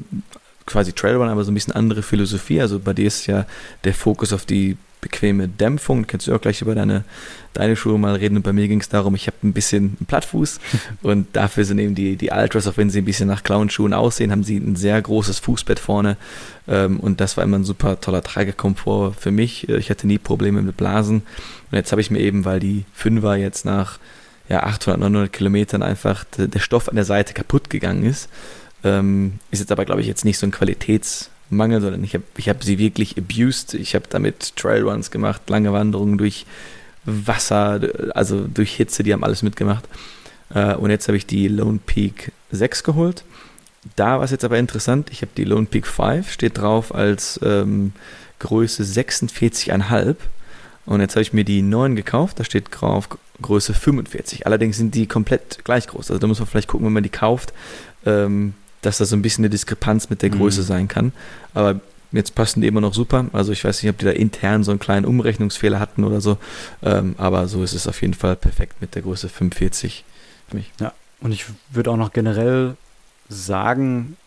quasi 0.66 0.94
Trailrun, 0.94 1.30
aber 1.30 1.44
so 1.44 1.52
ein 1.52 1.56
bisschen 1.56 1.74
andere 1.74 2.04
Philosophie. 2.04 2.62
Also 2.62 2.80
bei 2.80 2.94
dir 2.94 3.08
ist 3.08 3.26
ja 3.28 3.46
der 3.84 3.94
Fokus 3.94 4.34
auf 4.34 4.46
die 4.46 4.78
bequeme 5.02 5.48
Dämpfung. 5.48 6.06
Kannst 6.08 6.28
du 6.28 6.36
auch 6.36 6.42
gleich 6.42 6.62
über 6.62 6.76
deine, 6.76 7.04
deine 7.54 7.76
Schuhe 7.76 7.98
mal 7.98 8.16
reden. 8.16 8.38
Und 8.38 8.44
bei 8.44 8.54
mir 8.54 8.68
ging 8.68 8.82
es 8.82 8.90
darum, 8.90 9.16
ich 9.16 9.28
habe 9.28 9.38
ein 9.44 9.54
bisschen 9.54 9.98
einen 10.00 10.06
Plattfuß 10.08 10.60
und 11.02 11.28
dafür 11.34 11.66
sind 11.66 11.80
eben 11.80 11.96
die, 11.96 12.16
die 12.16 12.32
Ultras, 12.32 12.68
auch 12.68 12.78
wenn 12.78 12.90
sie 12.90 13.00
ein 13.00 13.06
bisschen 13.06 13.28
nach 13.28 13.44
Clownschuhen 13.44 13.94
aussehen, 13.94 14.32
haben 14.32 14.44
sie 14.44 14.58
ein 14.58 14.76
sehr 14.76 15.02
großes 15.02 15.40
Fußbett 15.40 15.80
vorne. 15.80 16.18
Ähm, 16.68 17.00
und 17.00 17.22
das 17.22 17.38
war 17.38 17.44
immer 17.44 17.60
ein 17.60 17.66
super 17.66 18.00
toller 18.00 18.24
Tragekomfort 18.24 19.14
für 19.18 19.32
mich. 19.32 19.70
Ich 19.70 19.90
hatte 19.90 20.08
nie 20.08 20.18
Probleme 20.18 20.62
mit 20.62 20.78
Blasen. 20.78 21.24
Und 21.72 21.76
jetzt 21.76 21.92
habe 21.92 22.02
ich 22.02 22.12
mir 22.12 22.20
eben, 22.20 22.46
weil 22.46 22.60
die 22.60 22.86
Fünfer 22.94 23.36
jetzt 23.36 23.66
nach 23.66 24.00
ja, 24.50 24.64
800, 24.64 25.00
900 25.00 25.32
Kilometern 25.32 25.84
einfach 25.84 26.26
der 26.38 26.60
Stoff 26.60 26.90
an 26.90 26.96
der 26.96 27.06
Seite 27.06 27.34
kaputt 27.34 27.70
gegangen 27.70 28.04
ist, 28.04 28.30
ähm, 28.84 29.34
ist 29.52 29.60
jetzt 29.60 29.72
aber, 29.72 29.86
glaube 29.86 30.02
ich, 30.02 30.08
jetzt 30.08 30.26
nicht 30.26 30.40
so 30.40 30.48
ein 30.48 30.52
Qualitätsmangel, 31.50 31.82
sondern 31.82 32.04
ich 32.04 32.14
habe 32.14 32.24
ich 32.38 32.50
hab 32.50 32.64
sie 32.64 32.78
wirklich 32.78 33.18
abused. 33.18 33.74
Ich 33.74 33.96
habe 33.96 34.06
damit 34.10 34.56
Trailruns 34.56 35.12
gemacht, 35.12 35.50
lange 35.50 35.74
Wanderungen 35.74 36.18
durch 36.18 36.46
Wasser, 37.06 37.80
also 38.14 38.48
durch 38.48 38.76
Hitze, 38.76 39.04
die 39.04 39.14
haben 39.14 39.24
alles 39.24 39.44
mitgemacht. 39.44 39.88
Äh, 40.54 40.76
und 40.76 40.90
jetzt 40.90 41.08
habe 41.08 41.18
ich 41.18 41.26
die 41.26 41.48
Lone 41.48 41.80
Peak 41.86 42.32
6 42.52 42.84
geholt. 42.84 43.24
Da 43.96 44.18
war 44.18 44.24
es 44.24 44.32
jetzt 44.32 44.44
aber 44.44 44.58
interessant, 44.58 45.10
ich 45.12 45.22
habe 45.22 45.32
die 45.36 45.46
Lone 45.46 45.66
Peak 45.66 45.88
5, 45.88 46.32
steht 46.32 46.58
drauf 46.58 46.94
als 46.94 47.40
ähm, 47.44 47.94
Größe 48.40 48.84
46,5. 48.84 50.16
Und 50.86 51.02
jetzt 51.02 51.16
habe 51.16 51.22
ich 51.22 51.34
mir 51.34 51.46
die 51.46 51.62
9 51.62 51.96
gekauft, 51.96 52.40
da 52.40 52.44
steht 52.44 52.66
drauf 52.72 53.10
Größe 53.42 53.74
45. 53.74 54.46
Allerdings 54.46 54.78
sind 54.78 54.96
die 54.96 55.08
komplett 55.08 55.64
gleich 55.64 55.88
groß. 55.88 56.12
Also 56.12 56.20
da 56.20 56.28
muss 56.28 56.40
man 56.40 56.48
vielleicht 56.48 56.68
gucken, 56.68 56.86
wenn 56.86 56.94
man 56.94 57.04
die 57.04 57.10
kauft, 57.10 57.54
ähm, 58.06 58.54
dass 58.82 58.98
da 58.98 59.06
so 59.06 59.16
ein 59.16 59.22
bisschen 59.22 59.44
eine 59.44 59.50
Diskrepanz 59.50 60.10
mit 60.10 60.22
der 60.22 60.30
Größe 60.30 60.62
mhm. 60.62 60.66
sein 60.66 60.88
kann. 60.88 61.14
Aber 61.54 61.80
jetzt 62.12 62.36
passen 62.36 62.62
die 62.62 62.68
immer 62.68 62.82
noch 62.82 62.94
super. 62.94 63.26
Also 63.34 63.52
ich 63.52 63.64
weiß 63.64 63.82
nicht, 63.84 63.90
ob 63.90 63.98
die 63.98 64.06
da 64.06 64.12
intern 64.12 64.64
so 64.64 64.72
einen 64.72 64.80
kleinen 64.80 65.06
Umrechnungsfehler 65.06 65.80
hatten 65.80 66.04
oder 66.04 66.22
so. 66.22 66.38
Ähm, 66.82 67.16
aber 67.18 67.48
so 67.48 67.64
ist 67.64 67.74
es 67.74 67.88
auf 67.88 68.02
jeden 68.02 68.14
Fall 68.14 68.36
perfekt 68.36 68.82
mit 68.82 68.96
der 68.96 69.02
Größe 69.02 69.30
45 69.30 70.04
für 70.50 70.58
mich. 70.58 70.72
Ja, 70.80 70.94
und 71.22 71.32
ich 71.32 71.46
würde 71.72 71.92
auch 71.92 71.98
noch 71.98 72.14
generell 72.14 72.76
sagen, 73.28 74.18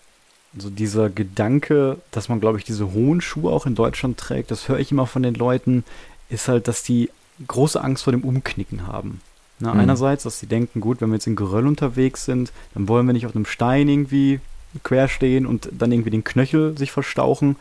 so 0.57 0.71
dieser 0.71 1.09
Gedanke, 1.09 1.99
dass 2.11 2.29
man, 2.29 2.41
glaube 2.41 2.59
ich, 2.59 2.65
diese 2.65 2.93
hohen 2.93 3.21
Schuhe 3.21 3.51
auch 3.51 3.67
in 3.67 3.75
Deutschland 3.75 4.19
trägt, 4.19 4.51
das 4.51 4.69
höre 4.69 4.79
ich 4.79 4.93
immer 4.93 5.07
von 5.07 5.23
den 5.23 5.35
Leuten, 5.35 5.85
ist 6.29 6.49
halt, 6.49 6.69
dass 6.69 6.83
die 6.83 7.11
große 7.47 7.83
Angst 7.83 8.05
vor 8.05 8.13
dem 8.13 8.23
Umknicken 8.23 8.87
haben. 8.87 9.21
Na, 9.63 9.73
mhm. 9.75 9.81
Einerseits, 9.81 10.25
dass 10.25 10.41
sie 10.41 10.47
denken, 10.47 10.81
gut, 10.81 11.01
wenn 11.01 11.11
wir 11.11 11.15
jetzt 11.15 11.29
in 11.29 11.37
Geröll 11.37 11.69
unterwegs 11.69 12.25
sind, 12.25 12.53
dann 12.75 12.89
wollen 12.89 13.07
wir 13.07 13.13
nicht 13.13 13.27
auf 13.27 13.37
einem 13.37 13.47
Stein 13.47 13.89
irgendwie 13.89 14.41
quer 14.83 15.07
stehen 15.07 15.47
und 15.47 15.69
dann 15.71 15.93
irgendwie 15.93 16.11
den 16.11 16.25
Knöchel 16.25 16.77
sich 16.77 16.91
verstauchen. 16.91 17.55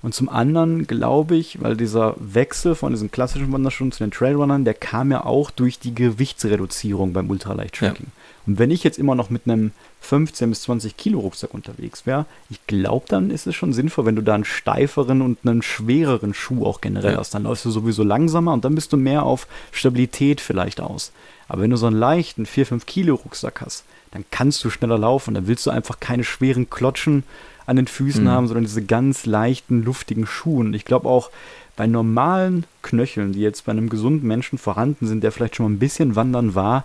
Und 0.00 0.14
zum 0.14 0.30
anderen 0.30 0.86
glaube 0.86 1.36
ich, 1.36 1.62
weil 1.62 1.76
dieser 1.76 2.14
Wechsel 2.18 2.74
von 2.74 2.92
diesen 2.92 3.10
klassischen 3.10 3.52
Wanderschuhen 3.52 3.92
zu 3.92 4.02
den 4.04 4.10
Trailrunnern, 4.10 4.64
der 4.64 4.72
kam 4.72 5.10
ja 5.10 5.24
auch 5.24 5.50
durch 5.50 5.78
die 5.78 5.94
Gewichtsreduzierung 5.94 7.12
beim 7.12 7.28
Ultraleicht-Tracking. 7.28 8.06
Ja. 8.06 8.22
Und 8.46 8.58
wenn 8.58 8.70
ich 8.70 8.84
jetzt 8.84 8.98
immer 8.98 9.14
noch 9.14 9.28
mit 9.28 9.42
einem 9.46 9.72
15 10.00 10.50
bis 10.50 10.62
20 10.62 10.96
Kilo 10.96 11.20
Rucksack 11.20 11.52
unterwegs 11.52 12.06
wäre, 12.06 12.24
ich 12.50 12.66
glaube, 12.66 13.06
dann 13.08 13.30
ist 13.30 13.46
es 13.46 13.54
schon 13.54 13.72
sinnvoll, 13.72 14.06
wenn 14.06 14.16
du 14.16 14.22
da 14.22 14.34
einen 14.34 14.44
steiferen 14.44 15.22
und 15.22 15.38
einen 15.44 15.62
schwereren 15.62 16.32
Schuh 16.34 16.64
auch 16.64 16.80
generell 16.80 17.12
ja. 17.12 17.18
hast. 17.18 17.34
Dann 17.34 17.44
läufst 17.44 17.64
du 17.64 17.70
sowieso 17.70 18.02
langsamer 18.02 18.52
und 18.52 18.64
dann 18.64 18.74
bist 18.74 18.92
du 18.92 18.96
mehr 18.96 19.22
auf 19.22 19.46
Stabilität 19.72 20.40
vielleicht 20.40 20.80
aus. 20.80 21.12
Aber 21.48 21.62
wenn 21.62 21.70
du 21.70 21.76
so 21.76 21.86
einen 21.86 21.98
leichten 21.98 22.46
4-5 22.46 22.84
Kilo 22.86 23.14
Rucksack 23.16 23.60
hast, 23.60 23.84
dann 24.10 24.24
kannst 24.30 24.64
du 24.64 24.70
schneller 24.70 24.98
laufen. 24.98 25.34
Dann 25.34 25.46
willst 25.46 25.66
du 25.66 25.70
einfach 25.70 26.00
keine 26.00 26.24
schweren 26.24 26.70
Klotschen 26.70 27.24
an 27.66 27.76
den 27.76 27.86
Füßen 27.86 28.24
mhm. 28.24 28.28
haben, 28.28 28.46
sondern 28.46 28.64
diese 28.64 28.84
ganz 28.84 29.26
leichten, 29.26 29.82
luftigen 29.82 30.26
Schuhe. 30.26 30.60
Und 30.60 30.74
ich 30.74 30.84
glaube 30.84 31.08
auch 31.08 31.30
bei 31.76 31.86
normalen 31.86 32.64
Knöcheln, 32.82 33.32
die 33.32 33.40
jetzt 33.40 33.64
bei 33.64 33.72
einem 33.72 33.88
gesunden 33.88 34.28
Menschen 34.28 34.58
vorhanden 34.58 35.06
sind, 35.06 35.24
der 35.24 35.32
vielleicht 35.32 35.56
schon 35.56 35.66
mal 35.66 35.72
ein 35.72 35.78
bisschen 35.78 36.16
wandern 36.16 36.54
war, 36.54 36.84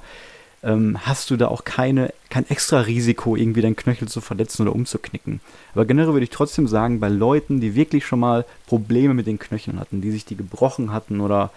ähm, 0.62 0.98
hast 1.06 1.30
du 1.30 1.38
da 1.38 1.48
auch 1.48 1.64
keine, 1.64 2.14
kein 2.30 2.50
extra 2.50 2.82
Risiko, 2.82 3.36
irgendwie 3.36 3.62
deinen 3.62 3.76
Knöchel 3.76 4.08
zu 4.08 4.20
verletzen 4.20 4.64
oder 4.64 4.76
umzuknicken. 4.76 5.40
Aber 5.74 5.86
generell 5.86 6.14
würde 6.14 6.26
ich 6.26 6.32
trotzdem 6.32 6.68
sagen, 6.68 7.00
bei 7.00 7.10
Leuten, 7.10 7.62
die 7.62 7.76
wirklich 7.76 8.06
schon 8.06 8.20
mal 8.20 8.46
Probleme 8.68 9.14
mit 9.14 9.28
den 9.28 9.40
Knöcheln 9.40 9.80
hatten, 9.80 10.02
die 10.02 10.12
sich 10.12 10.26
die 10.26 10.36
gebrochen 10.36 10.92
hatten 10.92 11.22
oder 11.22 11.52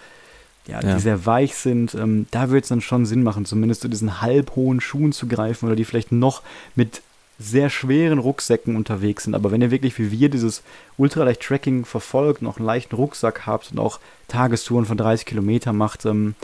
ja, 0.67 0.79
die 0.79 0.87
ja. 0.87 0.99
sehr 0.99 1.25
weich 1.25 1.55
sind, 1.55 1.93
ähm, 1.95 2.27
da 2.31 2.49
würde 2.49 2.63
es 2.63 2.69
dann 2.69 2.81
schon 2.81 3.05
Sinn 3.05 3.23
machen, 3.23 3.45
zumindest 3.45 3.81
zu 3.81 3.87
diesen 3.89 4.21
halbhohen 4.21 4.79
Schuhen 4.81 5.11
zu 5.11 5.27
greifen 5.27 5.65
oder 5.65 5.75
die 5.75 5.85
vielleicht 5.85 6.11
noch 6.11 6.41
mit 6.75 7.01
sehr 7.39 7.69
schweren 7.69 8.19
Rucksäcken 8.19 8.75
unterwegs 8.75 9.25
sind. 9.25 9.35
Aber 9.35 9.51
wenn 9.51 9.61
ihr 9.61 9.71
wirklich 9.71 9.99
wie 9.99 10.11
wir 10.11 10.29
dieses 10.29 10.63
Ultraleicht-Tracking 10.97 11.83
verfolgt, 11.85 12.41
noch 12.41 12.57
einen 12.57 12.65
leichten 12.65 12.95
Rucksack 12.95 13.45
habt 13.45 13.71
und 13.71 13.79
auch 13.79 13.99
Tagestouren 14.27 14.85
von 14.85 14.97
30 14.97 15.25
Kilometern 15.25 15.75
macht, 15.75 16.05
ähm, 16.05 16.35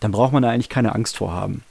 dann 0.00 0.12
braucht 0.12 0.32
man 0.32 0.42
da 0.42 0.50
eigentlich 0.50 0.68
keine 0.68 0.94
Angst 0.94 1.16
vor 1.16 1.32
haben. 1.32 1.62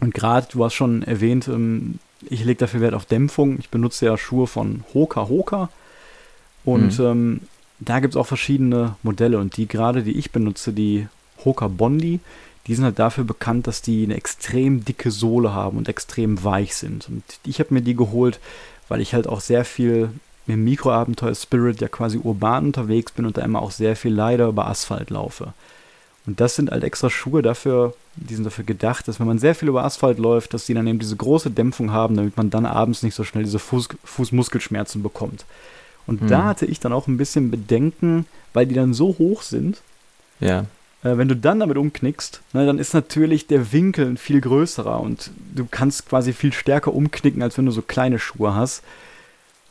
Und 0.00 0.12
gerade, 0.12 0.46
du 0.50 0.64
hast 0.64 0.74
schon 0.74 1.02
erwähnt, 1.02 1.48
ähm, 1.48 1.98
ich 2.28 2.44
lege 2.44 2.58
dafür 2.58 2.80
Wert 2.80 2.94
auf 2.94 3.06
Dämpfung. 3.06 3.58
Ich 3.58 3.70
benutze 3.70 4.06
ja 4.06 4.18
Schuhe 4.18 4.46
von 4.46 4.84
Hoka 4.92 5.28
Hoka. 5.28 5.70
Und 6.64 6.98
mhm. 6.98 7.04
ähm, 7.04 7.40
da 7.78 8.00
gibt 8.00 8.14
es 8.14 8.20
auch 8.20 8.26
verschiedene 8.26 8.96
Modelle. 9.02 9.38
Und 9.38 9.56
die 9.56 9.66
gerade, 9.66 10.02
die 10.02 10.18
ich 10.18 10.32
benutze, 10.32 10.72
die 10.72 11.06
Hoka 11.44 11.68
Bondi, 11.68 12.20
die 12.66 12.74
sind 12.74 12.84
halt 12.84 12.98
dafür 12.98 13.24
bekannt, 13.24 13.66
dass 13.66 13.82
die 13.82 14.04
eine 14.04 14.14
extrem 14.14 14.84
dicke 14.84 15.10
Sohle 15.10 15.54
haben 15.54 15.78
und 15.78 15.88
extrem 15.88 16.44
weich 16.44 16.74
sind. 16.76 17.08
Und 17.08 17.22
ich 17.44 17.58
habe 17.58 17.74
mir 17.74 17.82
die 17.82 17.96
geholt, 17.96 18.38
weil 18.88 19.00
ich 19.00 19.14
halt 19.14 19.26
auch 19.26 19.40
sehr 19.40 19.64
viel 19.64 20.10
im 20.46 20.64
Mikroabenteuer 20.64 21.34
Spirit 21.34 21.80
ja 21.80 21.88
quasi 21.88 22.18
urban 22.22 22.66
unterwegs 22.66 23.12
bin 23.12 23.26
und 23.26 23.36
da 23.36 23.42
immer 23.42 23.62
auch 23.62 23.70
sehr 23.70 23.96
viel 23.96 24.12
leider 24.12 24.48
über 24.48 24.66
Asphalt 24.66 25.10
laufe. 25.10 25.52
Und 26.26 26.40
das 26.40 26.54
sind 26.54 26.70
halt 26.70 26.84
extra 26.84 27.08
Schuhe 27.08 27.42
dafür, 27.42 27.94
die 28.16 28.34
sind 28.34 28.44
dafür 28.44 28.64
gedacht, 28.64 29.08
dass 29.08 29.20
wenn 29.20 29.26
man 29.26 29.38
sehr 29.38 29.54
viel 29.54 29.68
über 29.68 29.84
Asphalt 29.84 30.18
läuft, 30.18 30.52
dass 30.52 30.66
die 30.66 30.74
dann 30.74 30.86
eben 30.86 30.98
diese 30.98 31.16
große 31.16 31.50
Dämpfung 31.50 31.92
haben, 31.92 32.16
damit 32.16 32.36
man 32.36 32.50
dann 32.50 32.66
abends 32.66 33.02
nicht 33.02 33.14
so 33.14 33.24
schnell 33.24 33.44
diese 33.44 33.58
Fuß, 33.58 33.88
Fußmuskelschmerzen 34.04 35.02
bekommt. 35.02 35.44
Und 36.06 36.20
hm. 36.20 36.28
da 36.28 36.44
hatte 36.44 36.66
ich 36.66 36.80
dann 36.80 36.92
auch 36.92 37.06
ein 37.06 37.16
bisschen 37.16 37.50
Bedenken, 37.50 38.26
weil 38.52 38.66
die 38.66 38.74
dann 38.74 38.94
so 38.94 39.16
hoch 39.18 39.42
sind. 39.42 39.80
Ja. 40.40 40.66
Äh, 41.02 41.16
wenn 41.16 41.28
du 41.28 41.36
dann 41.36 41.60
damit 41.60 41.76
umknickst, 41.76 42.40
ne, 42.52 42.66
dann 42.66 42.78
ist 42.78 42.94
natürlich 42.94 43.46
der 43.46 43.72
Winkel 43.72 44.16
viel 44.16 44.40
größerer 44.40 45.00
und 45.00 45.30
du 45.54 45.66
kannst 45.70 46.08
quasi 46.08 46.32
viel 46.32 46.52
stärker 46.52 46.94
umknicken, 46.94 47.42
als 47.42 47.56
wenn 47.58 47.66
du 47.66 47.72
so 47.72 47.82
kleine 47.82 48.18
Schuhe 48.18 48.54
hast. 48.54 48.82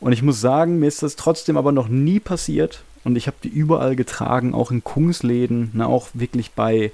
Und 0.00 0.12
ich 0.12 0.22
muss 0.22 0.40
sagen, 0.40 0.78
mir 0.78 0.86
ist 0.86 1.02
das 1.02 1.16
trotzdem 1.16 1.56
aber 1.56 1.72
noch 1.72 1.88
nie 1.88 2.20
passiert. 2.20 2.82
Und 3.04 3.16
ich 3.16 3.26
habe 3.26 3.36
die 3.42 3.48
überall 3.48 3.96
getragen, 3.96 4.54
auch 4.54 4.70
in 4.70 4.84
Kungsläden, 4.84 5.70
ne, 5.74 5.86
auch 5.86 6.08
wirklich 6.14 6.52
bei, 6.52 6.92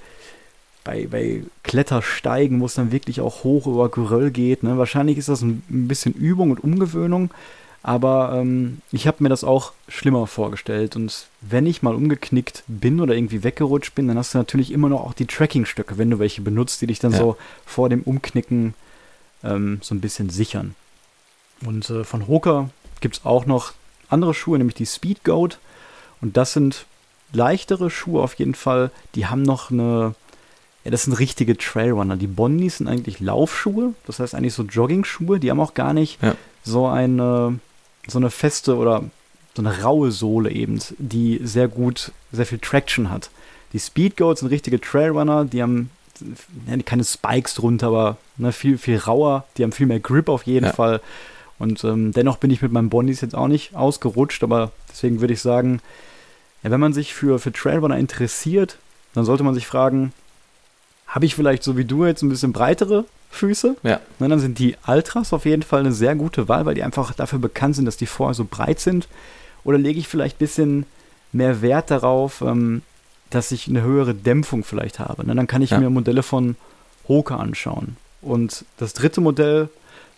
bei, 0.84 1.06
bei 1.06 1.42
Klettersteigen, 1.62 2.60
wo 2.60 2.66
es 2.66 2.74
dann 2.74 2.92
wirklich 2.92 3.20
auch 3.20 3.44
hoch 3.44 3.66
über 3.66 3.88
Geröll 3.88 4.30
geht. 4.30 4.62
Ne. 4.62 4.78
Wahrscheinlich 4.78 5.18
ist 5.18 5.28
das 5.28 5.42
ein, 5.42 5.62
ein 5.68 5.88
bisschen 5.88 6.14
Übung 6.14 6.50
und 6.52 6.62
Umgewöhnung. 6.62 7.30
Aber 7.86 8.32
ähm, 8.34 8.80
ich 8.90 9.06
habe 9.06 9.22
mir 9.22 9.28
das 9.28 9.44
auch 9.44 9.72
schlimmer 9.86 10.26
vorgestellt. 10.26 10.96
Und 10.96 11.28
wenn 11.40 11.66
ich 11.66 11.82
mal 11.82 11.94
umgeknickt 11.94 12.64
bin 12.66 13.00
oder 13.00 13.14
irgendwie 13.14 13.44
weggerutscht 13.44 13.94
bin, 13.94 14.08
dann 14.08 14.18
hast 14.18 14.34
du 14.34 14.38
natürlich 14.38 14.72
immer 14.72 14.88
noch 14.88 15.02
auch 15.02 15.14
die 15.14 15.26
Tracking-Stöcke, 15.26 15.96
wenn 15.96 16.10
du 16.10 16.18
welche 16.18 16.42
benutzt, 16.42 16.82
die 16.82 16.88
dich 16.88 16.98
dann 16.98 17.12
ja. 17.12 17.18
so 17.18 17.36
vor 17.64 17.88
dem 17.88 18.02
Umknicken 18.02 18.74
ähm, 19.44 19.78
so 19.82 19.94
ein 19.94 20.00
bisschen 20.00 20.30
sichern. 20.30 20.74
Und 21.64 21.88
äh, 21.88 22.02
von 22.02 22.26
Hoka 22.26 22.70
gibt 23.00 23.18
es 23.18 23.24
auch 23.24 23.46
noch 23.46 23.72
andere 24.08 24.34
Schuhe, 24.34 24.58
nämlich 24.58 24.74
die 24.74 24.86
Speed 24.86 25.22
Goat. 25.22 25.60
Und 26.20 26.36
das 26.36 26.54
sind 26.54 26.86
leichtere 27.32 27.88
Schuhe 27.88 28.20
auf 28.20 28.34
jeden 28.34 28.56
Fall. 28.56 28.90
Die 29.14 29.26
haben 29.26 29.42
noch 29.42 29.70
eine, 29.70 30.16
ja, 30.82 30.90
das 30.90 31.04
sind 31.04 31.12
richtige 31.12 31.56
Trailrunner. 31.56 32.16
Die 32.16 32.26
Bondis 32.26 32.78
sind 32.78 32.88
eigentlich 32.88 33.20
Laufschuhe, 33.20 33.94
das 34.08 34.18
heißt 34.18 34.34
eigentlich 34.34 34.54
so 34.54 34.64
Jogging-Schuhe. 34.64 35.38
Die 35.38 35.52
haben 35.52 35.60
auch 35.60 35.74
gar 35.74 35.92
nicht 35.92 36.20
ja. 36.20 36.34
so 36.64 36.88
eine, 36.88 37.60
so 38.06 38.18
eine 38.18 38.30
feste 38.30 38.76
oder 38.76 39.04
so 39.54 39.62
eine 39.62 39.82
raue 39.82 40.12
Sohle 40.12 40.50
eben, 40.50 40.80
die 40.98 41.40
sehr 41.42 41.68
gut, 41.68 42.12
sehr 42.32 42.46
viel 42.46 42.58
Traction 42.58 43.10
hat. 43.10 43.30
Die 43.72 43.78
Speedgoats 43.78 44.40
sind 44.40 44.50
richtige 44.50 44.80
Trailrunner, 44.80 45.44
die 45.44 45.62
haben 45.62 45.90
ja, 46.66 46.76
keine 46.84 47.04
Spikes 47.04 47.54
drunter, 47.54 47.88
aber 47.88 48.16
ne, 48.36 48.52
viel, 48.52 48.78
viel 48.78 48.98
rauer, 48.98 49.44
die 49.56 49.62
haben 49.62 49.72
viel 49.72 49.86
mehr 49.86 50.00
Grip 50.00 50.28
auf 50.28 50.44
jeden 50.44 50.66
ja. 50.66 50.72
Fall. 50.72 51.00
Und 51.58 51.84
ähm, 51.84 52.12
dennoch 52.12 52.36
bin 52.36 52.50
ich 52.50 52.62
mit 52.62 52.72
meinen 52.72 52.90
Bondis 52.90 53.22
jetzt 53.22 53.34
auch 53.34 53.48
nicht 53.48 53.74
ausgerutscht, 53.74 54.42
aber 54.42 54.72
deswegen 54.90 55.20
würde 55.20 55.34
ich 55.34 55.40
sagen, 55.40 55.80
ja, 56.62 56.70
wenn 56.70 56.80
man 56.80 56.92
sich 56.92 57.14
für, 57.14 57.38
für 57.38 57.52
Trailrunner 57.52 57.98
interessiert, 57.98 58.78
dann 59.14 59.24
sollte 59.24 59.42
man 59.42 59.54
sich 59.54 59.66
fragen, 59.66 60.12
habe 61.06 61.26
ich 61.26 61.34
vielleicht 61.34 61.62
so 61.62 61.76
wie 61.76 61.84
du 61.84 62.04
jetzt 62.04 62.22
ein 62.22 62.28
bisschen 62.28 62.52
breitere 62.52 63.04
Füße? 63.30 63.76
Ja. 63.82 64.00
Na, 64.18 64.28
dann 64.28 64.40
sind 64.40 64.58
die 64.58 64.76
Ultras 64.86 65.32
auf 65.32 65.44
jeden 65.44 65.62
Fall 65.62 65.80
eine 65.80 65.92
sehr 65.92 66.14
gute 66.14 66.48
Wahl, 66.48 66.66
weil 66.66 66.74
die 66.74 66.82
einfach 66.82 67.12
dafür 67.14 67.38
bekannt 67.38 67.76
sind, 67.76 67.84
dass 67.84 67.96
die 67.96 68.06
vorher 68.06 68.34
so 68.34 68.46
breit 68.48 68.80
sind. 68.80 69.08
Oder 69.64 69.78
lege 69.78 69.98
ich 69.98 70.08
vielleicht 70.08 70.36
ein 70.36 70.38
bisschen 70.38 70.86
mehr 71.32 71.62
Wert 71.62 71.90
darauf, 71.90 72.40
ähm, 72.40 72.82
dass 73.30 73.52
ich 73.52 73.68
eine 73.68 73.82
höhere 73.82 74.14
Dämpfung 74.14 74.64
vielleicht 74.64 74.98
habe. 74.98 75.22
Na, 75.26 75.34
dann 75.34 75.46
kann 75.46 75.62
ich 75.62 75.70
ja. 75.70 75.78
mir 75.78 75.90
Modelle 75.90 76.22
von 76.22 76.56
Hoka 77.08 77.36
anschauen. 77.36 77.96
Und 78.22 78.64
das 78.78 78.92
dritte 78.92 79.20
Modell, 79.20 79.68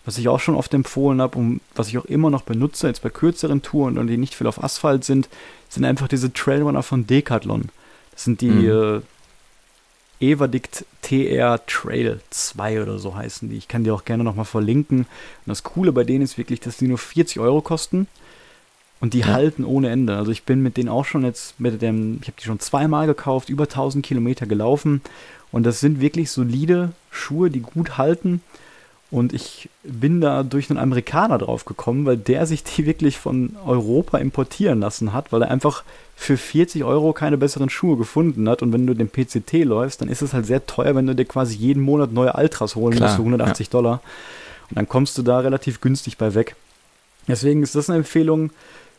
was 0.04 0.18
ich 0.18 0.28
auch 0.28 0.40
schon 0.40 0.54
oft 0.54 0.72
empfohlen 0.72 1.20
habe 1.20 1.38
und 1.38 1.60
was 1.74 1.88
ich 1.88 1.98
auch 1.98 2.04
immer 2.04 2.30
noch 2.30 2.42
benutze, 2.42 2.86
jetzt 2.86 3.02
bei 3.02 3.10
kürzeren 3.10 3.62
Touren 3.62 3.98
und 3.98 4.06
die 4.06 4.16
nicht 4.16 4.34
viel 4.34 4.46
auf 4.46 4.62
Asphalt 4.62 5.04
sind, 5.04 5.28
sind 5.68 5.84
einfach 5.84 6.08
diese 6.08 6.32
Trailrunner 6.32 6.82
von 6.82 7.06
Decathlon. 7.06 7.68
Das 8.12 8.24
sind 8.24 8.40
die 8.40 8.50
mhm. 8.50 8.96
äh, 8.96 9.00
Everdict 10.20 10.84
TR 11.02 11.64
Trail 11.66 12.20
2 12.30 12.82
oder 12.82 12.98
so 12.98 13.14
heißen 13.14 13.48
die. 13.48 13.56
Ich 13.56 13.68
kann 13.68 13.84
die 13.84 13.90
auch 13.90 14.04
gerne 14.04 14.24
nochmal 14.24 14.44
verlinken. 14.44 15.00
Und 15.00 15.06
das 15.46 15.62
Coole 15.62 15.92
bei 15.92 16.04
denen 16.04 16.22
ist 16.22 16.38
wirklich, 16.38 16.60
dass 16.60 16.76
die 16.76 16.88
nur 16.88 16.98
40 16.98 17.38
Euro 17.40 17.60
kosten. 17.60 18.06
Und 19.00 19.14
die 19.14 19.20
ja. 19.20 19.26
halten 19.28 19.64
ohne 19.64 19.90
Ende. 19.90 20.16
Also 20.16 20.32
ich 20.32 20.42
bin 20.42 20.60
mit 20.60 20.76
denen 20.76 20.88
auch 20.88 21.04
schon 21.04 21.24
jetzt 21.24 21.60
mit 21.60 21.80
dem, 21.80 22.18
ich 22.20 22.28
habe 22.28 22.36
die 22.40 22.46
schon 22.46 22.58
zweimal 22.58 23.06
gekauft, 23.06 23.48
über 23.48 23.64
1000 23.64 24.04
Kilometer 24.04 24.46
gelaufen. 24.46 25.02
Und 25.52 25.64
das 25.64 25.80
sind 25.80 26.00
wirklich 26.00 26.30
solide 26.30 26.90
Schuhe, 27.10 27.50
die 27.50 27.60
gut 27.60 27.96
halten. 27.96 28.42
Und 29.10 29.32
ich 29.32 29.70
bin 29.84 30.20
da 30.20 30.42
durch 30.42 30.68
einen 30.68 30.78
Amerikaner 30.78 31.38
drauf 31.38 31.64
gekommen, 31.64 32.04
weil 32.04 32.18
der 32.18 32.46
sich 32.46 32.62
die 32.62 32.84
wirklich 32.84 33.18
von 33.18 33.56
Europa 33.64 34.18
importieren 34.18 34.80
lassen 34.80 35.14
hat, 35.14 35.32
weil 35.32 35.42
er 35.42 35.50
einfach 35.50 35.82
für 36.14 36.36
40 36.36 36.84
Euro 36.84 37.14
keine 37.14 37.38
besseren 37.38 37.70
Schuhe 37.70 37.96
gefunden 37.96 38.48
hat. 38.48 38.60
Und 38.60 38.72
wenn 38.74 38.86
du 38.86 38.92
den 38.92 39.08
PCT 39.08 39.64
läufst, 39.64 40.02
dann 40.02 40.08
ist 40.08 40.20
es 40.20 40.34
halt 40.34 40.44
sehr 40.44 40.66
teuer, 40.66 40.94
wenn 40.94 41.06
du 41.06 41.14
dir 41.14 41.24
quasi 41.24 41.56
jeden 41.56 41.82
Monat 41.82 42.12
neue 42.12 42.34
Ultras 42.34 42.76
holen 42.76 42.96
Klar, 42.96 43.08
musst 43.08 43.16
für 43.16 43.22
180 43.22 43.66
ja. 43.68 43.70
Dollar. 43.70 44.02
Und 44.68 44.76
dann 44.76 44.88
kommst 44.88 45.16
du 45.16 45.22
da 45.22 45.38
relativ 45.38 45.80
günstig 45.80 46.18
bei 46.18 46.34
weg. 46.34 46.54
Deswegen 47.26 47.62
ist 47.62 47.74
das 47.74 47.88
eine 47.88 47.98
Empfehlung 47.98 48.50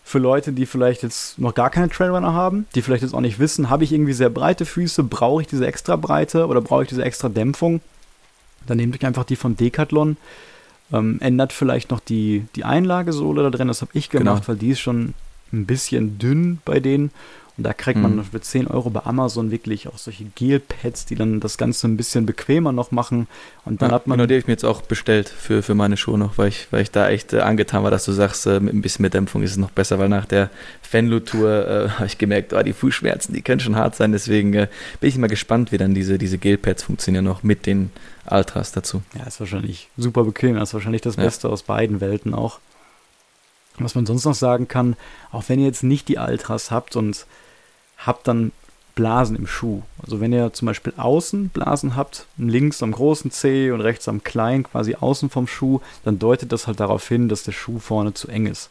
für 0.03 0.17
Leute, 0.17 0.53
die 0.53 0.65
vielleicht 0.65 1.03
jetzt 1.03 1.37
noch 1.37 1.53
gar 1.53 1.69
keine 1.69 1.89
Trailrunner 1.89 2.33
haben, 2.33 2.65
die 2.73 2.81
vielleicht 2.81 3.03
jetzt 3.03 3.13
auch 3.13 3.21
nicht 3.21 3.37
wissen, 3.37 3.69
habe 3.69 3.83
ich 3.83 3.91
irgendwie 3.91 4.13
sehr 4.13 4.31
breite 4.31 4.65
Füße, 4.65 5.03
brauche 5.03 5.41
ich 5.43 5.47
diese 5.47 5.67
extra 5.67 5.97
Breite 5.97 6.47
oder 6.47 6.61
brauche 6.61 6.81
ich 6.81 6.89
diese 6.89 7.03
extra 7.03 7.29
Dämpfung? 7.29 7.81
Dann 8.67 8.77
nehmt 8.77 8.95
euch 8.95 9.05
einfach 9.05 9.23
die 9.23 9.35
von 9.35 9.55
Decathlon. 9.55 10.17
Ähm, 10.91 11.17
ändert 11.21 11.53
vielleicht 11.53 11.91
noch 11.91 11.99
die, 11.99 12.45
die 12.55 12.63
Einlagesohle 12.63 13.43
da 13.43 13.49
drin. 13.49 13.67
Das 13.67 13.81
habe 13.81 13.91
ich 13.93 14.09
gemacht, 14.09 14.43
genau. 14.43 14.47
weil 14.47 14.57
die 14.57 14.69
ist 14.69 14.79
schon 14.79 15.13
ein 15.53 15.65
bisschen 15.65 16.17
dünn 16.19 16.59
bei 16.65 16.79
denen. 16.79 17.11
Und 17.59 17.63
da 17.63 17.73
kriegt 17.73 17.99
man 17.99 18.15
mhm. 18.15 18.23
für 18.23 18.39
10 18.39 18.67
Euro 18.67 18.89
bei 18.89 19.01
Amazon 19.01 19.51
wirklich 19.51 19.89
auch 19.89 19.97
solche 19.97 20.23
Gel-Pads, 20.23 21.07
die 21.07 21.15
dann 21.15 21.41
das 21.41 21.57
Ganze 21.57 21.89
ein 21.89 21.97
bisschen 21.97 22.25
bequemer 22.25 22.71
noch 22.71 22.91
machen. 22.91 23.27
Und 23.65 23.81
dann 23.81 23.89
ja, 23.89 23.95
hat 23.95 24.07
man. 24.07 24.17
Genau, 24.17 24.27
die 24.27 24.35
habe 24.35 24.39
ich 24.39 24.47
mir 24.47 24.53
jetzt 24.53 24.63
auch 24.63 24.81
bestellt 24.81 25.27
für, 25.27 25.61
für 25.61 25.75
meine 25.75 25.97
Schuhe 25.97 26.17
noch, 26.17 26.37
weil 26.37 26.47
ich, 26.47 26.67
weil 26.71 26.83
ich 26.83 26.91
da 26.91 27.09
echt 27.09 27.33
äh, 27.33 27.41
angetan 27.41 27.83
war, 27.83 27.91
dass 27.91 28.05
du 28.05 28.13
sagst, 28.13 28.45
äh, 28.45 28.61
mit 28.61 28.73
ein 28.73 28.81
bisschen 28.81 29.03
mehr 29.03 29.09
Dämpfung 29.09 29.43
ist 29.43 29.51
es 29.51 29.57
noch 29.57 29.71
besser, 29.71 29.99
weil 29.99 30.07
nach 30.07 30.25
der 30.25 30.49
Fenlo-Tour 30.83 31.67
äh, 31.67 31.89
habe 31.97 32.05
ich 32.05 32.17
gemerkt, 32.17 32.53
oh, 32.53 32.63
die 32.63 32.71
Fußschmerzen, 32.71 33.35
die 33.35 33.41
können 33.41 33.59
schon 33.59 33.75
hart 33.75 33.93
sein. 33.93 34.13
Deswegen 34.13 34.53
äh, 34.53 34.69
bin 35.01 35.09
ich 35.09 35.17
mal 35.17 35.27
gespannt, 35.27 35.73
wie 35.73 35.77
dann 35.77 35.93
diese, 35.93 36.17
diese 36.17 36.37
Gel-Pads 36.37 36.83
funktionieren 36.83 37.25
noch 37.25 37.43
mit 37.43 37.65
den 37.65 37.91
Ultras 38.31 38.71
dazu. 38.71 39.01
Ja, 39.17 39.25
ist 39.25 39.41
wahrscheinlich 39.41 39.89
super 39.97 40.23
bequem. 40.23 40.55
Das 40.55 40.69
ist 40.69 40.73
wahrscheinlich 40.75 41.01
das 41.01 41.17
Beste 41.17 41.47
ja. 41.47 41.53
aus 41.53 41.63
beiden 41.63 41.99
Welten 41.99 42.33
auch. 42.33 42.59
Was 43.79 43.95
man 43.95 44.05
sonst 44.05 44.23
noch 44.23 44.35
sagen 44.35 44.69
kann, 44.69 44.95
auch 45.31 45.43
wenn 45.47 45.59
ihr 45.59 45.65
jetzt 45.65 45.83
nicht 45.83 46.07
die 46.07 46.17
Ultras 46.17 46.71
habt 46.71 46.95
und 46.95 47.25
habt 48.05 48.27
dann 48.27 48.51
Blasen 48.95 49.37
im 49.37 49.47
Schuh. 49.47 49.81
Also 50.03 50.19
wenn 50.19 50.33
ihr 50.33 50.51
zum 50.51 50.65
Beispiel 50.65 50.93
außen 50.97 51.49
Blasen 51.49 51.95
habt, 51.95 52.25
links 52.37 52.83
am 52.83 52.91
großen 52.91 53.31
Zeh 53.31 53.71
und 53.71 53.81
rechts 53.81 54.09
am 54.09 54.23
kleinen, 54.23 54.63
quasi 54.63 54.95
außen 54.95 55.29
vom 55.29 55.47
Schuh, 55.47 55.79
dann 56.03 56.19
deutet 56.19 56.51
das 56.51 56.67
halt 56.67 56.79
darauf 56.79 57.07
hin, 57.07 57.29
dass 57.29 57.43
der 57.43 57.53
Schuh 57.53 57.79
vorne 57.79 58.13
zu 58.13 58.27
eng 58.27 58.45
ist. 58.45 58.69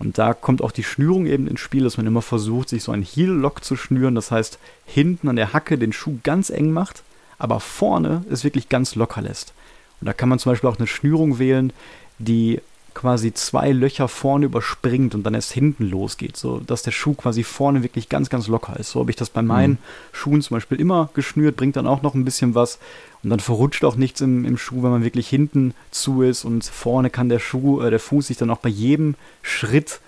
Und 0.00 0.18
da 0.18 0.34
kommt 0.34 0.62
auch 0.62 0.72
die 0.72 0.84
Schnürung 0.84 1.26
eben 1.26 1.48
ins 1.48 1.60
Spiel, 1.60 1.84
dass 1.84 1.96
man 1.96 2.06
immer 2.06 2.22
versucht, 2.22 2.68
sich 2.68 2.82
so 2.82 2.92
ein 2.92 3.02
Heel-Lock 3.02 3.64
zu 3.64 3.76
schnüren. 3.76 4.14
Das 4.14 4.30
heißt, 4.30 4.58
hinten 4.86 5.28
an 5.28 5.36
der 5.36 5.52
Hacke 5.52 5.76
den 5.78 5.92
Schuh 5.92 6.18
ganz 6.22 6.50
eng 6.50 6.72
macht, 6.72 7.02
aber 7.38 7.60
vorne 7.60 8.24
es 8.30 8.44
wirklich 8.44 8.68
ganz 8.68 8.94
locker 8.94 9.22
lässt. 9.22 9.54
Und 10.00 10.06
da 10.06 10.12
kann 10.12 10.28
man 10.28 10.38
zum 10.38 10.52
Beispiel 10.52 10.70
auch 10.70 10.78
eine 10.78 10.86
Schnürung 10.86 11.38
wählen, 11.38 11.72
die 12.18 12.60
quasi 12.98 13.32
zwei 13.32 13.70
Löcher 13.70 14.08
vorne 14.08 14.46
überspringt 14.46 15.14
und 15.14 15.22
dann 15.22 15.34
erst 15.34 15.52
hinten 15.52 15.88
losgeht, 15.88 16.36
so 16.36 16.58
dass 16.58 16.82
der 16.82 16.90
Schuh 16.90 17.14
quasi 17.14 17.44
vorne 17.44 17.84
wirklich 17.84 18.08
ganz, 18.08 18.28
ganz 18.28 18.48
locker 18.48 18.76
ist. 18.76 18.90
So 18.90 18.98
habe 18.98 19.10
ich 19.10 19.16
das 19.16 19.30
bei 19.30 19.40
meinen 19.40 19.74
mhm. 19.74 19.78
Schuhen 20.10 20.42
zum 20.42 20.56
Beispiel 20.56 20.80
immer 20.80 21.08
geschnürt, 21.14 21.54
bringt 21.56 21.76
dann 21.76 21.86
auch 21.86 22.02
noch 22.02 22.14
ein 22.14 22.24
bisschen 22.24 22.56
was 22.56 22.80
und 23.22 23.30
dann 23.30 23.38
verrutscht 23.38 23.84
auch 23.84 23.94
nichts 23.94 24.20
im, 24.20 24.44
im 24.44 24.58
Schuh, 24.58 24.82
wenn 24.82 24.90
man 24.90 25.04
wirklich 25.04 25.28
hinten 25.28 25.74
zu 25.92 26.22
ist 26.22 26.44
und 26.44 26.64
vorne 26.64 27.08
kann 27.08 27.28
der 27.28 27.38
Schuh, 27.38 27.80
äh, 27.82 27.90
der 27.90 28.00
Fuß 28.00 28.26
sich 28.26 28.36
dann 28.36 28.50
auch 28.50 28.58
bei 28.58 28.68
jedem 28.68 29.14
Schritt 29.42 30.00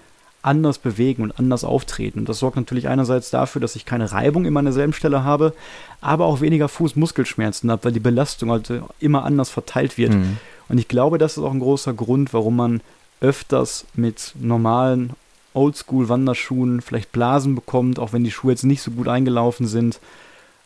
anders 0.42 0.78
bewegen 0.78 1.22
und 1.22 1.38
anders 1.38 1.62
auftreten. 1.62 2.18
Und 2.18 2.28
das 2.28 2.40
sorgt 2.40 2.56
natürlich 2.56 2.88
einerseits 2.88 3.30
dafür, 3.30 3.60
dass 3.60 3.76
ich 3.76 3.84
keine 3.84 4.10
Reibung 4.10 4.46
immer 4.46 4.58
an 4.58 4.66
derselben 4.66 4.94
Stelle 4.94 5.22
habe, 5.22 5.52
aber 6.00 6.24
auch 6.24 6.40
weniger 6.40 6.68
Fußmuskelschmerzen 6.68 7.70
habe, 7.70 7.84
weil 7.84 7.92
die 7.92 8.00
Belastung 8.00 8.50
halt 8.50 8.72
immer 8.98 9.24
anders 9.24 9.48
verteilt 9.48 9.96
wird. 9.96 10.14
Mhm. 10.14 10.38
Und 10.70 10.78
ich 10.78 10.88
glaube, 10.88 11.18
das 11.18 11.36
ist 11.36 11.42
auch 11.42 11.52
ein 11.52 11.58
großer 11.58 11.92
Grund, 11.92 12.32
warum 12.32 12.56
man 12.56 12.80
öfters 13.20 13.84
mit 13.94 14.34
normalen 14.40 15.10
Oldschool-Wanderschuhen 15.52 16.80
vielleicht 16.80 17.10
Blasen 17.10 17.56
bekommt, 17.56 17.98
auch 17.98 18.12
wenn 18.12 18.22
die 18.22 18.30
Schuhe 18.30 18.52
jetzt 18.52 18.62
nicht 18.62 18.80
so 18.80 18.92
gut 18.92 19.08
eingelaufen 19.08 19.66
sind. 19.66 19.98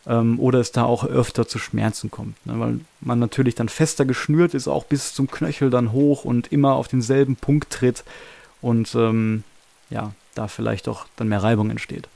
Ähm, 0.07 0.39
oder 0.39 0.59
es 0.59 0.71
da 0.71 0.83
auch 0.83 1.03
öfter 1.03 1.47
zu 1.47 1.57
Schmerzen 1.57 2.11
kommt. 2.11 2.45
Ne? 2.45 2.59
Weil 2.59 2.79
man 3.01 3.17
natürlich 3.17 3.55
dann 3.55 3.67
fester 3.67 4.05
geschnürt 4.05 4.53
ist, 4.53 4.67
auch 4.67 4.85
bis 4.85 5.15
zum 5.15 5.29
Knöchel 5.29 5.71
dann 5.71 5.91
hoch 5.91 6.23
und 6.23 6.51
immer 6.51 6.73
auf 6.73 6.87
denselben 6.87 7.35
Punkt 7.35 7.71
tritt. 7.71 8.03
Und 8.61 8.93
ähm, 8.93 9.43
ja, 9.89 10.13
da 10.35 10.47
vielleicht 10.47 10.87
auch 10.87 11.07
dann 11.15 11.29
mehr 11.29 11.41
Reibung 11.41 11.71
entsteht. 11.71 12.07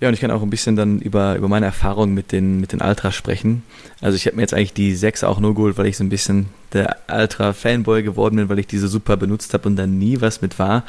Ja, 0.00 0.08
und 0.08 0.14
ich 0.14 0.20
kann 0.20 0.30
auch 0.30 0.40
ein 0.40 0.48
bisschen 0.48 0.76
dann 0.76 0.98
über, 1.00 1.36
über 1.36 1.48
meine 1.48 1.66
Erfahrung 1.66 2.14
mit 2.14 2.32
den, 2.32 2.58
mit 2.58 2.72
den 2.72 2.80
Ultras 2.80 3.14
sprechen. 3.14 3.62
Also 4.00 4.16
ich 4.16 4.24
habe 4.24 4.36
mir 4.36 4.42
jetzt 4.42 4.54
eigentlich 4.54 4.72
die 4.72 4.94
6 4.94 5.24
auch 5.24 5.40
nur 5.40 5.54
geholt, 5.54 5.76
weil 5.76 5.84
ich 5.86 5.98
so 5.98 6.04
ein 6.04 6.08
bisschen 6.08 6.46
der 6.72 6.96
Ultra-Fanboy 7.12 8.02
geworden 8.02 8.36
bin, 8.36 8.48
weil 8.48 8.58
ich 8.58 8.66
diese 8.66 8.88
super 8.88 9.18
benutzt 9.18 9.52
habe 9.52 9.68
und 9.68 9.76
da 9.76 9.86
nie 9.86 10.22
was 10.22 10.40
mit 10.40 10.58
war. 10.58 10.84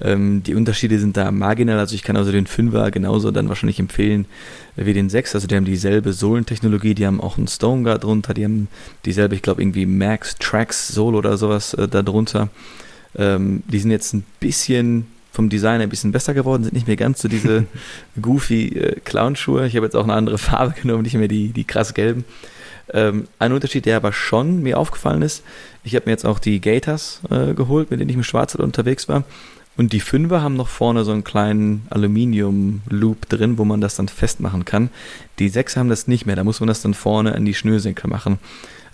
Ähm, 0.00 0.42
die 0.44 0.54
Unterschiede 0.54 0.98
sind 0.98 1.18
da 1.18 1.30
marginal, 1.30 1.78
also 1.78 1.94
ich 1.94 2.02
kann 2.02 2.16
also 2.16 2.32
den 2.32 2.46
5er 2.46 2.90
genauso 2.90 3.30
dann 3.32 3.50
wahrscheinlich 3.50 3.80
empfehlen 3.80 4.24
wie 4.76 4.94
den 4.94 5.10
6. 5.10 5.34
Also 5.34 5.46
die 5.46 5.56
haben 5.56 5.66
dieselbe 5.66 6.14
Sohlentechnologie, 6.14 6.94
die 6.94 7.06
haben 7.06 7.20
auch 7.20 7.36
einen 7.36 7.48
Stone 7.48 7.82
Guard 7.82 8.04
drunter, 8.04 8.32
die 8.32 8.44
haben 8.44 8.68
dieselbe, 9.04 9.34
ich 9.34 9.42
glaube 9.42 9.60
irgendwie 9.60 9.84
Max 9.84 10.36
Tracks 10.36 10.88
Sohle 10.88 11.18
oder 11.18 11.36
sowas 11.36 11.74
äh, 11.74 11.86
da 11.86 12.02
drunter. 12.02 12.48
Ähm, 13.14 13.62
die 13.68 13.78
sind 13.78 13.90
jetzt 13.90 14.14
ein 14.14 14.24
bisschen 14.40 15.06
vom 15.34 15.48
Design 15.48 15.80
ein 15.80 15.88
bisschen 15.88 16.12
besser 16.12 16.32
geworden, 16.32 16.62
sind 16.62 16.74
nicht 16.74 16.86
mehr 16.86 16.96
ganz 16.96 17.20
so 17.20 17.28
diese 17.28 17.66
goofy 18.22 18.68
äh, 18.68 19.00
Clownschuhe. 19.00 19.66
Ich 19.66 19.74
habe 19.76 19.84
jetzt 19.84 19.96
auch 19.96 20.04
eine 20.04 20.14
andere 20.14 20.38
Farbe 20.38 20.74
genommen, 20.80 21.02
nicht 21.02 21.14
mehr 21.14 21.28
die, 21.28 21.48
die 21.48 21.64
krass 21.64 21.92
gelben. 21.92 22.24
Ähm, 22.92 23.26
ein 23.38 23.52
Unterschied, 23.52 23.86
der 23.86 23.96
aber 23.96 24.12
schon 24.12 24.62
mir 24.62 24.78
aufgefallen 24.78 25.22
ist, 25.22 25.42
ich 25.82 25.94
habe 25.96 26.06
mir 26.06 26.12
jetzt 26.12 26.24
auch 26.24 26.38
die 26.38 26.60
Gators 26.60 27.20
äh, 27.30 27.54
geholt, 27.54 27.90
mit 27.90 28.00
denen 28.00 28.10
ich 28.10 28.16
im 28.16 28.22
Schwarzwald 28.22 28.64
unterwegs 28.64 29.08
war. 29.08 29.24
Und 29.76 29.92
die 29.92 30.00
Fünfer 30.00 30.40
haben 30.40 30.54
noch 30.54 30.68
vorne 30.68 31.04
so 31.04 31.10
einen 31.10 31.24
kleinen 31.24 31.86
Aluminium-Loop 31.90 33.28
drin, 33.28 33.58
wo 33.58 33.64
man 33.64 33.80
das 33.80 33.96
dann 33.96 34.06
festmachen 34.06 34.64
kann. 34.64 34.90
Die 35.40 35.48
Sechs 35.48 35.76
haben 35.76 35.88
das 35.88 36.06
nicht 36.06 36.26
mehr, 36.26 36.36
da 36.36 36.44
muss 36.44 36.60
man 36.60 36.68
das 36.68 36.80
dann 36.80 36.94
vorne 36.94 37.34
an 37.34 37.44
die 37.44 37.54
Schnürsenkel 37.54 38.08
machen. 38.08 38.38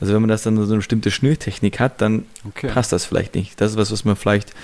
Also 0.00 0.14
wenn 0.14 0.22
man 0.22 0.28
das 0.28 0.42
dann 0.42 0.56
so 0.56 0.62
eine 0.62 0.76
bestimmte 0.76 1.10
Schnürtechnik 1.10 1.78
hat, 1.78 2.00
dann 2.00 2.24
okay. 2.46 2.68
passt 2.68 2.92
das 2.92 3.04
vielleicht 3.04 3.34
nicht. 3.34 3.60
Das 3.60 3.72
ist 3.72 3.76
was, 3.76 3.92
was 3.92 4.04
man 4.04 4.16
vielleicht 4.16 4.54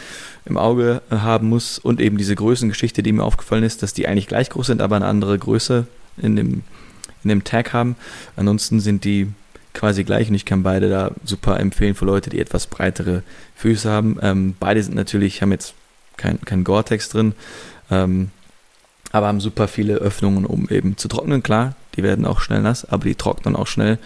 im 0.46 0.56
Auge 0.56 1.02
äh, 1.10 1.16
haben 1.16 1.48
muss. 1.48 1.78
Und 1.78 2.00
eben 2.00 2.16
diese 2.16 2.34
Größengeschichte, 2.34 3.02
die 3.02 3.12
mir 3.12 3.24
aufgefallen 3.24 3.64
ist, 3.64 3.82
dass 3.82 3.92
die 3.92 4.08
eigentlich 4.08 4.28
gleich 4.28 4.48
groß 4.50 4.68
sind, 4.68 4.80
aber 4.80 4.96
eine 4.96 5.06
andere 5.06 5.38
Größe 5.38 5.86
in 6.16 6.36
dem, 6.36 6.62
in 7.22 7.28
dem 7.28 7.44
Tag 7.44 7.72
haben. 7.72 7.96
Ansonsten 8.36 8.80
sind 8.80 9.04
die 9.04 9.28
quasi 9.74 10.04
gleich 10.04 10.28
und 10.28 10.34
ich 10.34 10.46
kann 10.46 10.62
beide 10.62 10.88
da 10.88 11.10
super 11.24 11.60
empfehlen 11.60 11.94
für 11.94 12.06
Leute, 12.06 12.30
die 12.30 12.40
etwas 12.40 12.66
breitere 12.66 13.22
Füße 13.56 13.90
haben. 13.90 14.18
Ähm, 14.22 14.54
beide 14.58 14.82
sind 14.82 14.94
natürlich, 14.94 15.42
haben 15.42 15.52
jetzt 15.52 15.74
kein, 16.16 16.40
kein 16.40 16.64
Gore-Tex 16.64 17.10
drin, 17.10 17.34
ähm, 17.90 18.30
aber 19.12 19.26
haben 19.26 19.40
super 19.40 19.68
viele 19.68 19.96
Öffnungen, 19.96 20.46
um 20.46 20.68
eben 20.70 20.96
zu 20.96 21.08
trocknen. 21.08 21.42
Klar, 21.42 21.74
Die 21.96 22.02
werden 22.02 22.26
auch 22.26 22.40
schnell 22.40 22.62
nass, 22.62 22.84
aber 22.84 23.04
die 23.04 23.14
trocknen 23.14 23.56
auch 23.56 23.66
schnell. 23.66 23.98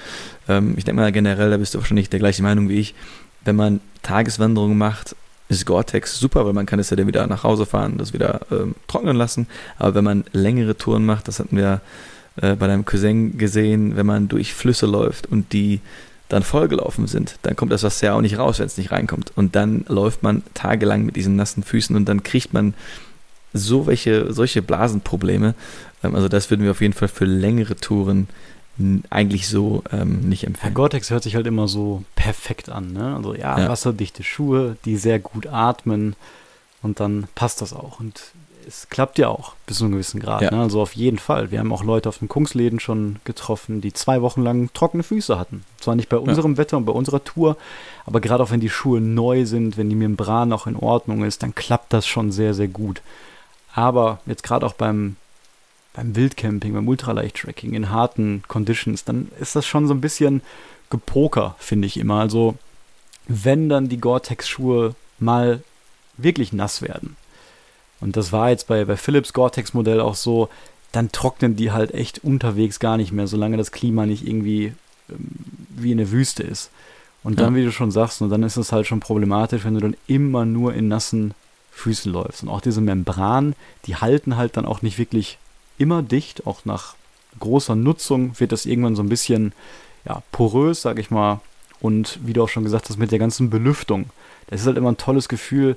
Ähm, 0.48 0.74
ich 0.76 0.84
denke 0.84 1.00
mal 1.00 1.12
generell, 1.12 1.50
da 1.50 1.56
bist 1.56 1.74
du 1.74 1.78
wahrscheinlich 1.78 2.10
der 2.10 2.20
gleichen 2.20 2.42
Meinung 2.42 2.68
wie 2.68 2.78
ich. 2.78 2.94
Wenn 3.44 3.56
man 3.56 3.80
Tageswanderungen 4.02 4.76
macht, 4.76 5.16
ist 5.48 5.66
Gore-Tex 5.66 6.18
super, 6.18 6.46
weil 6.46 6.52
man 6.52 6.66
kann 6.66 6.78
es 6.78 6.90
ja 6.90 6.96
dann 6.96 7.06
wieder 7.06 7.26
nach 7.26 7.42
Hause 7.42 7.66
fahren, 7.66 7.98
das 7.98 8.12
wieder 8.12 8.40
ähm, 8.52 8.74
trocknen 8.86 9.16
lassen. 9.16 9.46
Aber 9.78 9.96
wenn 9.96 10.04
man 10.04 10.24
längere 10.32 10.76
Touren 10.76 11.04
macht, 11.04 11.26
das 11.26 11.40
hatten 11.40 11.56
wir 11.56 11.80
äh, 12.40 12.54
bei 12.54 12.66
deinem 12.68 12.84
Cousin 12.84 13.36
gesehen, 13.36 13.96
wenn 13.96 14.06
man 14.06 14.28
durch 14.28 14.54
Flüsse 14.54 14.86
läuft 14.86 15.26
und 15.26 15.52
die 15.52 15.80
dann 16.28 16.44
vollgelaufen 16.44 17.08
sind, 17.08 17.36
dann 17.42 17.56
kommt 17.56 17.72
das 17.72 17.82
Wasser 17.82 18.06
ja 18.06 18.14
auch 18.14 18.20
nicht 18.20 18.38
raus, 18.38 18.60
wenn 18.60 18.66
es 18.66 18.78
nicht 18.78 18.92
reinkommt. 18.92 19.32
Und 19.34 19.56
dann 19.56 19.84
läuft 19.88 20.22
man 20.22 20.42
tagelang 20.54 21.04
mit 21.04 21.16
diesen 21.16 21.34
nassen 21.34 21.64
Füßen 21.64 21.96
und 21.96 22.08
dann 22.08 22.22
kriegt 22.22 22.52
man 22.52 22.74
so 23.52 23.88
welche, 23.88 24.32
solche 24.32 24.62
Blasenprobleme. 24.62 25.54
Ähm, 26.02 26.14
also 26.14 26.28
das 26.28 26.50
würden 26.50 26.62
wir 26.64 26.70
auf 26.70 26.80
jeden 26.80 26.94
Fall 26.94 27.08
für 27.08 27.24
längere 27.24 27.76
Touren 27.76 28.28
eigentlich 29.10 29.48
so 29.48 29.82
ähm, 29.92 30.28
nicht 30.28 30.44
empfehlen. 30.44 30.74
Gore-Tex 30.74 31.10
hört 31.10 31.22
sich 31.22 31.34
halt 31.34 31.46
immer 31.46 31.68
so 31.68 32.02
perfekt 32.14 32.70
an. 32.70 32.92
Ne? 32.92 33.14
Also 33.14 33.34
ja, 33.34 33.58
ja, 33.58 33.68
wasserdichte 33.68 34.22
Schuhe, 34.22 34.76
die 34.84 34.96
sehr 34.96 35.18
gut 35.18 35.46
atmen 35.46 36.16
und 36.82 37.00
dann 37.00 37.28
passt 37.34 37.60
das 37.60 37.74
auch. 37.74 38.00
Und 38.00 38.22
es 38.66 38.88
klappt 38.88 39.18
ja 39.18 39.28
auch 39.28 39.54
bis 39.66 39.78
zu 39.78 39.84
einem 39.84 39.92
gewissen 39.92 40.20
Grad. 40.20 40.42
Ja. 40.42 40.50
Ne? 40.50 40.60
Also 40.60 40.80
auf 40.80 40.94
jeden 40.94 41.18
Fall. 41.18 41.50
Wir 41.50 41.58
haben 41.58 41.72
auch 41.72 41.84
Leute 41.84 42.08
auf 42.08 42.18
den 42.18 42.28
Kungsläden 42.28 42.80
schon 42.80 43.16
getroffen, 43.24 43.80
die 43.80 43.92
zwei 43.92 44.22
Wochen 44.22 44.42
lang 44.42 44.72
trockene 44.72 45.02
Füße 45.02 45.38
hatten. 45.38 45.64
Zwar 45.80 45.94
nicht 45.94 46.08
bei 46.08 46.18
unserem 46.18 46.52
ja. 46.52 46.58
Wetter 46.58 46.76
und 46.76 46.86
bei 46.86 46.92
unserer 46.92 47.22
Tour, 47.22 47.56
aber 48.06 48.20
gerade 48.20 48.42
auch 48.42 48.50
wenn 48.50 48.60
die 48.60 48.70
Schuhe 48.70 49.00
neu 49.00 49.44
sind, 49.44 49.76
wenn 49.76 49.90
die 49.90 49.96
Membran 49.96 50.52
auch 50.52 50.66
in 50.66 50.76
Ordnung 50.76 51.24
ist, 51.24 51.42
dann 51.42 51.54
klappt 51.54 51.92
das 51.92 52.06
schon 52.06 52.32
sehr, 52.32 52.54
sehr 52.54 52.68
gut. 52.68 53.02
Aber 53.74 54.20
jetzt 54.26 54.42
gerade 54.42 54.64
auch 54.64 54.74
beim 54.74 55.16
beim 55.92 56.14
Wildcamping, 56.14 56.72
beim 56.72 56.88
Ultraleicht-Tracking 56.88 57.74
in 57.74 57.90
harten 57.90 58.42
Conditions, 58.48 59.04
dann 59.04 59.30
ist 59.40 59.56
das 59.56 59.66
schon 59.66 59.86
so 59.86 59.94
ein 59.94 60.00
bisschen 60.00 60.42
Gepoker, 60.88 61.56
finde 61.58 61.86
ich 61.86 61.96
immer. 61.96 62.20
Also, 62.20 62.56
wenn 63.26 63.68
dann 63.68 63.88
die 63.88 64.00
Gore-Tex-Schuhe 64.00 64.94
mal 65.18 65.62
wirklich 66.16 66.52
nass 66.52 66.82
werden, 66.82 67.16
und 68.00 68.16
das 68.16 68.32
war 68.32 68.50
jetzt 68.50 68.66
bei, 68.66 68.84
bei 68.84 68.96
Philips 68.96 69.32
Gore-Tex-Modell 69.32 70.00
auch 70.00 70.14
so, 70.14 70.48
dann 70.92 71.12
trocknen 71.12 71.54
die 71.54 71.70
halt 71.70 71.92
echt 71.92 72.24
unterwegs 72.24 72.80
gar 72.80 72.96
nicht 72.96 73.12
mehr, 73.12 73.26
solange 73.26 73.56
das 73.56 73.72
Klima 73.72 74.06
nicht 74.06 74.26
irgendwie 74.26 74.72
ähm, 75.08 75.28
wie 75.68 75.92
in 75.92 75.98
der 75.98 76.10
Wüste 76.10 76.42
ist. 76.42 76.70
Und 77.22 77.38
dann, 77.38 77.54
ja. 77.54 77.60
wie 77.60 77.64
du 77.66 77.72
schon 77.72 77.90
sagst, 77.90 78.22
und 78.22 78.30
dann 78.30 78.42
ist 78.42 78.56
es 78.56 78.72
halt 78.72 78.86
schon 78.86 79.00
problematisch, 79.00 79.64
wenn 79.64 79.74
du 79.74 79.80
dann 79.80 79.96
immer 80.06 80.46
nur 80.46 80.72
in 80.74 80.88
nassen 80.88 81.34
Füßen 81.70 82.10
läufst. 82.10 82.42
Und 82.42 82.48
auch 82.48 82.62
diese 82.62 82.80
Membran, 82.80 83.54
die 83.84 83.96
halten 83.96 84.36
halt 84.36 84.56
dann 84.56 84.64
auch 84.64 84.82
nicht 84.82 84.98
wirklich 84.98 85.38
immer 85.80 86.02
dicht, 86.02 86.46
auch 86.46 86.64
nach 86.64 86.94
großer 87.38 87.74
Nutzung 87.74 88.38
wird 88.38 88.52
das 88.52 88.66
irgendwann 88.66 88.96
so 88.96 89.02
ein 89.02 89.08
bisschen 89.08 89.52
ja, 90.04 90.22
porös, 90.32 90.82
sag 90.82 90.98
ich 90.98 91.10
mal. 91.10 91.40
Und 91.80 92.18
wie 92.22 92.32
du 92.32 92.42
auch 92.42 92.48
schon 92.48 92.64
gesagt 92.64 92.88
hast, 92.88 92.98
mit 92.98 93.10
der 93.10 93.18
ganzen 93.18 93.48
Belüftung. 93.48 94.10
Das 94.48 94.60
ist 94.60 94.66
halt 94.66 94.76
immer 94.76 94.92
ein 94.92 94.98
tolles 94.98 95.28
Gefühl, 95.28 95.76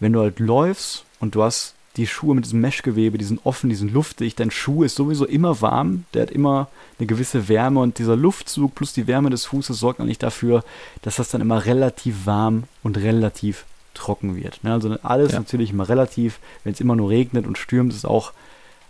wenn 0.00 0.12
du 0.12 0.20
halt 0.20 0.40
läufst 0.40 1.04
und 1.20 1.34
du 1.34 1.42
hast 1.42 1.74
die 1.96 2.06
Schuhe 2.06 2.34
mit 2.34 2.44
diesem 2.44 2.60
Meshgewebe, 2.60 3.16
die 3.16 3.24
sind 3.24 3.40
offen, 3.44 3.70
die 3.70 3.76
sind 3.76 3.92
luftig. 3.92 4.34
Dein 4.34 4.50
Schuh 4.50 4.82
ist 4.82 4.96
sowieso 4.96 5.24
immer 5.24 5.62
warm, 5.62 6.04
der 6.12 6.22
hat 6.22 6.30
immer 6.30 6.68
eine 6.98 7.06
gewisse 7.06 7.48
Wärme 7.48 7.80
und 7.80 7.98
dieser 7.98 8.16
Luftzug 8.16 8.74
plus 8.74 8.92
die 8.92 9.06
Wärme 9.06 9.30
des 9.30 9.46
Fußes 9.46 9.78
sorgt 9.78 10.00
eigentlich 10.00 10.18
dafür, 10.18 10.64
dass 11.02 11.16
das 11.16 11.30
dann 11.30 11.40
immer 11.40 11.64
relativ 11.64 12.26
warm 12.26 12.64
und 12.82 12.98
relativ 12.98 13.64
trocken 13.94 14.36
wird. 14.36 14.62
Ne? 14.62 14.72
Also 14.72 14.94
alles 15.02 15.32
ja. 15.32 15.38
natürlich 15.38 15.70
immer 15.70 15.88
relativ. 15.88 16.38
Wenn 16.64 16.74
es 16.74 16.80
immer 16.80 16.96
nur 16.96 17.08
regnet 17.08 17.46
und 17.46 17.56
stürmt, 17.56 17.94
ist 17.94 18.04
auch 18.04 18.32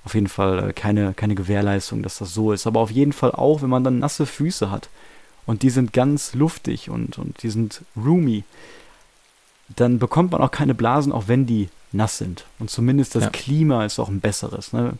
auf 0.06 0.14
jeden 0.14 0.28
Fall 0.28 0.70
äh, 0.70 0.72
keine, 0.72 1.12
keine 1.14 1.34
Gewährleistung, 1.34 2.02
dass 2.02 2.18
das 2.18 2.32
so 2.32 2.52
ist. 2.52 2.66
Aber 2.66 2.80
auf 2.80 2.92
jeden 2.92 3.12
Fall 3.12 3.32
auch, 3.32 3.60
wenn 3.60 3.68
man 3.68 3.84
dann 3.84 3.98
nasse 3.98 4.24
Füße 4.24 4.70
hat 4.70 4.88
und 5.46 5.62
die 5.62 5.70
sind 5.70 5.92
ganz 5.92 6.34
luftig 6.34 6.88
und, 6.88 7.18
und 7.18 7.42
die 7.42 7.50
sind 7.50 7.82
roomy, 7.96 8.44
dann 9.74 9.98
bekommt 9.98 10.30
man 10.30 10.40
auch 10.42 10.52
keine 10.52 10.74
Blasen, 10.74 11.12
auch 11.12 11.24
wenn 11.26 11.44
die 11.44 11.68
nass 11.90 12.18
sind. 12.18 12.44
Und 12.60 12.70
zumindest 12.70 13.16
das 13.16 13.24
ja. 13.24 13.30
Klima 13.30 13.84
ist 13.84 13.98
auch 13.98 14.08
ein 14.08 14.20
besseres. 14.20 14.72
Ne? 14.72 14.92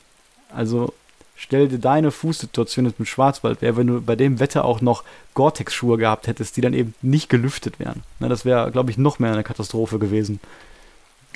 Also 0.53 0.93
stell 1.37 1.69
dir 1.69 1.79
deine 1.79 2.11
Fußsituation 2.11 2.87
jetzt 2.87 2.99
mit 2.99 3.09
Schwarzwald 3.09 3.63
wäre, 3.63 3.77
wenn 3.77 3.87
du 3.87 4.01
bei 4.01 4.17
dem 4.17 4.41
Wetter 4.41 4.65
auch 4.65 4.81
noch 4.81 5.05
Gore-Tex-Schuhe 5.35 5.99
gehabt 5.99 6.27
hättest, 6.27 6.57
die 6.57 6.63
dann 6.63 6.75
eben 6.75 6.95
nicht 7.01 7.29
gelüftet 7.29 7.79
wären. 7.79 8.03
Ne, 8.19 8.29
das 8.29 8.45
wäre, 8.45 8.73
glaube 8.73 8.91
ich, 8.91 8.99
noch 8.99 9.21
mehr 9.21 9.33
eine 9.33 9.45
Katastrophe 9.45 10.01
gewesen. 10.01 10.41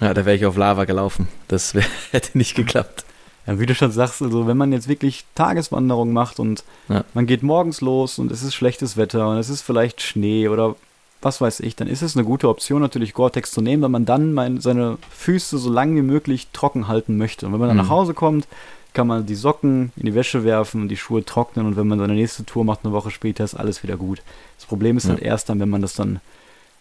Ja, 0.01 0.13
da 0.13 0.25
wäre 0.25 0.35
ich 0.35 0.45
auf 0.45 0.57
Lava 0.57 0.87
gelaufen. 0.87 1.29
Das 1.47 1.77
wär, 1.77 1.85
hätte 2.11 2.37
nicht 2.37 2.57
geklappt. 2.57 3.05
Ja, 3.51 3.59
wie 3.59 3.67
du 3.67 3.75
schon 3.75 3.91
sagst, 3.91 4.23
also 4.23 4.47
wenn 4.47 4.57
man 4.57 4.73
jetzt 4.73 4.87
wirklich 4.87 5.25
Tageswanderung 5.35 6.13
macht 6.13 6.39
und 6.39 6.63
ja. 6.89 7.05
man 7.15 7.27
geht 7.27 7.43
morgens 7.43 7.81
los 7.81 8.21
und 8.21 8.31
es 8.31 8.45
ist 8.45 8.55
schlechtes 8.55 8.97
Wetter 8.97 9.29
und 9.29 9.39
es 9.39 9.49
ist 9.49 9.63
vielleicht 9.63 10.03
Schnee 10.03 10.49
oder 10.49 10.77
was 11.21 11.41
weiß 11.41 11.61
ich, 11.61 11.75
dann 11.75 11.89
ist 11.89 12.03
es 12.03 12.17
eine 12.17 12.25
gute 12.25 12.49
Option 12.49 12.81
natürlich 12.81 13.13
Gore-Tex 13.13 13.51
zu 13.51 13.61
nehmen, 13.61 13.83
weil 13.83 13.91
man 13.91 14.05
dann 14.05 14.33
mein, 14.33 14.61
seine 14.61 14.99
Füße 15.11 15.59
so 15.59 15.69
lange 15.69 15.97
wie 15.97 16.03
möglich 16.03 16.47
trocken 16.53 16.87
halten 16.87 17.17
möchte. 17.17 17.45
Und 17.45 17.53
wenn 17.53 17.59
man 17.59 17.69
dann 17.69 17.77
mhm. 17.77 17.83
nach 17.83 17.91
Hause 17.91 18.15
kommt, 18.15 18.47
kann 18.95 19.09
man 19.09 19.27
die 19.27 19.35
Socken 19.35 19.93
in 19.97 20.07
die 20.07 20.15
Wäsche 20.15 20.45
werfen 20.45 20.83
und 20.83 20.89
die 20.89 20.97
Schuhe 20.97 21.25
trocknen 21.25 21.67
und 21.67 21.77
wenn 21.77 21.89
man 21.89 21.99
seine 21.99 22.15
nächste 22.15 22.45
Tour 22.45 22.65
macht, 22.65 22.85
eine 22.85 22.93
Woche 22.93 23.11
später, 23.11 23.43
ist 23.43 23.55
alles 23.55 23.83
wieder 23.83 23.97
gut. 23.97 24.23
Das 24.59 24.67
Problem 24.67 24.97
ist 24.97 25.05
ja. 25.05 25.11
halt 25.11 25.23
erst 25.23 25.49
dann, 25.49 25.59
wenn 25.59 25.69
man 25.69 25.83
das 25.83 25.95
dann 25.95 26.21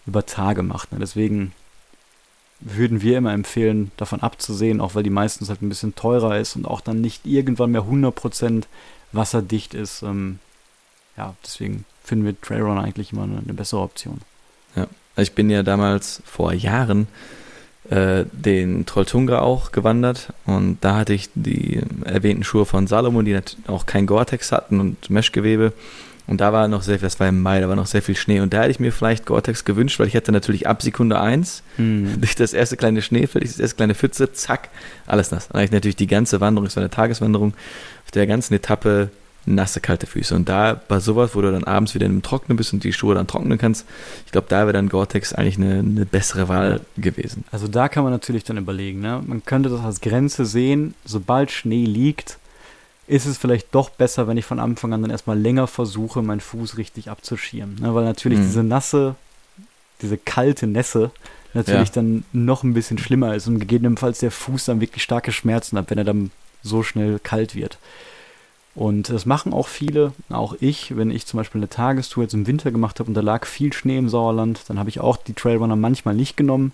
über 0.06 0.26
Tage 0.26 0.62
macht. 0.62 0.92
Ne? 0.92 1.00
Deswegen 1.00 1.52
würden 2.60 3.02
wir 3.02 3.18
immer 3.18 3.34
empfehlen, 3.34 3.92
davon 3.98 4.22
abzusehen, 4.22 4.82
auch 4.82 4.96
weil 4.96 5.04
die 5.04 5.10
meistens 5.10 5.50
halt 5.50 5.62
ein 5.62 5.70
bisschen 5.70 5.96
teurer 5.96 6.38
ist 6.38 6.56
und 6.56 6.66
auch 6.66 6.82
dann 6.82 7.02
nicht 7.02 7.26
irgendwann 7.26 7.72
mehr 7.72 7.84
100% 7.84 8.64
wasserdicht 9.12 9.74
ist. 9.74 10.02
Ähm, 10.02 10.40
ja, 11.18 11.36
deswegen 11.44 11.86
finden 12.04 12.26
wir 12.26 12.40
Trailrun 12.40 12.78
eigentlich 12.78 13.14
immer 13.14 13.24
eine, 13.24 13.54
bessere 13.54 13.82
Option. 13.82 14.22
Ja, 14.76 14.88
ich 15.16 15.34
bin 15.34 15.50
ja 15.50 15.64
damals 15.64 16.22
vor 16.26 16.54
Jahren 16.54 17.08
äh, 17.90 18.26
den 18.32 18.86
Trolltunga 18.86 19.40
auch 19.40 19.72
gewandert 19.72 20.34
und 20.46 20.80
da 20.82 20.98
hatte 20.98 21.14
ich 21.14 21.30
die 21.36 21.82
erwähnten 22.04 22.44
Schuhe 22.44 22.66
von 22.66 22.88
Salomon, 22.88 23.26
die 23.26 23.40
auch 23.68 23.86
kein 23.86 24.06
Gore-Tex 24.06 24.52
hatten 24.52 24.80
und 24.80 25.10
Meshgewebe. 25.10 25.74
Und 26.30 26.42
da 26.42 26.54
war 26.54 26.68
noch 26.68 26.84
sehr 26.84 27.00
viel, 27.00 27.08
das 27.08 27.20
war 27.20 27.28
im 27.28 27.42
Mai, 27.42 27.60
da 27.60 27.68
war 27.70 27.76
noch 27.76 27.88
sehr 27.88 28.04
viel 28.04 28.16
Schnee. 28.16 28.40
Und 28.40 28.54
da 28.54 28.62
hätte 28.62 28.70
ich 28.70 28.80
mir 28.80 28.92
vielleicht 28.92 29.26
Gore-Tex 29.26 29.66
gewünscht, 29.66 30.00
weil 30.00 30.06
ich 30.06 30.16
hatte 30.16 30.32
natürlich 30.32 30.68
ab 30.68 30.84
Sekunde 30.84 31.20
1 31.20 31.64
hm. 31.78 32.16
durch 32.22 32.36
das 32.36 32.54
erste 32.54 32.78
kleine 32.78 33.02
Schneefeld, 33.02 33.44
das 33.44 33.60
erste 33.60 33.76
kleine 33.76 33.96
Pfütze, 33.96 34.32
zack, 34.32 34.70
alles 35.08 35.32
nass. 35.32 35.48
Dann 35.48 35.56
hatte 35.58 35.66
ich 35.66 35.72
natürlich 35.72 35.96
die 35.96 36.06
ganze 36.06 36.40
Wanderung, 36.40 36.68
es 36.68 36.76
war 36.76 36.84
eine 36.84 36.92
Tageswanderung, 36.92 37.56
auf 38.06 38.12
der 38.12 38.28
ganzen 38.28 38.54
Etappe 38.54 39.10
nasse, 39.48 39.80
kalte 39.80 40.06
Füße. 40.06 40.36
Und 40.36 40.48
da 40.50 40.80
bei 40.88 41.00
sowas, 41.00 41.32
wo 41.34 41.42
du 41.42 41.52
dann 41.52 41.64
abends 41.64 41.96
wieder 41.96 42.06
im 42.06 42.22
Trocknen 42.22 42.58
bist 42.58 42.74
und 42.74 42.84
die 42.84 42.94
Schuhe 42.94 43.16
dann 43.16 43.26
trocknen 43.26 43.58
kannst, 43.58 43.88
ich 44.28 44.32
glaube, 44.32 44.46
da 44.50 44.62
wäre 44.62 44.74
dann 44.74 44.88
Gore-Tex 44.88 45.34
eigentlich 45.34 45.58
eine, 45.58 45.80
eine, 45.80 46.06
bessere 46.06 46.48
Wahl 46.48 46.82
gewesen. 46.96 47.44
Also 47.52 47.68
da 47.68 47.90
kann 47.90 48.04
man 48.04 48.14
natürlich 48.14 48.44
dann 48.44 48.58
überlegen, 48.58 49.00
ne? 49.00 49.20
Man 49.26 49.44
könnte 49.46 49.70
das 49.70 49.82
als 49.82 50.02
Grenze 50.02 50.46
sehen, 50.46 50.94
sobald 51.06 51.50
Schnee 51.50 51.86
liegt, 51.86 52.38
ist 53.10 53.26
es 53.26 53.38
vielleicht 53.38 53.74
doch 53.74 53.90
besser, 53.90 54.28
wenn 54.28 54.38
ich 54.38 54.46
von 54.46 54.60
Anfang 54.60 54.94
an 54.94 55.02
dann 55.02 55.12
erstmal 55.12 55.38
länger 55.38 55.68
versuche, 55.68 56.22
meinen 56.22 56.40
Fuß 56.40 56.78
richtig 56.78 57.10
abzuschirmen. 57.10 57.78
Ne? 57.82 57.96
Weil 57.96 58.06
natürlich 58.06 58.40
mhm. 58.40 58.44
diese 58.44 58.64
nasse, 58.64 59.16
diese 60.02 60.18
kalte 60.18 60.68
Nässe 60.68 61.12
natürlich 61.54 61.90
ja. 61.90 61.96
dann 61.96 62.24
noch 62.32 62.64
ein 62.64 62.76
bisschen 62.76 63.00
schlimmer 63.00 63.36
ist 63.36 63.48
und 63.48 63.60
gegebenenfalls 63.60 64.20
der 64.20 64.32
Fuß 64.32 64.66
dann 64.66 64.82
wirklich 64.82 65.04
starke 65.04 65.32
Schmerzen 65.32 65.78
hat, 65.78 65.90
wenn 65.90 65.98
er 65.98 66.04
dann 66.04 66.32
so 66.62 66.84
schnell 66.84 67.20
kalt 67.20 67.56
wird. 67.56 67.80
Und 68.76 69.10
das 69.10 69.26
machen 69.26 69.54
auch 69.54 69.68
viele, 69.68 70.14
auch 70.30 70.56
ich, 70.60 70.96
wenn 70.96 71.10
ich 71.10 71.26
zum 71.26 71.40
Beispiel 71.40 71.60
eine 71.60 71.70
Tagestour 71.70 72.24
jetzt 72.24 72.36
im 72.36 72.46
Winter 72.46 72.72
gemacht 72.72 73.00
habe 73.00 73.08
und 73.08 73.16
da 73.16 73.22
lag 73.22 73.48
viel 73.48 73.74
Schnee 73.74 73.98
im 73.98 74.10
Sauerland, 74.10 74.62
dann 74.68 74.78
habe 74.78 74.90
ich 74.90 75.00
auch 75.00 75.18
die 75.18 75.34
Trailrunner 75.34 75.76
manchmal 75.76 76.14
nicht 76.14 76.38
genommen 76.38 76.72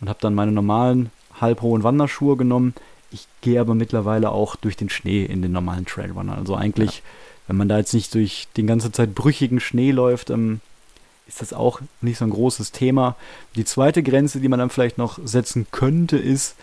und 0.00 0.08
habe 0.08 0.18
dann 0.20 0.34
meine 0.34 0.52
normalen 0.52 1.10
halbhohen 1.40 1.82
Wanderschuhe 1.82 2.36
genommen. 2.36 2.74
Ich 3.12 3.26
gehe 3.40 3.60
aber 3.60 3.74
mittlerweile 3.74 4.30
auch 4.30 4.56
durch 4.56 4.76
den 4.76 4.88
Schnee 4.88 5.24
in 5.24 5.42
den 5.42 5.52
normalen 5.52 5.86
Trailrunner. 5.86 6.36
Also 6.36 6.54
eigentlich, 6.54 6.96
ja. 6.96 7.02
wenn 7.48 7.56
man 7.56 7.68
da 7.68 7.78
jetzt 7.78 7.94
nicht 7.94 8.14
durch 8.14 8.48
den 8.56 8.66
ganze 8.66 8.92
Zeit 8.92 9.14
brüchigen 9.14 9.60
Schnee 9.60 9.90
läuft, 9.90 10.30
ähm, 10.30 10.60
ist 11.26 11.40
das 11.40 11.52
auch 11.52 11.80
nicht 12.00 12.18
so 12.18 12.24
ein 12.24 12.30
großes 12.30 12.72
Thema. 12.72 13.16
Die 13.54 13.64
zweite 13.64 14.02
Grenze, 14.02 14.40
die 14.40 14.48
man 14.48 14.58
dann 14.58 14.70
vielleicht 14.70 14.98
noch 14.98 15.18
setzen 15.24 15.66
könnte, 15.70 16.16
ist 16.16 16.56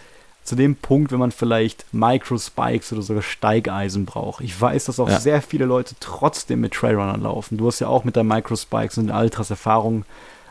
zu 0.44 0.56
dem 0.56 0.76
Punkt, 0.76 1.12
wenn 1.12 1.20
man 1.20 1.32
vielleicht 1.32 1.86
Microspikes 1.94 2.94
oder 2.94 3.02
sogar 3.02 3.22
Steigeisen 3.22 4.06
braucht. 4.06 4.42
Ich 4.42 4.60
weiß, 4.60 4.86
dass 4.86 5.00
auch 5.00 5.10
ja. 5.10 5.20
sehr 5.20 5.42
viele 5.42 5.66
Leute 5.66 5.96
trotzdem 6.00 6.62
mit 6.62 6.74
Trailrunnern 6.74 7.22
laufen. 7.22 7.58
Du 7.58 7.68
hast 7.68 7.80
ja 7.80 7.88
auch 7.88 8.06
mit 8.06 8.16
deinen 8.16 8.30
Microspikes 8.30 8.98
und 8.98 9.08
den 9.08 9.16
Ultras 9.16 9.50
Erfahrung 9.50 10.06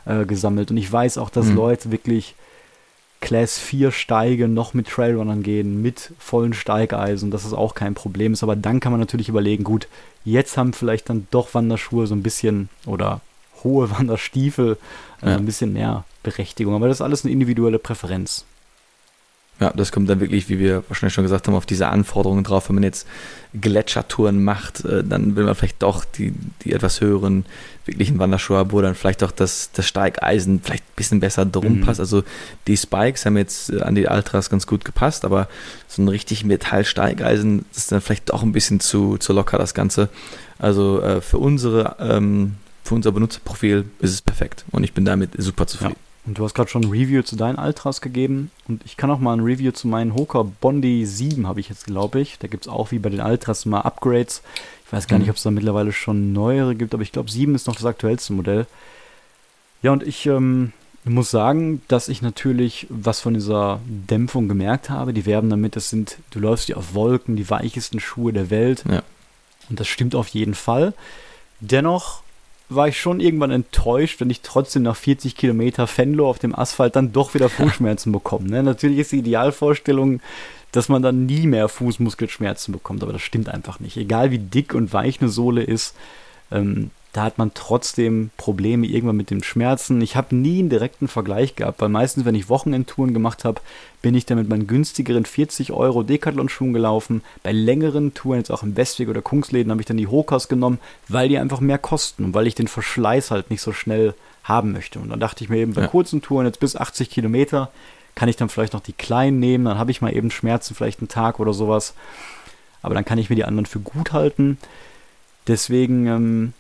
äh, 0.05 0.27
gesammelt. 0.27 0.71
Und 0.71 0.77
ich 0.77 0.91
weiß 0.91 1.17
auch, 1.17 1.31
dass 1.31 1.47
mhm. 1.47 1.57
Leute 1.57 1.93
wirklich 1.93 2.35
Class 3.21 3.59
4 3.59 3.93
Steige 3.93 4.49
noch 4.49 4.75
mit 4.75 4.89
Trailrunnern 4.89 5.43
gehen, 5.43 5.83
mit 5.83 6.13
vollen 6.19 6.53
Steigeisen, 6.53 7.31
dass 7.31 7.45
es 7.45 7.53
auch 7.53 7.75
kein 7.75 7.95
Problem 7.95 8.33
ist. 8.33 8.43
Aber 8.43 8.57
dann 8.57 8.81
kann 8.81 8.93
man 8.93 9.01
natürlich 9.01 9.29
überlegen, 9.29 9.65
gut, 9.65 9.89
jetzt 10.25 10.57
haben 10.57 10.73
vielleicht 10.73 11.09
dann 11.09 11.27
doch 11.31 11.55
Wanderschuhe 11.55 12.07
so 12.07 12.15
ein 12.15 12.23
bisschen 12.23 12.69
oder 12.85 13.21
hohe 13.65 13.91
Wanderstiefel 13.99 14.77
äh, 15.23 15.31
ja. 15.31 15.37
ein 15.37 15.47
bisschen 15.47 15.73
mehr 15.73 16.05
Berechtigung. 16.23 16.75
Aber 16.75 16.89
das 16.89 16.99
ist 16.99 17.03
alles 17.03 17.25
eine 17.25 17.33
individuelle 17.33 17.79
Präferenz. 17.79 18.45
Ja, 19.59 19.73
das 19.75 19.91
kommt 19.91 20.11
dann 20.11 20.21
wirklich, 20.21 20.51
wie 20.51 20.59
wir 20.59 20.85
wahrscheinlich 20.89 21.15
schon 21.15 21.25
gesagt 21.25 21.47
haben, 21.47 21.55
auf 21.55 21.65
diese 21.65 21.89
Anforderungen 21.89 22.45
drauf. 22.45 22.69
Wenn 22.69 22.75
man 22.75 22.83
jetzt 22.83 23.07
Gletschertouren 23.59 24.45
macht, 24.45 24.85
äh, 24.85 25.03
dann 25.03 25.35
will 25.35 25.45
man 25.45 25.55
vielleicht 25.55 25.83
doch 25.83 26.05
die, 26.05 26.35
die 26.63 26.73
etwas 26.73 27.01
höheren 27.01 27.47
wirklichen 27.87 28.19
Wanderschuhe, 28.19 28.71
wo 28.71 28.83
dann 28.83 28.95
vielleicht 28.95 29.25
auch 29.25 29.31
das, 29.31 29.71
das 29.73 29.87
Steigeisen 29.87 30.61
vielleicht 30.63 30.85
ein 30.85 30.97
bisschen 30.97 31.21
besser 31.21 31.47
drum 31.47 31.79
mhm. 31.79 31.81
passt. 31.81 32.01
Also 32.01 32.23
die 32.67 32.77
Spikes 32.77 33.25
haben 33.25 33.39
jetzt 33.39 33.71
äh, 33.71 33.81
an 33.81 33.95
die 33.95 34.07
Ultras 34.07 34.51
ganz 34.51 34.67
gut 34.67 34.85
gepasst, 34.85 35.25
aber 35.25 35.49
so 35.89 36.03
ein 36.03 36.09
richtig 36.09 36.45
Metallsteigeisen 36.45 37.65
ist 37.75 37.91
dann 37.91 38.03
vielleicht 38.03 38.29
doch 38.29 38.43
ein 38.43 38.53
bisschen 38.53 38.81
zu, 38.81 39.17
zu 39.17 39.33
locker, 39.33 39.57
das 39.57 39.73
Ganze. 39.73 40.11
Also 40.59 41.01
äh, 41.01 41.23
für 41.23 41.39
unsere, 41.39 41.97
ähm, 41.99 42.57
für 42.85 42.95
unser 42.95 43.13
Benutzerprofil 43.13 43.87
ist 44.01 44.13
es 44.13 44.21
perfekt 44.21 44.67
und 44.71 44.85
ich 44.85 44.93
bin 44.93 45.07
damit 45.07 45.31
super 45.39 45.67
zufrieden. 45.67 45.97
Ja. 45.99 46.06
Und 46.27 46.39
du 46.39 46.45
hast 46.45 46.55
gerade 46.55 46.69
schon 46.69 46.83
ein 46.83 46.91
Review 46.91 47.23
zu 47.23 47.37
deinen 47.37 47.59
Ultras 47.59 48.01
gegeben. 48.01 48.51
Und 48.67 48.85
ich 48.85 48.97
kann 48.97 49.11
auch 49.11 49.21
mal 49.21 49.33
ein 49.33 49.45
Review 49.45 49.71
zu 49.71 49.87
meinen 49.87 50.15
Hoka 50.15 50.43
Bondi 50.43 51.07
7 51.07 51.47
habe 51.47 51.61
ich 51.61 51.69
jetzt, 51.69 51.87
glaube 51.87 52.21
ich. 52.21 52.39
Da 52.39 52.49
gibt 52.49 52.67
es 52.67 52.73
auch 52.73 52.91
wie 52.91 52.99
bei 52.99 53.11
den 53.11 53.21
Ultras 53.21 53.65
mal 53.65 53.83
Upgrades. 53.83 54.43
Ich 54.85 54.93
weiß 54.93 55.07
gar 55.07 55.19
nicht, 55.19 55.27
mhm. 55.27 55.31
ob 55.31 55.37
es 55.37 55.43
da 55.45 55.51
mittlerweile 55.51 55.93
schon 55.93 56.33
neuere 56.33 56.75
gibt, 56.75 56.95
aber 56.95 57.03
ich 57.03 57.13
glaube 57.13 57.31
7 57.31 57.55
ist 57.55 57.69
noch 57.69 57.77
das 57.77 57.85
aktuellste 57.85 58.33
Modell. 58.33 58.67
Ja, 59.83 59.93
und 59.93 60.03
ich 60.03 60.27
ähm, 60.27 60.73
muss 61.05 61.31
sagen, 61.31 61.83
dass 61.87 62.09
ich 62.09 62.23
natürlich 62.23 62.87
was 62.91 63.21
von 63.21 63.35
dieser 63.35 63.81
Dämpfung 63.87 64.49
gemerkt 64.49 64.91
habe. 64.91 65.13
Die 65.13 65.27
werben 65.27 65.49
damit, 65.49 65.77
das 65.77 65.91
sind, 65.91 66.19
du 66.31 66.41
läufst 66.41 66.67
hier 66.67 66.77
auf 66.77 66.95
Wolken, 66.95 67.37
die 67.37 67.49
weichesten 67.49 68.01
Schuhe 68.01 68.33
der 68.33 68.51
Welt. 68.51 68.85
Ja. 68.89 69.03
Und 69.69 69.79
das 69.79 69.87
stimmt 69.87 70.15
auf 70.17 70.29
jeden 70.29 70.55
Fall. 70.55 70.93
Dennoch 71.61 72.23
war 72.69 72.89
ich 72.89 73.01
schon 73.01 73.21
irgendwann 73.21 73.51
enttäuscht, 73.51 74.21
wenn 74.21 74.31
ich 74.31 74.41
trotzdem 74.41 74.83
nach 74.83 74.97
40 74.97 75.37
Kilometer 75.37 75.87
Fenlo 75.87 76.29
auf 76.29 76.39
dem 76.39 76.55
Asphalt 76.55 76.97
dann 76.97 77.13
doch 77.13 77.35
wieder 77.35 77.49
Fußschmerzen 77.49 78.13
bekomme. 78.13 78.49
Ne? 78.49 78.63
Natürlich 78.63 78.99
ist 78.99 79.13
die 79.13 79.19
Idealvorstellung, 79.19 80.21
dass 80.73 80.89
man 80.89 81.03
dann 81.03 81.27
nie 81.27 81.47
mehr 81.47 81.69
Fußmuskelschmerzen 81.69 82.73
bekommt, 82.73 83.03
aber 83.03 83.13
das 83.13 83.23
stimmt 83.23 83.49
einfach 83.49 83.81
nicht. 83.81 83.97
Egal 83.97 84.31
wie 84.31 84.39
dick 84.39 84.75
und 84.75 84.93
weich 84.93 85.21
eine 85.21 85.31
Sohle 85.31 85.63
ist, 85.63 85.95
ähm, 86.51 86.91
da 87.17 87.23
hat 87.23 87.39
man 87.39 87.53
trotzdem 87.55 88.29
Probleme 88.37 88.87
irgendwann 88.87 89.17
mit 89.17 89.31
den 89.31 89.43
Schmerzen. 89.43 90.03
Ich 90.03 90.17
habe 90.17 90.37
nie 90.37 90.59
einen 90.59 90.69
direkten 90.69 91.09
Vergleich 91.09 91.57
gehabt, 91.57 91.81
weil 91.81 91.89
meistens, 91.89 92.27
wenn 92.27 92.35
ich 92.35 92.51
Wochenendtouren 92.51 93.15
gemacht 93.15 93.47
habe, 93.47 93.63
bin 94.03 94.15
ich 94.15 94.27
dann 94.27 94.37
mit 94.37 94.51
meinen 94.51 94.67
günstigeren 94.67 95.25
40 95.25 95.73
Euro 95.73 96.03
Decathlon-Schuhen 96.03 96.75
gelaufen. 96.75 97.23
Bei 97.43 97.53
längeren 97.53 98.13
Touren, 98.13 98.41
jetzt 98.41 98.51
auch 98.51 98.63
im 98.63 98.77
Westweg 98.77 99.09
oder 99.09 99.23
Kungsläden, 99.23 99.73
habe 99.73 99.81
ich 99.81 99.87
dann 99.87 99.97
die 99.97 100.09
Hokas 100.09 100.49
genommen, 100.49 100.79
weil 101.09 101.31
die 101.31 101.39
einfach 101.39 101.61
mehr 101.61 101.79
kosten 101.79 102.23
und 102.23 102.35
weil 102.35 102.47
ich 102.47 102.55
den 102.55 102.69
Verschleiß 102.69 103.31
halt 103.31 103.49
nicht 103.49 103.63
so 103.63 103.73
schnell 103.73 104.13
haben 104.45 104.73
möchte. 104.73 104.99
Und 104.99 105.09
dann 105.09 105.21
dachte 105.21 105.43
ich 105.43 105.49
mir 105.49 105.57
eben, 105.57 105.73
bei 105.73 105.83
ja. 105.83 105.89
kurzen 105.89 106.21
Touren, 106.21 106.45
jetzt 106.45 106.61
bis 106.61 106.77
80 106.77 107.09
Kilometer, 107.09 107.71
kann 108.15 108.29
ich 108.29 108.37
dann 108.37 108.51
vielleicht 108.51 108.75
noch 108.75 108.83
die 108.83 108.93
kleinen 108.93 109.41
nehmen, 109.41 109.65
dann 109.65 109.79
habe 109.79 109.91
ich 109.91 110.03
mal 110.03 110.15
eben 110.15 110.31
Schmerzen, 110.31 110.75
vielleicht 110.75 111.01
einen 111.01 111.09
Tag 111.09 111.41
oder 111.41 111.55
sowas. 111.55 111.95
Aber 112.83 112.95
dann 112.95 113.07
kann 113.07 113.17
ich 113.17 113.31
mir 113.31 113.37
die 113.37 113.47
anderen 113.47 113.65
für 113.65 113.81
gut 113.81 114.13
halten. 114.13 114.59
Deswegen 115.47 116.07
ähm, 116.07 116.53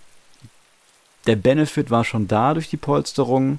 der 1.27 1.37
Benefit 1.37 1.91
war 1.91 2.05
schon 2.05 2.29
da 2.29 2.55
durch 2.55 2.69
die 2.71 2.77
Polsterung, 2.77 3.59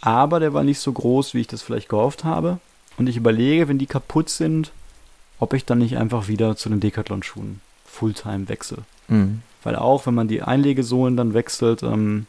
aber 0.00 0.40
der 0.40 0.54
war 0.54 0.64
nicht 0.64 0.78
so 0.78 0.92
groß, 0.92 1.34
wie 1.34 1.40
ich 1.40 1.46
das 1.46 1.62
vielleicht 1.62 1.88
gehofft 1.88 2.24
habe. 2.24 2.58
Und 2.96 3.08
ich 3.08 3.16
überlege, 3.16 3.68
wenn 3.68 3.78
die 3.78 3.86
kaputt 3.86 4.30
sind, 4.30 4.72
ob 5.38 5.52
ich 5.52 5.64
dann 5.64 5.78
nicht 5.78 5.98
einfach 5.98 6.28
wieder 6.28 6.56
zu 6.56 6.68
den 6.68 6.80
Decathlon-Schuhen 6.80 7.60
Fulltime 7.84 8.48
wechsle. 8.48 8.78
Mhm. 9.08 9.42
Weil 9.62 9.76
auch, 9.76 10.06
wenn 10.06 10.14
man 10.14 10.28
die 10.28 10.42
Einlegesohlen 10.42 11.16
dann 11.16 11.34
wechselt, 11.34 11.82
ähm, 11.82 12.26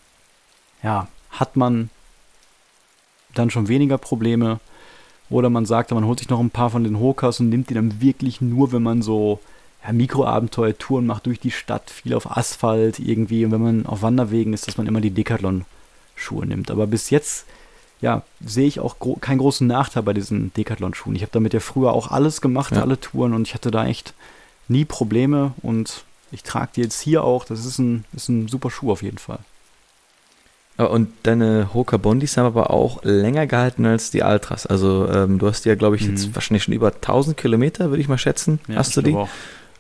ja, 0.84 1.08
hat 1.30 1.56
man 1.56 1.90
dann 3.34 3.50
schon 3.50 3.68
weniger 3.68 3.98
Probleme. 3.98 4.60
Oder 5.30 5.50
man 5.50 5.66
sagt, 5.66 5.92
man 5.92 6.06
holt 6.06 6.20
sich 6.20 6.30
noch 6.30 6.40
ein 6.40 6.50
paar 6.50 6.70
von 6.70 6.84
den 6.84 7.00
Hokas 7.00 7.40
und 7.40 7.50
nimmt 7.50 7.70
die 7.70 7.74
dann 7.74 8.02
wirklich 8.02 8.42
nur, 8.42 8.72
wenn 8.72 8.84
man 8.84 9.02
so 9.02 9.40
ja, 9.86 9.94
Mikroabenteuer-Touren 9.94 11.06
macht 11.06 11.26
durch 11.26 11.40
die 11.40 11.52
Stadt, 11.52 11.90
viel 11.90 12.14
auf 12.14 12.38
Asphalt 12.38 13.00
irgendwie. 13.00 13.46
Und 13.46 13.52
wenn 13.52 13.62
man 13.62 13.86
auf 13.86 14.02
Wanderwegen 14.02 14.54
ist, 14.54 14.68
dass 14.68 14.78
man 14.78 14.88
immer 14.88 15.02
die 15.02 15.12
Decathlon-Schuhe 15.12 16.46
nimmt. 16.46 16.72
Aber 16.72 16.88
bis 16.88 17.10
jetzt, 17.10 17.46
ja, 18.02 18.24
sehe 18.46 18.68
ich 18.68 18.80
auch 18.80 19.00
gro 19.00 19.16
keinen 19.16 19.40
großen 19.40 19.68
Nachteil 19.68 20.04
bei 20.04 20.14
diesen 20.14 20.54
Decathlon-Schuhen. 20.54 21.16
Ich 21.16 21.22
habe 21.22 21.32
damit 21.32 21.54
ja 21.54 21.60
früher 21.60 21.94
auch 21.94 22.12
alles 22.12 22.42
gemacht, 22.42 22.76
ja. 22.76 22.82
alle 22.82 23.00
Touren, 23.00 23.34
und 23.34 23.48
ich 23.48 23.54
hatte 23.54 23.72
da 23.72 23.86
echt 23.86 24.14
nie 24.68 24.86
Probleme. 24.86 25.54
Und 25.62 26.04
ich 26.32 26.44
trage 26.44 26.72
die 26.76 26.82
jetzt 26.82 27.00
hier 27.02 27.24
auch. 27.24 27.46
Das 27.46 27.66
ist 27.66 27.80
ein, 27.80 28.06
ist 28.14 28.30
ein 28.30 28.48
super 28.48 28.70
Schuh 28.70 28.92
auf 28.92 29.04
jeden 29.04 29.18
Fall. 29.18 29.40
Und 30.78 31.10
deine 31.24 31.74
Hoka 31.74 31.98
Bondis 31.98 32.38
haben 32.38 32.46
aber 32.46 32.70
auch 32.70 33.04
länger 33.04 33.48
gehalten 33.48 33.86
als 33.88 34.12
die 34.12 34.22
Ultras. 34.22 34.68
Also 34.68 35.10
ähm, 35.10 35.40
du 35.40 35.48
hast 35.48 35.66
die 35.66 35.70
ja, 35.70 35.76
glaube 35.76 35.96
ich, 35.96 36.04
mhm. 36.04 36.12
jetzt 36.12 36.36
wahrscheinlich 36.36 36.64
schon 36.64 36.76
über 36.76 36.94
1000 36.94 37.36
Kilometer, 37.36 37.90
würde 37.90 38.02
ich 38.02 38.08
mal 38.08 38.20
schätzen. 38.20 38.60
Ja, 38.68 38.76
hast 38.76 38.96
du 38.96 39.02
die? 39.02 39.16
Auch. 39.16 39.28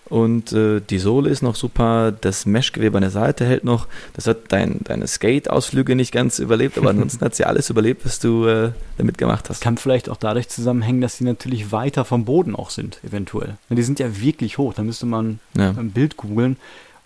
Und 0.09 0.53
äh, 0.53 0.79
die 0.79 0.99
Sohle 0.99 1.29
ist 1.29 1.41
noch 1.41 1.55
super, 1.55 2.11
das 2.11 2.45
Meshgewebe 2.45 2.97
an 2.97 3.01
der 3.01 3.11
Seite 3.11 3.45
hält 3.45 3.63
noch. 3.63 3.87
Das 4.13 4.27
hat 4.27 4.37
dein, 4.49 4.79
deine 4.83 5.07
Skate-Ausflüge 5.07 5.95
nicht 5.95 6.11
ganz 6.11 6.39
überlebt, 6.39 6.77
aber 6.77 6.89
ansonsten 6.91 7.23
hat 7.23 7.35
sie 7.35 7.45
alles 7.45 7.69
überlebt, 7.69 8.05
was 8.05 8.19
du 8.19 8.45
äh, 8.45 8.71
damit 8.97 9.17
gemacht 9.17 9.49
hast. 9.49 9.61
Kann 9.61 9.77
vielleicht 9.77 10.09
auch 10.09 10.17
dadurch 10.17 10.47
zusammenhängen, 10.49 11.01
dass 11.01 11.17
sie 11.17 11.25
natürlich 11.25 11.71
weiter 11.71 12.05
vom 12.05 12.25
Boden 12.25 12.55
auch 12.55 12.69
sind, 12.69 12.99
eventuell. 13.03 13.57
Die 13.69 13.83
sind 13.83 13.99
ja 13.99 14.21
wirklich 14.21 14.57
hoch, 14.57 14.73
da 14.73 14.83
müsste 14.83 15.05
man 15.05 15.39
ja. 15.57 15.71
ein 15.71 15.91
Bild 15.91 16.17
googeln. 16.17 16.57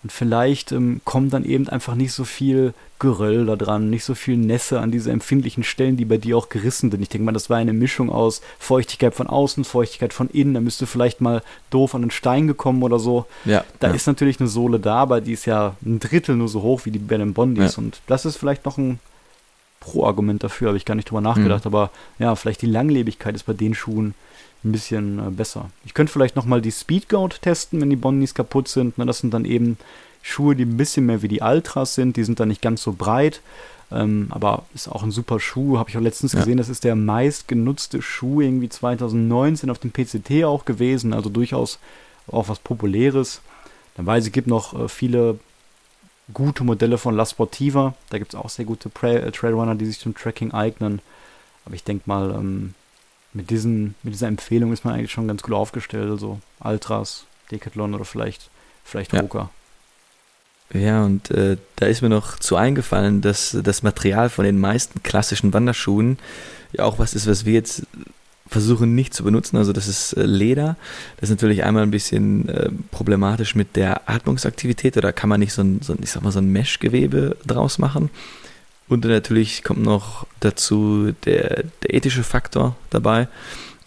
Und 0.02 0.10
vielleicht 0.10 0.72
ähm, 0.72 1.00
kommt 1.04 1.32
dann 1.32 1.44
eben 1.44 1.68
einfach 1.68 1.94
nicht 1.94 2.12
so 2.12 2.24
viel 2.24 2.74
Geröll 2.98 3.46
da 3.46 3.56
dran, 3.56 3.90
nicht 3.90 4.04
so 4.04 4.14
viel 4.14 4.36
Nässe 4.36 4.80
an 4.80 4.92
diese 4.92 5.10
empfindlichen 5.10 5.64
Stellen, 5.64 5.96
die 5.96 6.04
bei 6.04 6.18
dir 6.18 6.36
auch 6.36 6.48
gerissen 6.48 6.90
sind. 6.90 7.02
Ich 7.02 7.08
denke 7.08 7.24
mal, 7.24 7.32
das 7.32 7.50
war 7.50 7.56
eine 7.56 7.72
Mischung 7.72 8.10
aus 8.10 8.42
Feuchtigkeit 8.58 9.14
von 9.14 9.26
außen, 9.26 9.64
Feuchtigkeit 9.64 10.12
von 10.12 10.28
innen. 10.28 10.54
Da 10.54 10.60
müsste 10.60 10.86
vielleicht 10.86 11.20
mal 11.20 11.42
doof 11.70 11.94
an 11.94 12.02
den 12.02 12.10
Stein 12.10 12.46
gekommen 12.46 12.82
oder 12.82 12.98
so. 12.98 13.26
Ja, 13.44 13.64
da 13.80 13.88
ja. 13.88 13.94
ist 13.94 14.06
natürlich 14.06 14.38
eine 14.38 14.48
Sohle 14.48 14.78
da, 14.78 14.96
aber 14.96 15.20
die 15.20 15.32
ist 15.32 15.46
ja 15.46 15.74
ein 15.84 15.98
Drittel 15.98 16.36
nur 16.36 16.48
so 16.48 16.62
hoch 16.62 16.84
wie 16.84 16.90
die 16.90 17.00
Ben 17.00 17.32
Bondis. 17.32 17.76
Ja. 17.76 17.82
Und 17.82 18.00
das 18.06 18.24
ist 18.24 18.36
vielleicht 18.36 18.64
noch 18.64 18.78
ein 18.78 19.00
Pro-Argument 19.82 20.42
dafür, 20.44 20.68
habe 20.68 20.76
ich 20.76 20.84
gar 20.84 20.94
nicht 20.94 21.10
drüber 21.10 21.20
nachgedacht. 21.20 21.64
Mhm. 21.64 21.74
Aber 21.74 21.90
ja, 22.18 22.34
vielleicht 22.36 22.62
die 22.62 22.66
Langlebigkeit 22.66 23.34
ist 23.34 23.44
bei 23.44 23.52
den 23.52 23.74
Schuhen 23.74 24.14
ein 24.64 24.72
bisschen 24.72 25.18
äh, 25.18 25.30
besser. 25.30 25.70
Ich 25.84 25.92
könnte 25.92 26.12
vielleicht 26.12 26.36
nochmal 26.36 26.62
die 26.62 26.70
Speedgoat 26.70 27.42
testen, 27.42 27.80
wenn 27.80 27.90
die 27.90 27.96
Bondis 27.96 28.34
kaputt 28.34 28.68
sind. 28.68 28.96
Ne, 28.96 29.06
das 29.06 29.18
sind 29.18 29.34
dann 29.34 29.44
eben 29.44 29.76
Schuhe, 30.22 30.54
die 30.54 30.64
ein 30.64 30.76
bisschen 30.76 31.06
mehr 31.06 31.22
wie 31.22 31.28
die 31.28 31.40
Ultras 31.40 31.96
sind. 31.96 32.16
Die 32.16 32.24
sind 32.24 32.38
dann 32.38 32.48
nicht 32.48 32.62
ganz 32.62 32.82
so 32.82 32.92
breit. 32.92 33.40
Ähm, 33.90 34.28
aber 34.30 34.64
ist 34.72 34.88
auch 34.88 35.02
ein 35.02 35.10
super 35.10 35.40
Schuh. 35.40 35.78
Habe 35.78 35.90
ich 35.90 35.96
auch 35.96 36.02
letztens 36.02 36.32
ja. 36.32 36.38
gesehen, 36.38 36.58
das 36.58 36.68
ist 36.68 36.84
der 36.84 36.94
meistgenutzte 36.94 38.00
Schuh 38.00 38.40
irgendwie 38.40 38.68
2019 38.68 39.68
auf 39.68 39.80
dem 39.80 39.90
PCT 39.90 40.44
auch 40.44 40.64
gewesen. 40.64 41.12
Also 41.12 41.28
durchaus 41.28 41.80
auch 42.28 42.48
was 42.48 42.60
Populäres. 42.60 43.42
Dann 43.96 44.06
weiß 44.06 44.26
ich, 44.26 44.32
gibt 44.32 44.46
noch 44.46 44.78
äh, 44.78 44.88
viele 44.88 45.38
gute 46.32 46.64
Modelle 46.64 46.98
von 46.98 47.16
La 47.16 47.26
Sportiva. 47.26 47.94
Da 48.10 48.18
gibt 48.18 48.34
es 48.34 48.38
auch 48.38 48.48
sehr 48.48 48.64
gute 48.64 48.90
äh, 49.02 49.30
Trailrunner, 49.30 49.74
die 49.74 49.86
sich 49.86 49.98
zum 49.98 50.14
Tracking 50.14 50.52
eignen. 50.52 51.00
Aber 51.64 51.74
ich 51.74 51.84
denke 51.84 52.04
mal, 52.06 52.30
ähm, 52.30 52.74
mit, 53.32 53.50
diesen, 53.50 53.94
mit 54.02 54.14
dieser 54.14 54.28
Empfehlung 54.28 54.72
ist 54.72 54.84
man 54.84 54.94
eigentlich 54.94 55.12
schon 55.12 55.28
ganz 55.28 55.42
gut 55.42 55.54
aufgestellt. 55.54 56.10
Also 56.10 56.40
Ultras, 56.60 57.24
Decathlon 57.50 57.94
oder 57.94 58.04
vielleicht, 58.04 58.50
vielleicht. 58.84 59.12
Ja. 59.12 59.50
ja, 60.72 61.04
und 61.04 61.30
äh, 61.30 61.56
da 61.76 61.86
ist 61.86 62.02
mir 62.02 62.08
noch 62.08 62.38
zu 62.38 62.56
eingefallen, 62.56 63.20
dass 63.20 63.56
das 63.62 63.82
Material 63.82 64.28
von 64.28 64.44
den 64.44 64.58
meisten 64.58 65.02
klassischen 65.02 65.52
Wanderschuhen 65.52 66.18
ja 66.72 66.84
auch 66.84 66.98
was 66.98 67.14
ist, 67.14 67.26
was 67.26 67.44
wir 67.44 67.54
jetzt 67.54 67.86
versuchen 68.52 68.94
nicht 68.94 69.14
zu 69.14 69.24
benutzen. 69.24 69.56
Also 69.56 69.72
das 69.72 69.88
ist 69.88 70.12
äh, 70.12 70.24
Leder. 70.24 70.76
Das 71.16 71.30
ist 71.30 71.36
natürlich 71.36 71.64
einmal 71.64 71.82
ein 71.82 71.90
bisschen 71.90 72.48
äh, 72.48 72.70
problematisch 72.90 73.54
mit 73.54 73.76
der 73.76 74.08
Atmungsaktivität. 74.08 74.96
Oder 74.96 75.12
kann 75.12 75.28
man 75.28 75.40
nicht 75.40 75.52
so 75.52 75.62
ein, 75.62 75.80
so 75.82 75.92
ein 75.92 75.98
ich 76.02 76.10
sag 76.10 76.22
mal, 76.22 76.30
so 76.30 76.38
ein 76.38 76.52
Meshgewebe 76.52 77.36
draus 77.46 77.78
machen. 77.78 78.10
Und 78.88 79.04
natürlich 79.04 79.64
kommt 79.64 79.82
noch 79.82 80.26
dazu 80.40 81.12
der, 81.24 81.64
der 81.82 81.94
ethische 81.94 82.22
Faktor 82.22 82.76
dabei. 82.90 83.28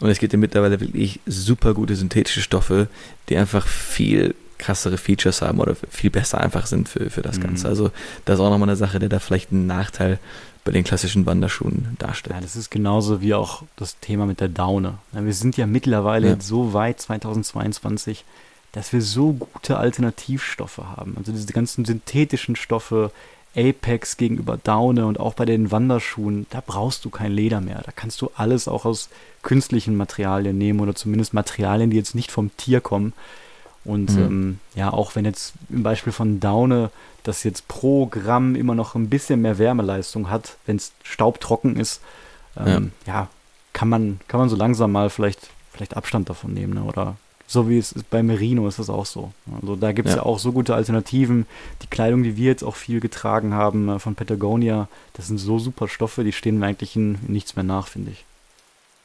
Und 0.00 0.10
es 0.10 0.18
gibt 0.18 0.32
ja 0.32 0.38
mittlerweile 0.38 0.80
wirklich 0.80 1.20
super 1.26 1.72
gute 1.72 1.96
synthetische 1.96 2.42
Stoffe, 2.42 2.88
die 3.28 3.36
einfach 3.36 3.66
viel 3.66 4.34
krassere 4.58 4.98
Features 4.98 5.42
haben 5.42 5.60
oder 5.60 5.76
viel 5.90 6.10
besser 6.10 6.40
einfach 6.40 6.66
sind 6.66 6.88
für, 6.88 7.10
für 7.10 7.22
das 7.22 7.40
Ganze. 7.40 7.66
Mhm. 7.66 7.70
Also 7.70 7.90
das 8.24 8.34
ist 8.34 8.40
auch 8.40 8.50
nochmal 8.50 8.68
eine 8.68 8.76
Sache, 8.76 8.98
die 8.98 9.08
da 9.08 9.18
vielleicht 9.18 9.52
einen 9.52 9.66
Nachteil 9.66 10.18
bei 10.66 10.72
den 10.72 10.84
klassischen 10.84 11.26
Wanderschuhen 11.26 11.96
darstellt. 12.00 12.34
Ja, 12.34 12.42
das 12.42 12.56
ist 12.56 12.70
genauso 12.70 13.20
wie 13.20 13.34
auch 13.34 13.62
das 13.76 14.00
Thema 14.00 14.26
mit 14.26 14.40
der 14.40 14.48
Daune. 14.48 14.98
Wir 15.12 15.32
sind 15.32 15.56
ja 15.56 15.64
mittlerweile 15.64 16.30
ja. 16.30 16.36
so 16.40 16.72
weit 16.72 17.00
2022, 17.00 18.24
dass 18.72 18.92
wir 18.92 19.00
so 19.00 19.32
gute 19.32 19.78
Alternativstoffe 19.78 20.78
haben. 20.78 21.14
Also 21.16 21.30
diese 21.30 21.52
ganzen 21.52 21.84
synthetischen 21.84 22.56
Stoffe, 22.56 23.12
Apex 23.56 24.16
gegenüber 24.16 24.58
Daune 24.62 25.06
und 25.06 25.20
auch 25.20 25.34
bei 25.34 25.44
den 25.44 25.70
Wanderschuhen, 25.70 26.46
da 26.50 26.60
brauchst 26.66 27.04
du 27.04 27.10
kein 27.10 27.30
Leder 27.30 27.60
mehr. 27.60 27.80
Da 27.86 27.92
kannst 27.92 28.20
du 28.20 28.32
alles 28.34 28.66
auch 28.66 28.84
aus 28.84 29.08
künstlichen 29.42 29.96
Materialien 29.96 30.58
nehmen 30.58 30.80
oder 30.80 30.96
zumindest 30.96 31.32
Materialien, 31.32 31.90
die 31.90 31.96
jetzt 31.96 32.16
nicht 32.16 32.32
vom 32.32 32.54
Tier 32.56 32.80
kommen. 32.80 33.12
Und 33.86 34.16
mhm. 34.16 34.22
ähm, 34.22 34.58
ja, 34.74 34.92
auch 34.92 35.14
wenn 35.14 35.24
jetzt 35.24 35.54
im 35.70 35.82
Beispiel 35.82 36.12
von 36.12 36.40
Daune 36.40 36.90
das 37.22 37.44
jetzt 37.44 37.68
pro 37.68 38.06
Gramm 38.06 38.54
immer 38.54 38.74
noch 38.74 38.94
ein 38.94 39.08
bisschen 39.08 39.42
mehr 39.42 39.58
Wärmeleistung 39.58 40.30
hat, 40.30 40.56
wenn 40.66 40.76
es 40.76 40.92
staubtrocken 41.02 41.76
ist, 41.76 42.00
ähm, 42.56 42.92
ja. 43.06 43.12
ja. 43.12 43.28
kann 43.72 43.88
man, 43.88 44.20
kann 44.28 44.40
man 44.40 44.48
so 44.48 44.56
langsam 44.56 44.92
mal 44.92 45.10
vielleicht, 45.10 45.48
vielleicht 45.72 45.96
Abstand 45.96 46.28
davon 46.28 46.54
nehmen, 46.54 46.74
ne? 46.74 46.82
oder 46.82 47.16
so 47.48 47.68
wie 47.68 47.78
es 47.78 47.92
ist 47.92 48.10
bei 48.10 48.22
Merino 48.22 48.66
ist 48.66 48.78
das 48.78 48.90
auch 48.90 49.06
so. 49.06 49.32
Also 49.60 49.76
da 49.76 49.92
gibt 49.92 50.08
es 50.08 50.14
ja. 50.14 50.22
ja. 50.22 50.26
auch 50.26 50.38
so 50.38 50.50
gute 50.50 50.74
Alternativen. 50.74 51.46
Die 51.82 51.86
Kleidung, 51.86 52.24
die 52.24 52.36
wir 52.36 52.46
jetzt 52.46 52.64
auch 52.64 52.74
viel 52.74 53.00
getragen 53.00 53.54
haben 53.54 53.88
äh, 53.88 53.98
von 53.98 54.14
Patagonia, 54.14 54.88
das 55.12 55.28
sind 55.28 55.38
so 55.38 55.58
super 55.58 55.86
Stoffe, 55.86 56.24
die 56.24 56.32
stehen 56.32 56.58
mir 56.58 56.66
eigentlich 56.66 56.96
in, 56.96 57.18
in 57.26 57.32
nichts 57.32 57.54
mehr 57.54 57.62
nach, 57.62 57.86
finde 57.86 58.10
ich. 58.10 58.24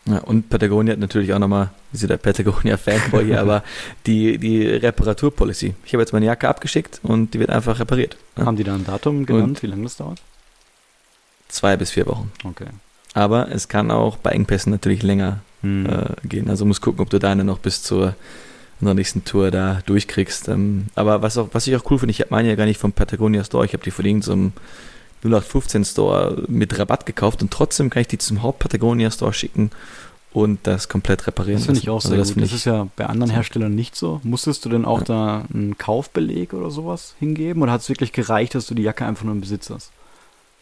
Ja, 0.06 0.18
und 0.20 0.49
Patagonia 0.49 0.93
hat 0.93 0.99
natürlich 0.99 1.32
auch 1.34 1.39
nochmal, 1.39 1.70
wie 1.91 1.97
so 1.97 2.08
der 2.08 2.18
Patagonia-Fanboy 2.18 3.26
hier, 3.26 3.41
aber 3.41 3.64
die, 4.08 4.38
die 4.38 4.66
Reparaturpolicy. 4.68 5.76
Ich 5.86 5.93
habe 5.93 6.02
jetzt 6.02 6.12
meine 6.12 6.26
Jacke 6.26 6.49
abgeschickt 6.49 6.99
und 7.04 7.34
die 7.34 7.39
wird 7.39 7.52
einfach 7.52 7.80
repariert. 7.80 8.18
Ja. 8.38 8.45
Haben 8.45 8.58
die 8.58 8.64
da 8.64 8.74
ein 8.74 8.86
Datum 8.86 9.26
genannt, 9.26 9.49
und 9.49 9.64
wie 9.64 9.68
lange 9.68 9.84
das 9.84 9.97
dauert? 9.97 10.20
Zwei 11.49 11.78
bis 11.78 11.91
vier 11.91 12.08
Wochen. 12.08 12.32
Okay. 12.43 12.68
Aber 13.14 13.52
es 13.52 13.68
kann 13.68 13.91
auch 13.91 14.18
bei 14.18 14.32
Engpässen 14.32 14.72
natürlich 14.72 15.04
länger 15.04 15.41
hm. 15.62 15.86
äh, 15.86 16.28
gehen. 16.28 16.49
Also 16.49 16.66
musst 16.66 16.82
gucken, 16.82 17.02
ob 17.02 17.10
du 17.10 17.20
deine 17.20 17.43
noch 17.43 17.60
bis 17.60 17.84
zur 17.84 18.16
nächsten 18.80 19.24
Tour 19.24 19.52
da 19.52 19.82
durchkriegst. 19.86 20.47
Ähm, 20.47 20.88
aber 20.95 21.22
was, 21.22 21.38
auch, 21.38 21.49
was 21.52 21.68
ich 21.68 21.76
auch 21.76 21.89
cool 21.91 21.99
finde, 21.99 22.12
ich 22.12 22.22
habe 22.22 22.32
meine 22.32 22.49
ja 22.49 22.56
gar 22.56 22.66
nicht 22.66 22.80
vom 22.80 22.93
Patagonia 22.93 23.43
Store, 23.43 23.66
ich 23.66 23.74
habe 23.74 23.84
die 23.84 23.91
von 23.91 24.06
irgendeinem 24.06 24.54
so 24.56 24.62
0815 25.24 25.86
Store 25.86 26.44
mit 26.48 26.78
Rabatt 26.78 27.06
gekauft 27.06 27.42
und 27.42 27.52
trotzdem 27.52 27.90
kann 27.90 28.02
ich 28.02 28.08
die 28.08 28.18
zum 28.18 28.42
Haupt-Patagonia 28.42 29.12
Store 29.12 29.34
schicken 29.34 29.72
und 30.34 30.60
das 30.64 30.88
komplett 30.88 31.28
reparieren. 31.28 31.58
Das 31.58 31.66
finde 31.66 31.82
ich 31.82 31.90
auch 31.90 31.96
also 31.96 32.10
sehr 32.10 32.20
also 32.20 32.34
gut. 32.34 32.44
Das, 32.44 32.50
das 32.50 32.60
ist 32.60 32.66
ja 32.66 32.88
bei 32.96 33.06
anderen 33.06 33.32
Herstellern 33.32 33.76
nicht 33.76 33.96
so. 33.96 34.22
Musstest 34.24 34.66
du 34.66 34.70
denn 34.70 34.86
auch 34.86 35.00
ja. 35.00 35.06
da 35.06 35.46
einen 35.54 35.78
Kaufbeleg 35.78 36.54
oder 36.54 36.72
sowas 36.72 37.16
hingeben 37.20 37.62
oder 37.62 37.72
hat 37.72 37.82
es 37.82 37.90
wirklich 37.90 38.14
gereicht, 38.14 38.56
dass 38.56 38.66
du 38.68 38.74
die 38.74 38.84
Jacke 38.84 39.06
einfach 39.06 39.26
nur 39.26 39.34
im 39.34 39.42
Besitz 39.42 39.70
hast? 39.70 39.92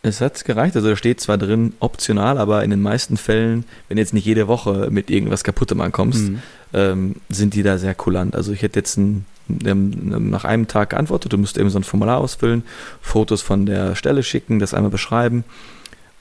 Es 0.01 0.21
hat 0.21 0.45
gereicht, 0.45 0.75
also 0.77 0.89
da 0.89 0.95
steht 0.95 1.19
zwar 1.19 1.37
drin 1.37 1.73
optional, 1.81 2.37
aber 2.37 2.63
in 2.63 2.69
den 2.69 2.81
meisten 2.81 3.17
Fällen, 3.17 3.65
wenn 3.89 3.97
jetzt 3.97 4.13
nicht 4.13 4.25
jede 4.25 4.47
Woche 4.47 4.87
mit 4.91 5.09
irgendwas 5.09 5.43
kaputtem 5.43 5.81
ankommst, 5.81 6.29
mhm. 6.29 6.39
ähm, 6.73 7.15
sind 7.27 7.53
die 7.53 7.63
da 7.63 7.77
sehr 7.77 7.95
kulant. 7.95 8.33
Also 8.33 8.53
ich 8.53 8.61
hätte 8.61 8.79
jetzt 8.79 8.97
ein, 8.97 9.25
nach 9.49 10.45
einem 10.45 10.67
Tag 10.67 10.91
geantwortet, 10.91 11.33
du 11.33 11.37
musst 11.37 11.57
eben 11.57 11.69
so 11.69 11.79
ein 11.79 11.83
Formular 11.83 12.19
ausfüllen, 12.19 12.63
Fotos 13.01 13.41
von 13.41 13.65
der 13.65 13.95
Stelle 13.95 14.23
schicken, 14.23 14.59
das 14.59 14.73
einmal 14.73 14.91
beschreiben 14.91 15.43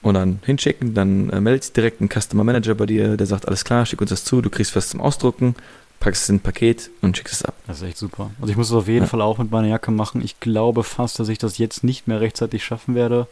und 0.01 0.13
dann 0.13 0.39
hinschicken, 0.45 0.93
dann 0.93 1.29
äh, 1.29 1.41
meldet 1.41 1.63
sich 1.63 1.73
direkt 1.73 2.01
ein 2.01 2.09
Customer 2.09 2.43
Manager 2.43 2.75
bei 2.75 2.85
dir, 2.85 3.17
der 3.17 3.27
sagt, 3.27 3.47
alles 3.47 3.65
klar, 3.65 3.85
schick 3.85 4.01
uns 4.01 4.09
das 4.09 4.23
zu, 4.23 4.41
du 4.41 4.49
kriegst 4.49 4.75
was 4.75 4.89
zum 4.89 5.01
Ausdrucken, 5.01 5.55
packst 5.99 6.23
es 6.23 6.29
in 6.29 6.35
ein 6.35 6.39
Paket 6.39 6.89
und 7.01 7.17
schickst 7.17 7.33
es 7.33 7.45
ab. 7.45 7.55
Das 7.67 7.77
ist 7.77 7.87
echt 7.87 7.97
super. 7.97 8.31
Also 8.39 8.51
ich 8.51 8.57
muss 8.57 8.67
es 8.67 8.73
auf 8.73 8.87
jeden 8.87 9.03
ja. 9.03 9.07
Fall 9.07 9.21
auch 9.21 9.37
mit 9.37 9.51
meiner 9.51 9.67
Jacke 9.67 9.91
machen. 9.91 10.21
Ich 10.23 10.39
glaube 10.39 10.83
fast, 10.83 11.19
dass 11.19 11.27
ich 11.27 11.37
das 11.37 11.57
jetzt 11.57 11.83
nicht 11.83 12.07
mehr 12.07 12.21
rechtzeitig 12.21 12.63
schaffen 12.63 12.95
werde 12.95 13.27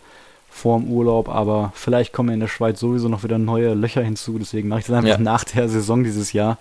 vor 0.49 0.79
dem 0.79 0.89
Urlaub, 0.89 1.29
aber 1.29 1.71
vielleicht 1.75 2.13
kommen 2.13 2.33
in 2.33 2.39
der 2.39 2.47
Schweiz 2.47 2.79
sowieso 2.79 3.09
noch 3.09 3.23
wieder 3.23 3.37
neue 3.37 3.73
Löcher 3.73 4.01
hinzu, 4.01 4.37
deswegen 4.39 4.67
mache 4.67 4.79
ich 4.81 4.85
das 4.87 4.95
einfach 4.95 5.09
ja. 5.09 5.17
nach 5.17 5.43
der 5.43 5.69
Saison 5.69 6.03
dieses 6.03 6.33
Jahr. 6.33 6.57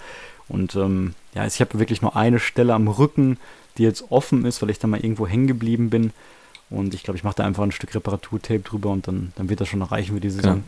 Und 0.48 0.76
ähm, 0.76 1.14
ja, 1.36 1.46
ich 1.46 1.60
habe 1.60 1.78
wirklich 1.78 2.00
nur 2.00 2.16
eine 2.16 2.40
Stelle 2.40 2.72
am 2.72 2.88
Rücken, 2.88 3.36
die 3.76 3.82
jetzt 3.82 4.10
offen 4.10 4.46
ist, 4.46 4.62
weil 4.62 4.70
ich 4.70 4.78
da 4.78 4.86
mal 4.86 5.00
irgendwo 5.00 5.26
hängen 5.26 5.46
geblieben 5.46 5.90
bin. 5.90 6.12
Und 6.70 6.94
ich 6.94 7.02
glaube, 7.02 7.18
ich 7.18 7.24
mache 7.24 7.36
da 7.36 7.44
einfach 7.44 7.62
ein 7.62 7.72
Stück 7.72 7.94
Reparaturtape 7.94 8.60
drüber 8.60 8.90
und 8.90 9.06
dann, 9.06 9.32
dann 9.36 9.50
wird 9.50 9.60
das 9.60 9.68
schon 9.68 9.78
noch 9.78 9.92
reichen 9.92 10.14
für 10.14 10.20
die 10.20 10.30
Saison. 10.30 10.54
Genau. 10.54 10.64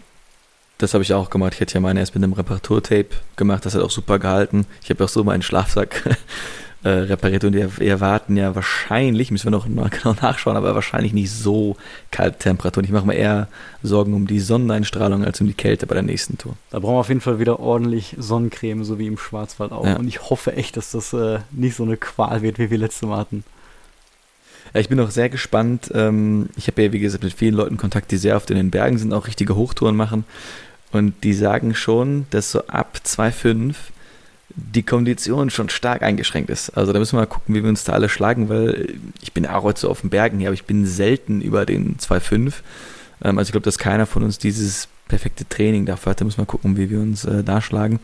Das 0.77 0.93
habe 0.93 1.03
ich 1.03 1.13
auch 1.15 1.31
gemacht. 1.31 1.55
Ich 1.55 1.61
hätte 1.61 1.75
ja 1.75 1.81
meine 1.81 2.01
erst 2.01 2.15
mit 2.15 2.23
einem 2.23 2.35
Reparaturtape 2.35 3.09
gemacht. 3.37 3.65
Das 3.65 3.75
hat 3.75 3.83
auch 3.83 3.91
super 3.91 4.19
gehalten. 4.19 4.67
Ich 4.83 4.91
habe 4.91 5.03
auch 5.03 5.09
so 5.09 5.25
meinen 5.25 5.43
Schlafsack 5.43 6.17
äh, 6.85 6.91
repariert 6.91 7.43
und 7.45 7.55
wir 7.55 7.71
erwarten 7.81 8.37
ja 8.37 8.55
wahrscheinlich, 8.55 9.31
müssen 9.31 9.47
wir 9.47 9.51
noch 9.51 9.67
mal 9.67 9.89
genau 10.03 10.15
nachschauen, 10.21 10.57
aber 10.57 10.75
wahrscheinlich 10.75 11.13
nicht 11.13 11.31
so 11.33 11.77
kalte 12.11 12.39
Temperaturen. 12.39 12.85
Ich 12.85 12.93
mache 12.93 13.07
mir 13.07 13.15
eher 13.15 13.49
Sorgen 13.83 14.15
um 14.15 14.27
die 14.27 14.41
Sonneneinstrahlung 14.41 15.25
als 15.25 15.41
um 15.41 15.49
die 15.49 15.55
Kälte 15.55 15.87
bei 15.87 15.95
der 15.95 16.05
nächsten 16.05 16.39
Tour. 16.39 16.55
Da 16.71 16.79
brauchen 16.79 16.95
wir 16.95 17.01
auf 17.01 17.09
jeden 17.09 17.21
Fall 17.21 17.41
wieder 17.41 17.59
ordentlich 17.59 18.15
Sonnencreme, 18.19 18.85
so 18.85 18.99
wie 18.99 19.07
im 19.07 19.19
Schwarzwald 19.19 19.73
auch. 19.73 19.87
Ja. 19.87 19.97
Und 19.97 20.07
ich 20.07 20.31
hoffe 20.31 20.55
echt, 20.55 20.77
dass 20.77 20.93
das 20.93 21.13
äh, 21.13 21.41
nicht 21.51 21.75
so 21.75 21.83
eine 21.83 21.97
Qual 21.97 22.43
wird, 22.43 22.59
wie 22.59 22.71
wir 22.71 22.79
letzte 22.79 23.07
Mal 23.07 23.19
hatten. 23.19 23.45
Ja, 24.73 24.81
ich 24.81 24.89
bin 24.89 25.01
auch 25.01 25.11
sehr 25.11 25.29
gespannt. 25.29 25.91
Ähm, 25.95 26.49
ich 26.57 26.69
habe 26.69 26.83
ja, 26.83 26.93
wie 26.93 27.01
gesagt, 27.01 27.25
mit 27.25 27.33
vielen 27.33 27.55
Leuten 27.55 27.77
Kontakt, 27.77 28.13
die 28.13 28.19
sehr 28.19 28.37
oft 28.37 28.51
in 28.51 28.57
den 28.57 28.71
Bergen 28.71 28.99
sind, 28.99 29.13
auch 29.13 29.27
richtige 29.27 29.57
Hochtouren 29.57 29.97
machen. 29.97 30.25
Und 30.93 31.25
die 31.25 31.35
sagen 31.35 31.75
schon, 31.75 32.27
dass 32.31 32.53
so 32.53 32.67
ab 32.67 33.01
2,5 33.05 33.75
die 34.55 34.83
Kondition 34.83 35.51
schon 35.51 35.69
stark 35.69 36.03
eingeschränkt 36.03 36.51
ist. 36.51 36.71
Also 36.71 36.93
da 36.93 36.99
müssen 36.99 37.17
wir 37.17 37.21
mal 37.21 37.27
gucken, 37.27 37.55
wie 37.55 37.63
wir 37.63 37.69
uns 37.69 37.85
da 37.85 37.93
alle 37.93 38.09
schlagen, 38.09 38.49
weil 38.49 38.95
ich 39.21 39.33
bin 39.33 39.47
auch 39.47 39.63
heute 39.63 39.81
so 39.81 39.91
auf 39.91 40.01
den 40.01 40.11
Bergen 40.11 40.39
hier, 40.39 40.49
aber 40.49 40.55
ich 40.55 40.65
bin 40.65 40.87
selten 40.87 41.41
über 41.41 41.67
den 41.67 41.97
2,5. 41.99 42.55
Ähm, 43.23 43.39
also 43.39 43.49
ich 43.49 43.53
glaube, 43.53 43.65
dass 43.65 43.79
keiner 43.79 44.07
von 44.07 44.23
uns 44.23 44.39
dieses 44.39 44.89
perfekte 45.07 45.49
Training 45.49 45.87
dafür 45.87 46.11
hat. 46.11 46.21
Da 46.21 46.25
müssen 46.25 46.39
wir 46.39 46.47
gucken, 46.47 46.77
wie 46.77 46.91
wir 46.91 47.01
uns 47.01 47.25
äh, 47.25 47.45
da 47.45 47.61
schlagen. 47.61 48.01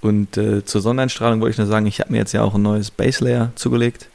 Und 0.00 0.36
äh, 0.36 0.64
zur 0.64 0.80
Sonneneinstrahlung 0.80 1.40
wollte 1.40 1.52
ich 1.52 1.58
nur 1.58 1.66
sagen, 1.66 1.86
ich 1.86 2.00
habe 2.00 2.12
mir 2.12 2.18
jetzt 2.18 2.32
ja 2.32 2.42
auch 2.42 2.54
ein 2.54 2.62
neues 2.62 2.90
Base 2.90 3.24
Layer 3.24 3.52
zugelegt 3.54 4.08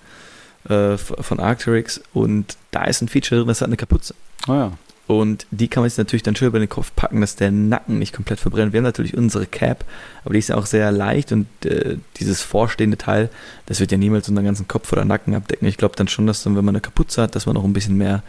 äh, 0.68 0.98
von 0.98 1.40
Arcteryx 1.40 2.02
und 2.14 2.58
da 2.72 2.84
ist 2.84 3.02
ein 3.02 3.08
Feature 3.08 3.40
drin, 3.40 3.48
das 3.48 3.62
hat 3.62 3.70
eine 3.70 3.78
Kapuze. 3.78 4.14
Oh 4.48 4.54
ja. 4.54 4.72
Und 5.10 5.48
die 5.50 5.70
kann 5.70 5.82
man 5.82 5.90
sich 5.90 5.98
natürlich 5.98 6.22
dann 6.22 6.36
schön 6.36 6.50
über 6.50 6.60
den 6.60 6.70
Kopf 6.70 6.92
packen, 6.96 7.20
dass 7.20 7.36
der 7.36 7.50
Nacken 7.50 7.98
nicht 7.98 8.14
komplett 8.14 8.40
verbrennt. 8.40 8.74
Wir 8.74 8.78
haben 8.78 8.86
natürlich 8.86 9.18
unsere 9.18 9.48
Cap, 9.48 9.84
aber 10.24 10.34
die 10.34 10.40
ist 10.40 10.50
ja 10.50 10.56
auch 10.56 10.68
sehr 10.68 10.92
leicht 10.92 11.32
und 11.32 11.48
äh, 11.66 11.98
dieses 12.18 12.44
vorstehende 12.44 12.96
Teil, 12.96 13.32
das 13.66 13.80
wird 13.80 13.92
ja 13.92 13.98
niemals 13.98 14.30
unseren 14.30 14.46
ganzen 14.46 14.68
Kopf 14.68 14.94
oder 14.94 15.06
Nacken 15.06 15.34
abdecken. 15.34 15.68
Ich 15.68 15.78
glaube 15.78 15.96
dann 15.96 16.08
schon, 16.08 16.28
dass 16.28 16.44
dann, 16.44 16.56
wenn 16.56 16.64
man 16.64 16.76
eine 16.76 16.82
Kapuze 16.82 17.24
hat, 17.24 17.34
dass 17.34 17.48
man 17.48 17.56
noch 17.56 17.64
ein 17.64 17.74
bisschen 17.74 17.98
mehr 17.98 18.22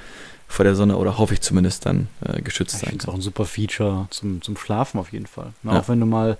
vor 0.48 0.64
der 0.64 0.74
Sonne 0.74 0.96
oder 0.96 1.18
hoffe 1.18 1.34
ich 1.34 1.42
zumindest 1.42 1.84
dann 1.84 2.08
äh, 2.24 2.40
geschützt 2.40 2.76
ich 2.76 2.80
sein 2.80 2.88
kann. 2.88 2.96
Das 2.96 3.04
ist 3.04 3.10
auch 3.10 3.14
ein 3.14 3.20
super 3.20 3.44
Feature 3.44 4.06
zum, 4.08 4.40
zum 4.40 4.56
Schlafen 4.56 4.98
auf 4.98 5.12
jeden 5.12 5.26
Fall. 5.26 5.52
Na, 5.62 5.74
ja. 5.74 5.80
Auch 5.80 5.88
wenn 5.90 6.00
du 6.00 6.06
mal 6.06 6.38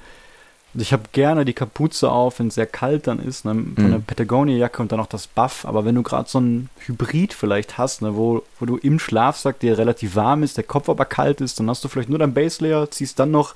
ich 0.74 0.92
habe 0.92 1.02
gerne 1.12 1.44
die 1.44 1.52
Kapuze 1.52 2.10
auf, 2.10 2.38
wenn 2.38 2.48
es 2.48 2.54
sehr 2.54 2.66
kalt 2.66 3.08
dann 3.08 3.18
ist, 3.18 3.44
ne, 3.44 3.52
von 3.52 3.86
mhm. 3.86 3.90
der 3.90 3.98
Patagonia-Jacke 3.98 4.80
und 4.80 4.92
dann 4.92 5.00
auch 5.00 5.06
das 5.06 5.26
Buff. 5.26 5.64
Aber 5.64 5.84
wenn 5.84 5.96
du 5.96 6.02
gerade 6.02 6.28
so 6.28 6.38
ein 6.38 6.68
Hybrid 6.86 7.34
vielleicht 7.34 7.76
hast, 7.76 8.02
ne, 8.02 8.14
wo, 8.14 8.44
wo 8.60 8.66
du 8.66 8.76
im 8.76 8.98
Schlafsack 9.00 9.58
dir 9.58 9.78
relativ 9.78 10.14
warm 10.14 10.42
ist, 10.44 10.56
der 10.56 10.64
Kopf 10.64 10.88
aber 10.88 11.06
kalt 11.06 11.40
ist, 11.40 11.58
dann 11.58 11.68
hast 11.68 11.82
du 11.82 11.88
vielleicht 11.88 12.08
nur 12.08 12.20
dein 12.20 12.34
Base 12.34 12.62
Layer, 12.62 12.90
ziehst 12.90 13.18
dann 13.18 13.32
noch 13.32 13.54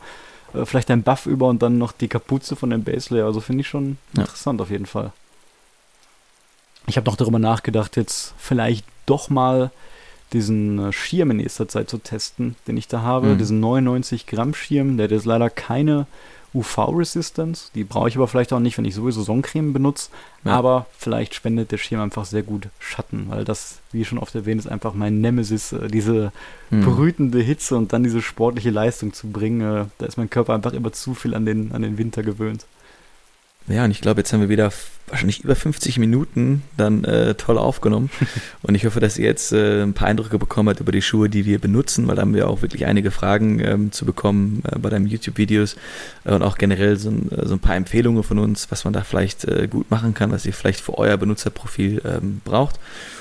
äh, 0.55 0.65
vielleicht 0.65 0.91
dein 0.91 1.05
Buff 1.05 1.27
über 1.27 1.49
und 1.49 1.63
dann 1.63 1.79
noch 1.79 1.93
die 1.93 2.09
Kapuze 2.09 2.57
von 2.57 2.71
dem 2.71 2.83
Base 2.83 3.15
Layer. 3.15 3.27
Also 3.27 3.41
finde 3.41 3.61
ich 3.61 3.69
schon 3.69 3.99
ja. 4.15 4.23
interessant 4.23 4.61
auf 4.61 4.71
jeden 4.71 4.87
Fall. 4.87 5.13
Ich 6.87 6.97
habe 6.97 7.09
noch 7.09 7.17
darüber 7.17 7.39
nachgedacht, 7.39 7.97
jetzt 7.97 8.35
vielleicht 8.39 8.85
doch 9.07 9.31
mal 9.31 9.71
diesen 10.33 10.89
äh, 10.89 10.93
Schirm 10.93 11.31
in 11.31 11.37
nächster 11.37 11.69
Zeit 11.69 11.89
zu 11.89 11.99
testen, 11.99 12.57
den 12.67 12.77
ich 12.77 12.89
da 12.89 13.03
habe. 13.03 13.29
Mhm. 13.29 13.39
Diesen 13.39 13.61
99 13.61 14.27
Gramm 14.27 14.53
Schirm, 14.53 14.97
der 14.97 15.05
hat 15.05 15.13
jetzt 15.13 15.27
leider 15.27 15.49
keine 15.49 16.07
UV-Resistance. 16.55 17.71
Die 17.75 17.85
brauche 17.85 18.09
ich 18.09 18.17
aber 18.17 18.29
vielleicht 18.29 18.53
auch 18.53 18.61
nicht, 18.61 18.79
wenn 18.79 18.85
ich 18.85 18.95
sowieso 18.95 19.23
Sonnencreme 19.23 19.73
benutze. 19.73 20.11
Ja. 20.45 20.53
Aber 20.53 20.87
vielleicht 20.97 21.35
spendet 21.35 21.73
der 21.73 21.79
Schirm 21.79 22.01
einfach 22.01 22.25
sehr 22.25 22.43
gut 22.43 22.69
Schatten, 22.79 23.27
weil 23.29 23.45
das, 23.45 23.81
wie 23.93 24.05
schon 24.05 24.19
oft 24.19 24.35
erwähnt, 24.35 24.61
ist 24.61 24.69
einfach 24.69 24.95
mein 24.95 25.21
Nemesis, 25.21 25.73
äh, 25.73 25.89
diese 25.89 26.33
hm. 26.71 26.83
brütende 26.83 27.41
Hitze 27.41 27.77
und 27.77 27.93
dann 27.93 28.05
diese 28.05 28.23
sportliche 28.23 28.71
Leistung 28.71 29.13
zu 29.13 29.29
bringen. 29.29 29.61
Äh, 29.61 29.87
da 29.99 30.07
ist 30.07 30.17
mein 30.17 30.31
Körper 30.31 30.55
einfach 30.55 30.73
immer 30.73 30.93
zu 30.93 31.15
viel 31.15 31.35
an 31.35 31.45
den, 31.45 31.73
an 31.73 31.83
den 31.83 31.99
Winter 31.99 32.23
gewöhnt. 32.23 32.67
Ja, 33.67 33.85
und 33.85 33.91
ich 33.91 34.03
glaube, 34.03 34.21
jetzt 34.21 34.33
haben 34.33 34.41
wir 34.41 34.51
wieder 34.51 34.71
wahrscheinlich 35.07 35.43
über 35.43 35.55
50 35.55 35.99
Minuten 35.99 36.63
dann 36.77 37.05
äh, 37.05 37.35
toll 37.35 37.57
aufgenommen. 37.57 38.11
und 38.63 38.75
ich 38.75 38.85
hoffe, 38.85 39.01
dass 39.01 39.17
ihr 39.17 39.25
jetzt 39.25 39.53
äh, 39.53 39.83
ein 39.83 39.95
paar 39.95 40.09
Eindrücke 40.09 40.39
bekommen 40.39 40.69
habt 40.69 40.81
über 40.81 40.93
die 40.93 41.01
Schuhe, 41.01 41.31
die 41.31 41.47
wir 41.47 41.59
benutzen, 41.59 42.07
weil 42.07 42.17
da 42.17 42.23
haben 42.23 42.35
wir 42.35 42.49
auch 42.49 42.61
wirklich 42.61 42.85
einige 42.85 43.11
Fragen 43.11 43.61
ähm, 43.61 43.93
zu 43.93 44.05
bekommen 44.05 44.63
äh, 44.71 44.79
bei 44.79 44.91
deinen 44.91 45.07
YouTube-Videos 45.07 45.77
äh, 46.25 46.35
und 46.35 46.43
auch 46.43 46.59
generell 46.59 46.97
so 46.97 47.11
ein, 47.11 47.31
äh, 47.33 47.47
so 47.47 47.55
ein, 47.55 47.59
paar 47.59 47.77
Empfehlungen 47.77 48.23
von 48.23 48.39
uns, 48.39 48.71
was 48.71 48.85
man 48.85 48.93
da 48.93 49.03
vielleicht 49.03 49.45
äh, 49.45 49.67
gut 49.67 49.91
machen 49.91 50.13
kann, 50.13 50.31
was 50.31 50.45
ihr 50.45 50.53
vielleicht 50.53 50.81
für 50.81 50.99
euer 50.99 51.17
Benutzerprofil 51.17 52.03
ähm, 52.05 52.43
braucht. 52.45 52.79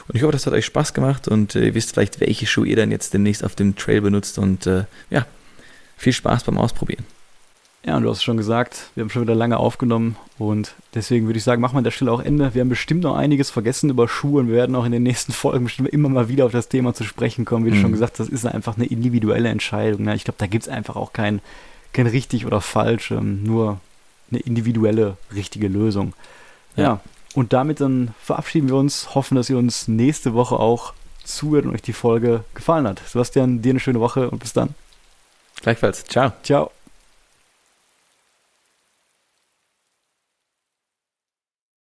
Und 0.09 0.15
ich 0.15 0.23
hoffe, 0.23 0.33
das 0.33 0.45
hat 0.45 0.53
euch 0.53 0.65
Spaß 0.65 0.93
gemacht 0.93 1.29
und 1.29 1.55
ihr 1.55 1.73
wisst 1.73 1.93
vielleicht, 1.93 2.19
welche 2.19 2.47
Schuhe 2.47 2.67
ihr 2.67 2.75
dann 2.75 2.91
jetzt 2.91 3.13
demnächst 3.13 3.45
auf 3.45 3.55
dem 3.55 3.77
Trail 3.77 4.01
benutzt 4.01 4.37
und 4.37 4.65
ja, 5.09 5.25
viel 5.95 6.11
Spaß 6.11 6.43
beim 6.43 6.57
Ausprobieren. 6.57 7.05
Ja, 7.85 7.97
und 7.97 8.03
du 8.03 8.09
hast 8.09 8.23
schon 8.23 8.37
gesagt, 8.37 8.91
wir 8.95 9.01
haben 9.01 9.09
schon 9.09 9.23
wieder 9.23 9.35
lange 9.35 9.57
aufgenommen 9.57 10.15
und 10.37 10.73
deswegen 10.93 11.25
würde 11.25 11.37
ich 11.37 11.43
sagen, 11.43 11.61
machen 11.61 11.73
wir 11.73 11.79
an 11.79 11.83
der 11.83 11.91
Stelle 11.91 12.13
auch 12.13 12.21
Ende. 12.21 12.53
Wir 12.53 12.61
haben 12.61 12.69
bestimmt 12.69 13.03
noch 13.03 13.15
einiges 13.15 13.49
vergessen 13.49 13.89
über 13.89 14.07
Schuhe 14.07 14.39
und 14.39 14.47
wir 14.47 14.55
werden 14.55 14.75
auch 14.77 14.85
in 14.85 14.93
den 14.93 15.03
nächsten 15.03 15.31
Folgen 15.33 15.65
bestimmt 15.65 15.89
immer 15.89 16.07
mal 16.07 16.29
wieder 16.29 16.45
auf 16.45 16.53
das 16.53 16.69
Thema 16.69 16.93
zu 16.93 17.03
sprechen 17.03 17.43
kommen. 17.43 17.65
Wie 17.65 17.71
mhm. 17.71 17.75
du 17.75 17.81
schon 17.81 17.91
gesagt 17.91 18.19
hast, 18.19 18.27
das 18.27 18.29
ist 18.29 18.45
einfach 18.45 18.77
eine 18.77 18.85
individuelle 18.85 19.49
Entscheidung. 19.49 20.03
Ne? 20.03 20.15
Ich 20.15 20.23
glaube, 20.23 20.37
da 20.37 20.47
gibt 20.47 20.63
es 20.63 20.69
einfach 20.69 20.95
auch 20.95 21.11
kein, 21.11 21.41
kein 21.91 22.07
richtig 22.07 22.45
oder 22.45 22.61
falsch, 22.61 23.11
ähm, 23.11 23.43
nur 23.43 23.81
eine 24.31 24.39
individuelle, 24.39 25.17
richtige 25.35 25.67
Lösung. 25.67 26.13
Ja. 26.77 26.83
ja, 26.83 26.99
und 27.35 27.51
damit 27.51 27.81
dann 27.81 28.13
verabschieden 28.21 28.69
wir 28.69 28.75
uns, 28.75 29.13
hoffen, 29.13 29.35
dass 29.35 29.49
ihr 29.49 29.57
uns 29.57 29.89
nächste 29.89 30.33
Woche 30.33 30.55
auch 30.55 30.93
zuhört 31.25 31.65
und 31.65 31.73
euch 31.73 31.81
die 31.81 31.93
Folge 31.93 32.45
gefallen 32.55 32.87
hat. 32.87 33.01
Sebastian, 33.05 33.61
dir 33.61 33.71
eine 33.71 33.79
schöne 33.79 33.99
Woche 33.99 34.29
und 34.29 34.39
bis 34.39 34.53
dann. 34.53 34.73
Gleichfalls. 35.61 36.05
Ciao. 36.05 36.31
Ciao. 36.43 36.71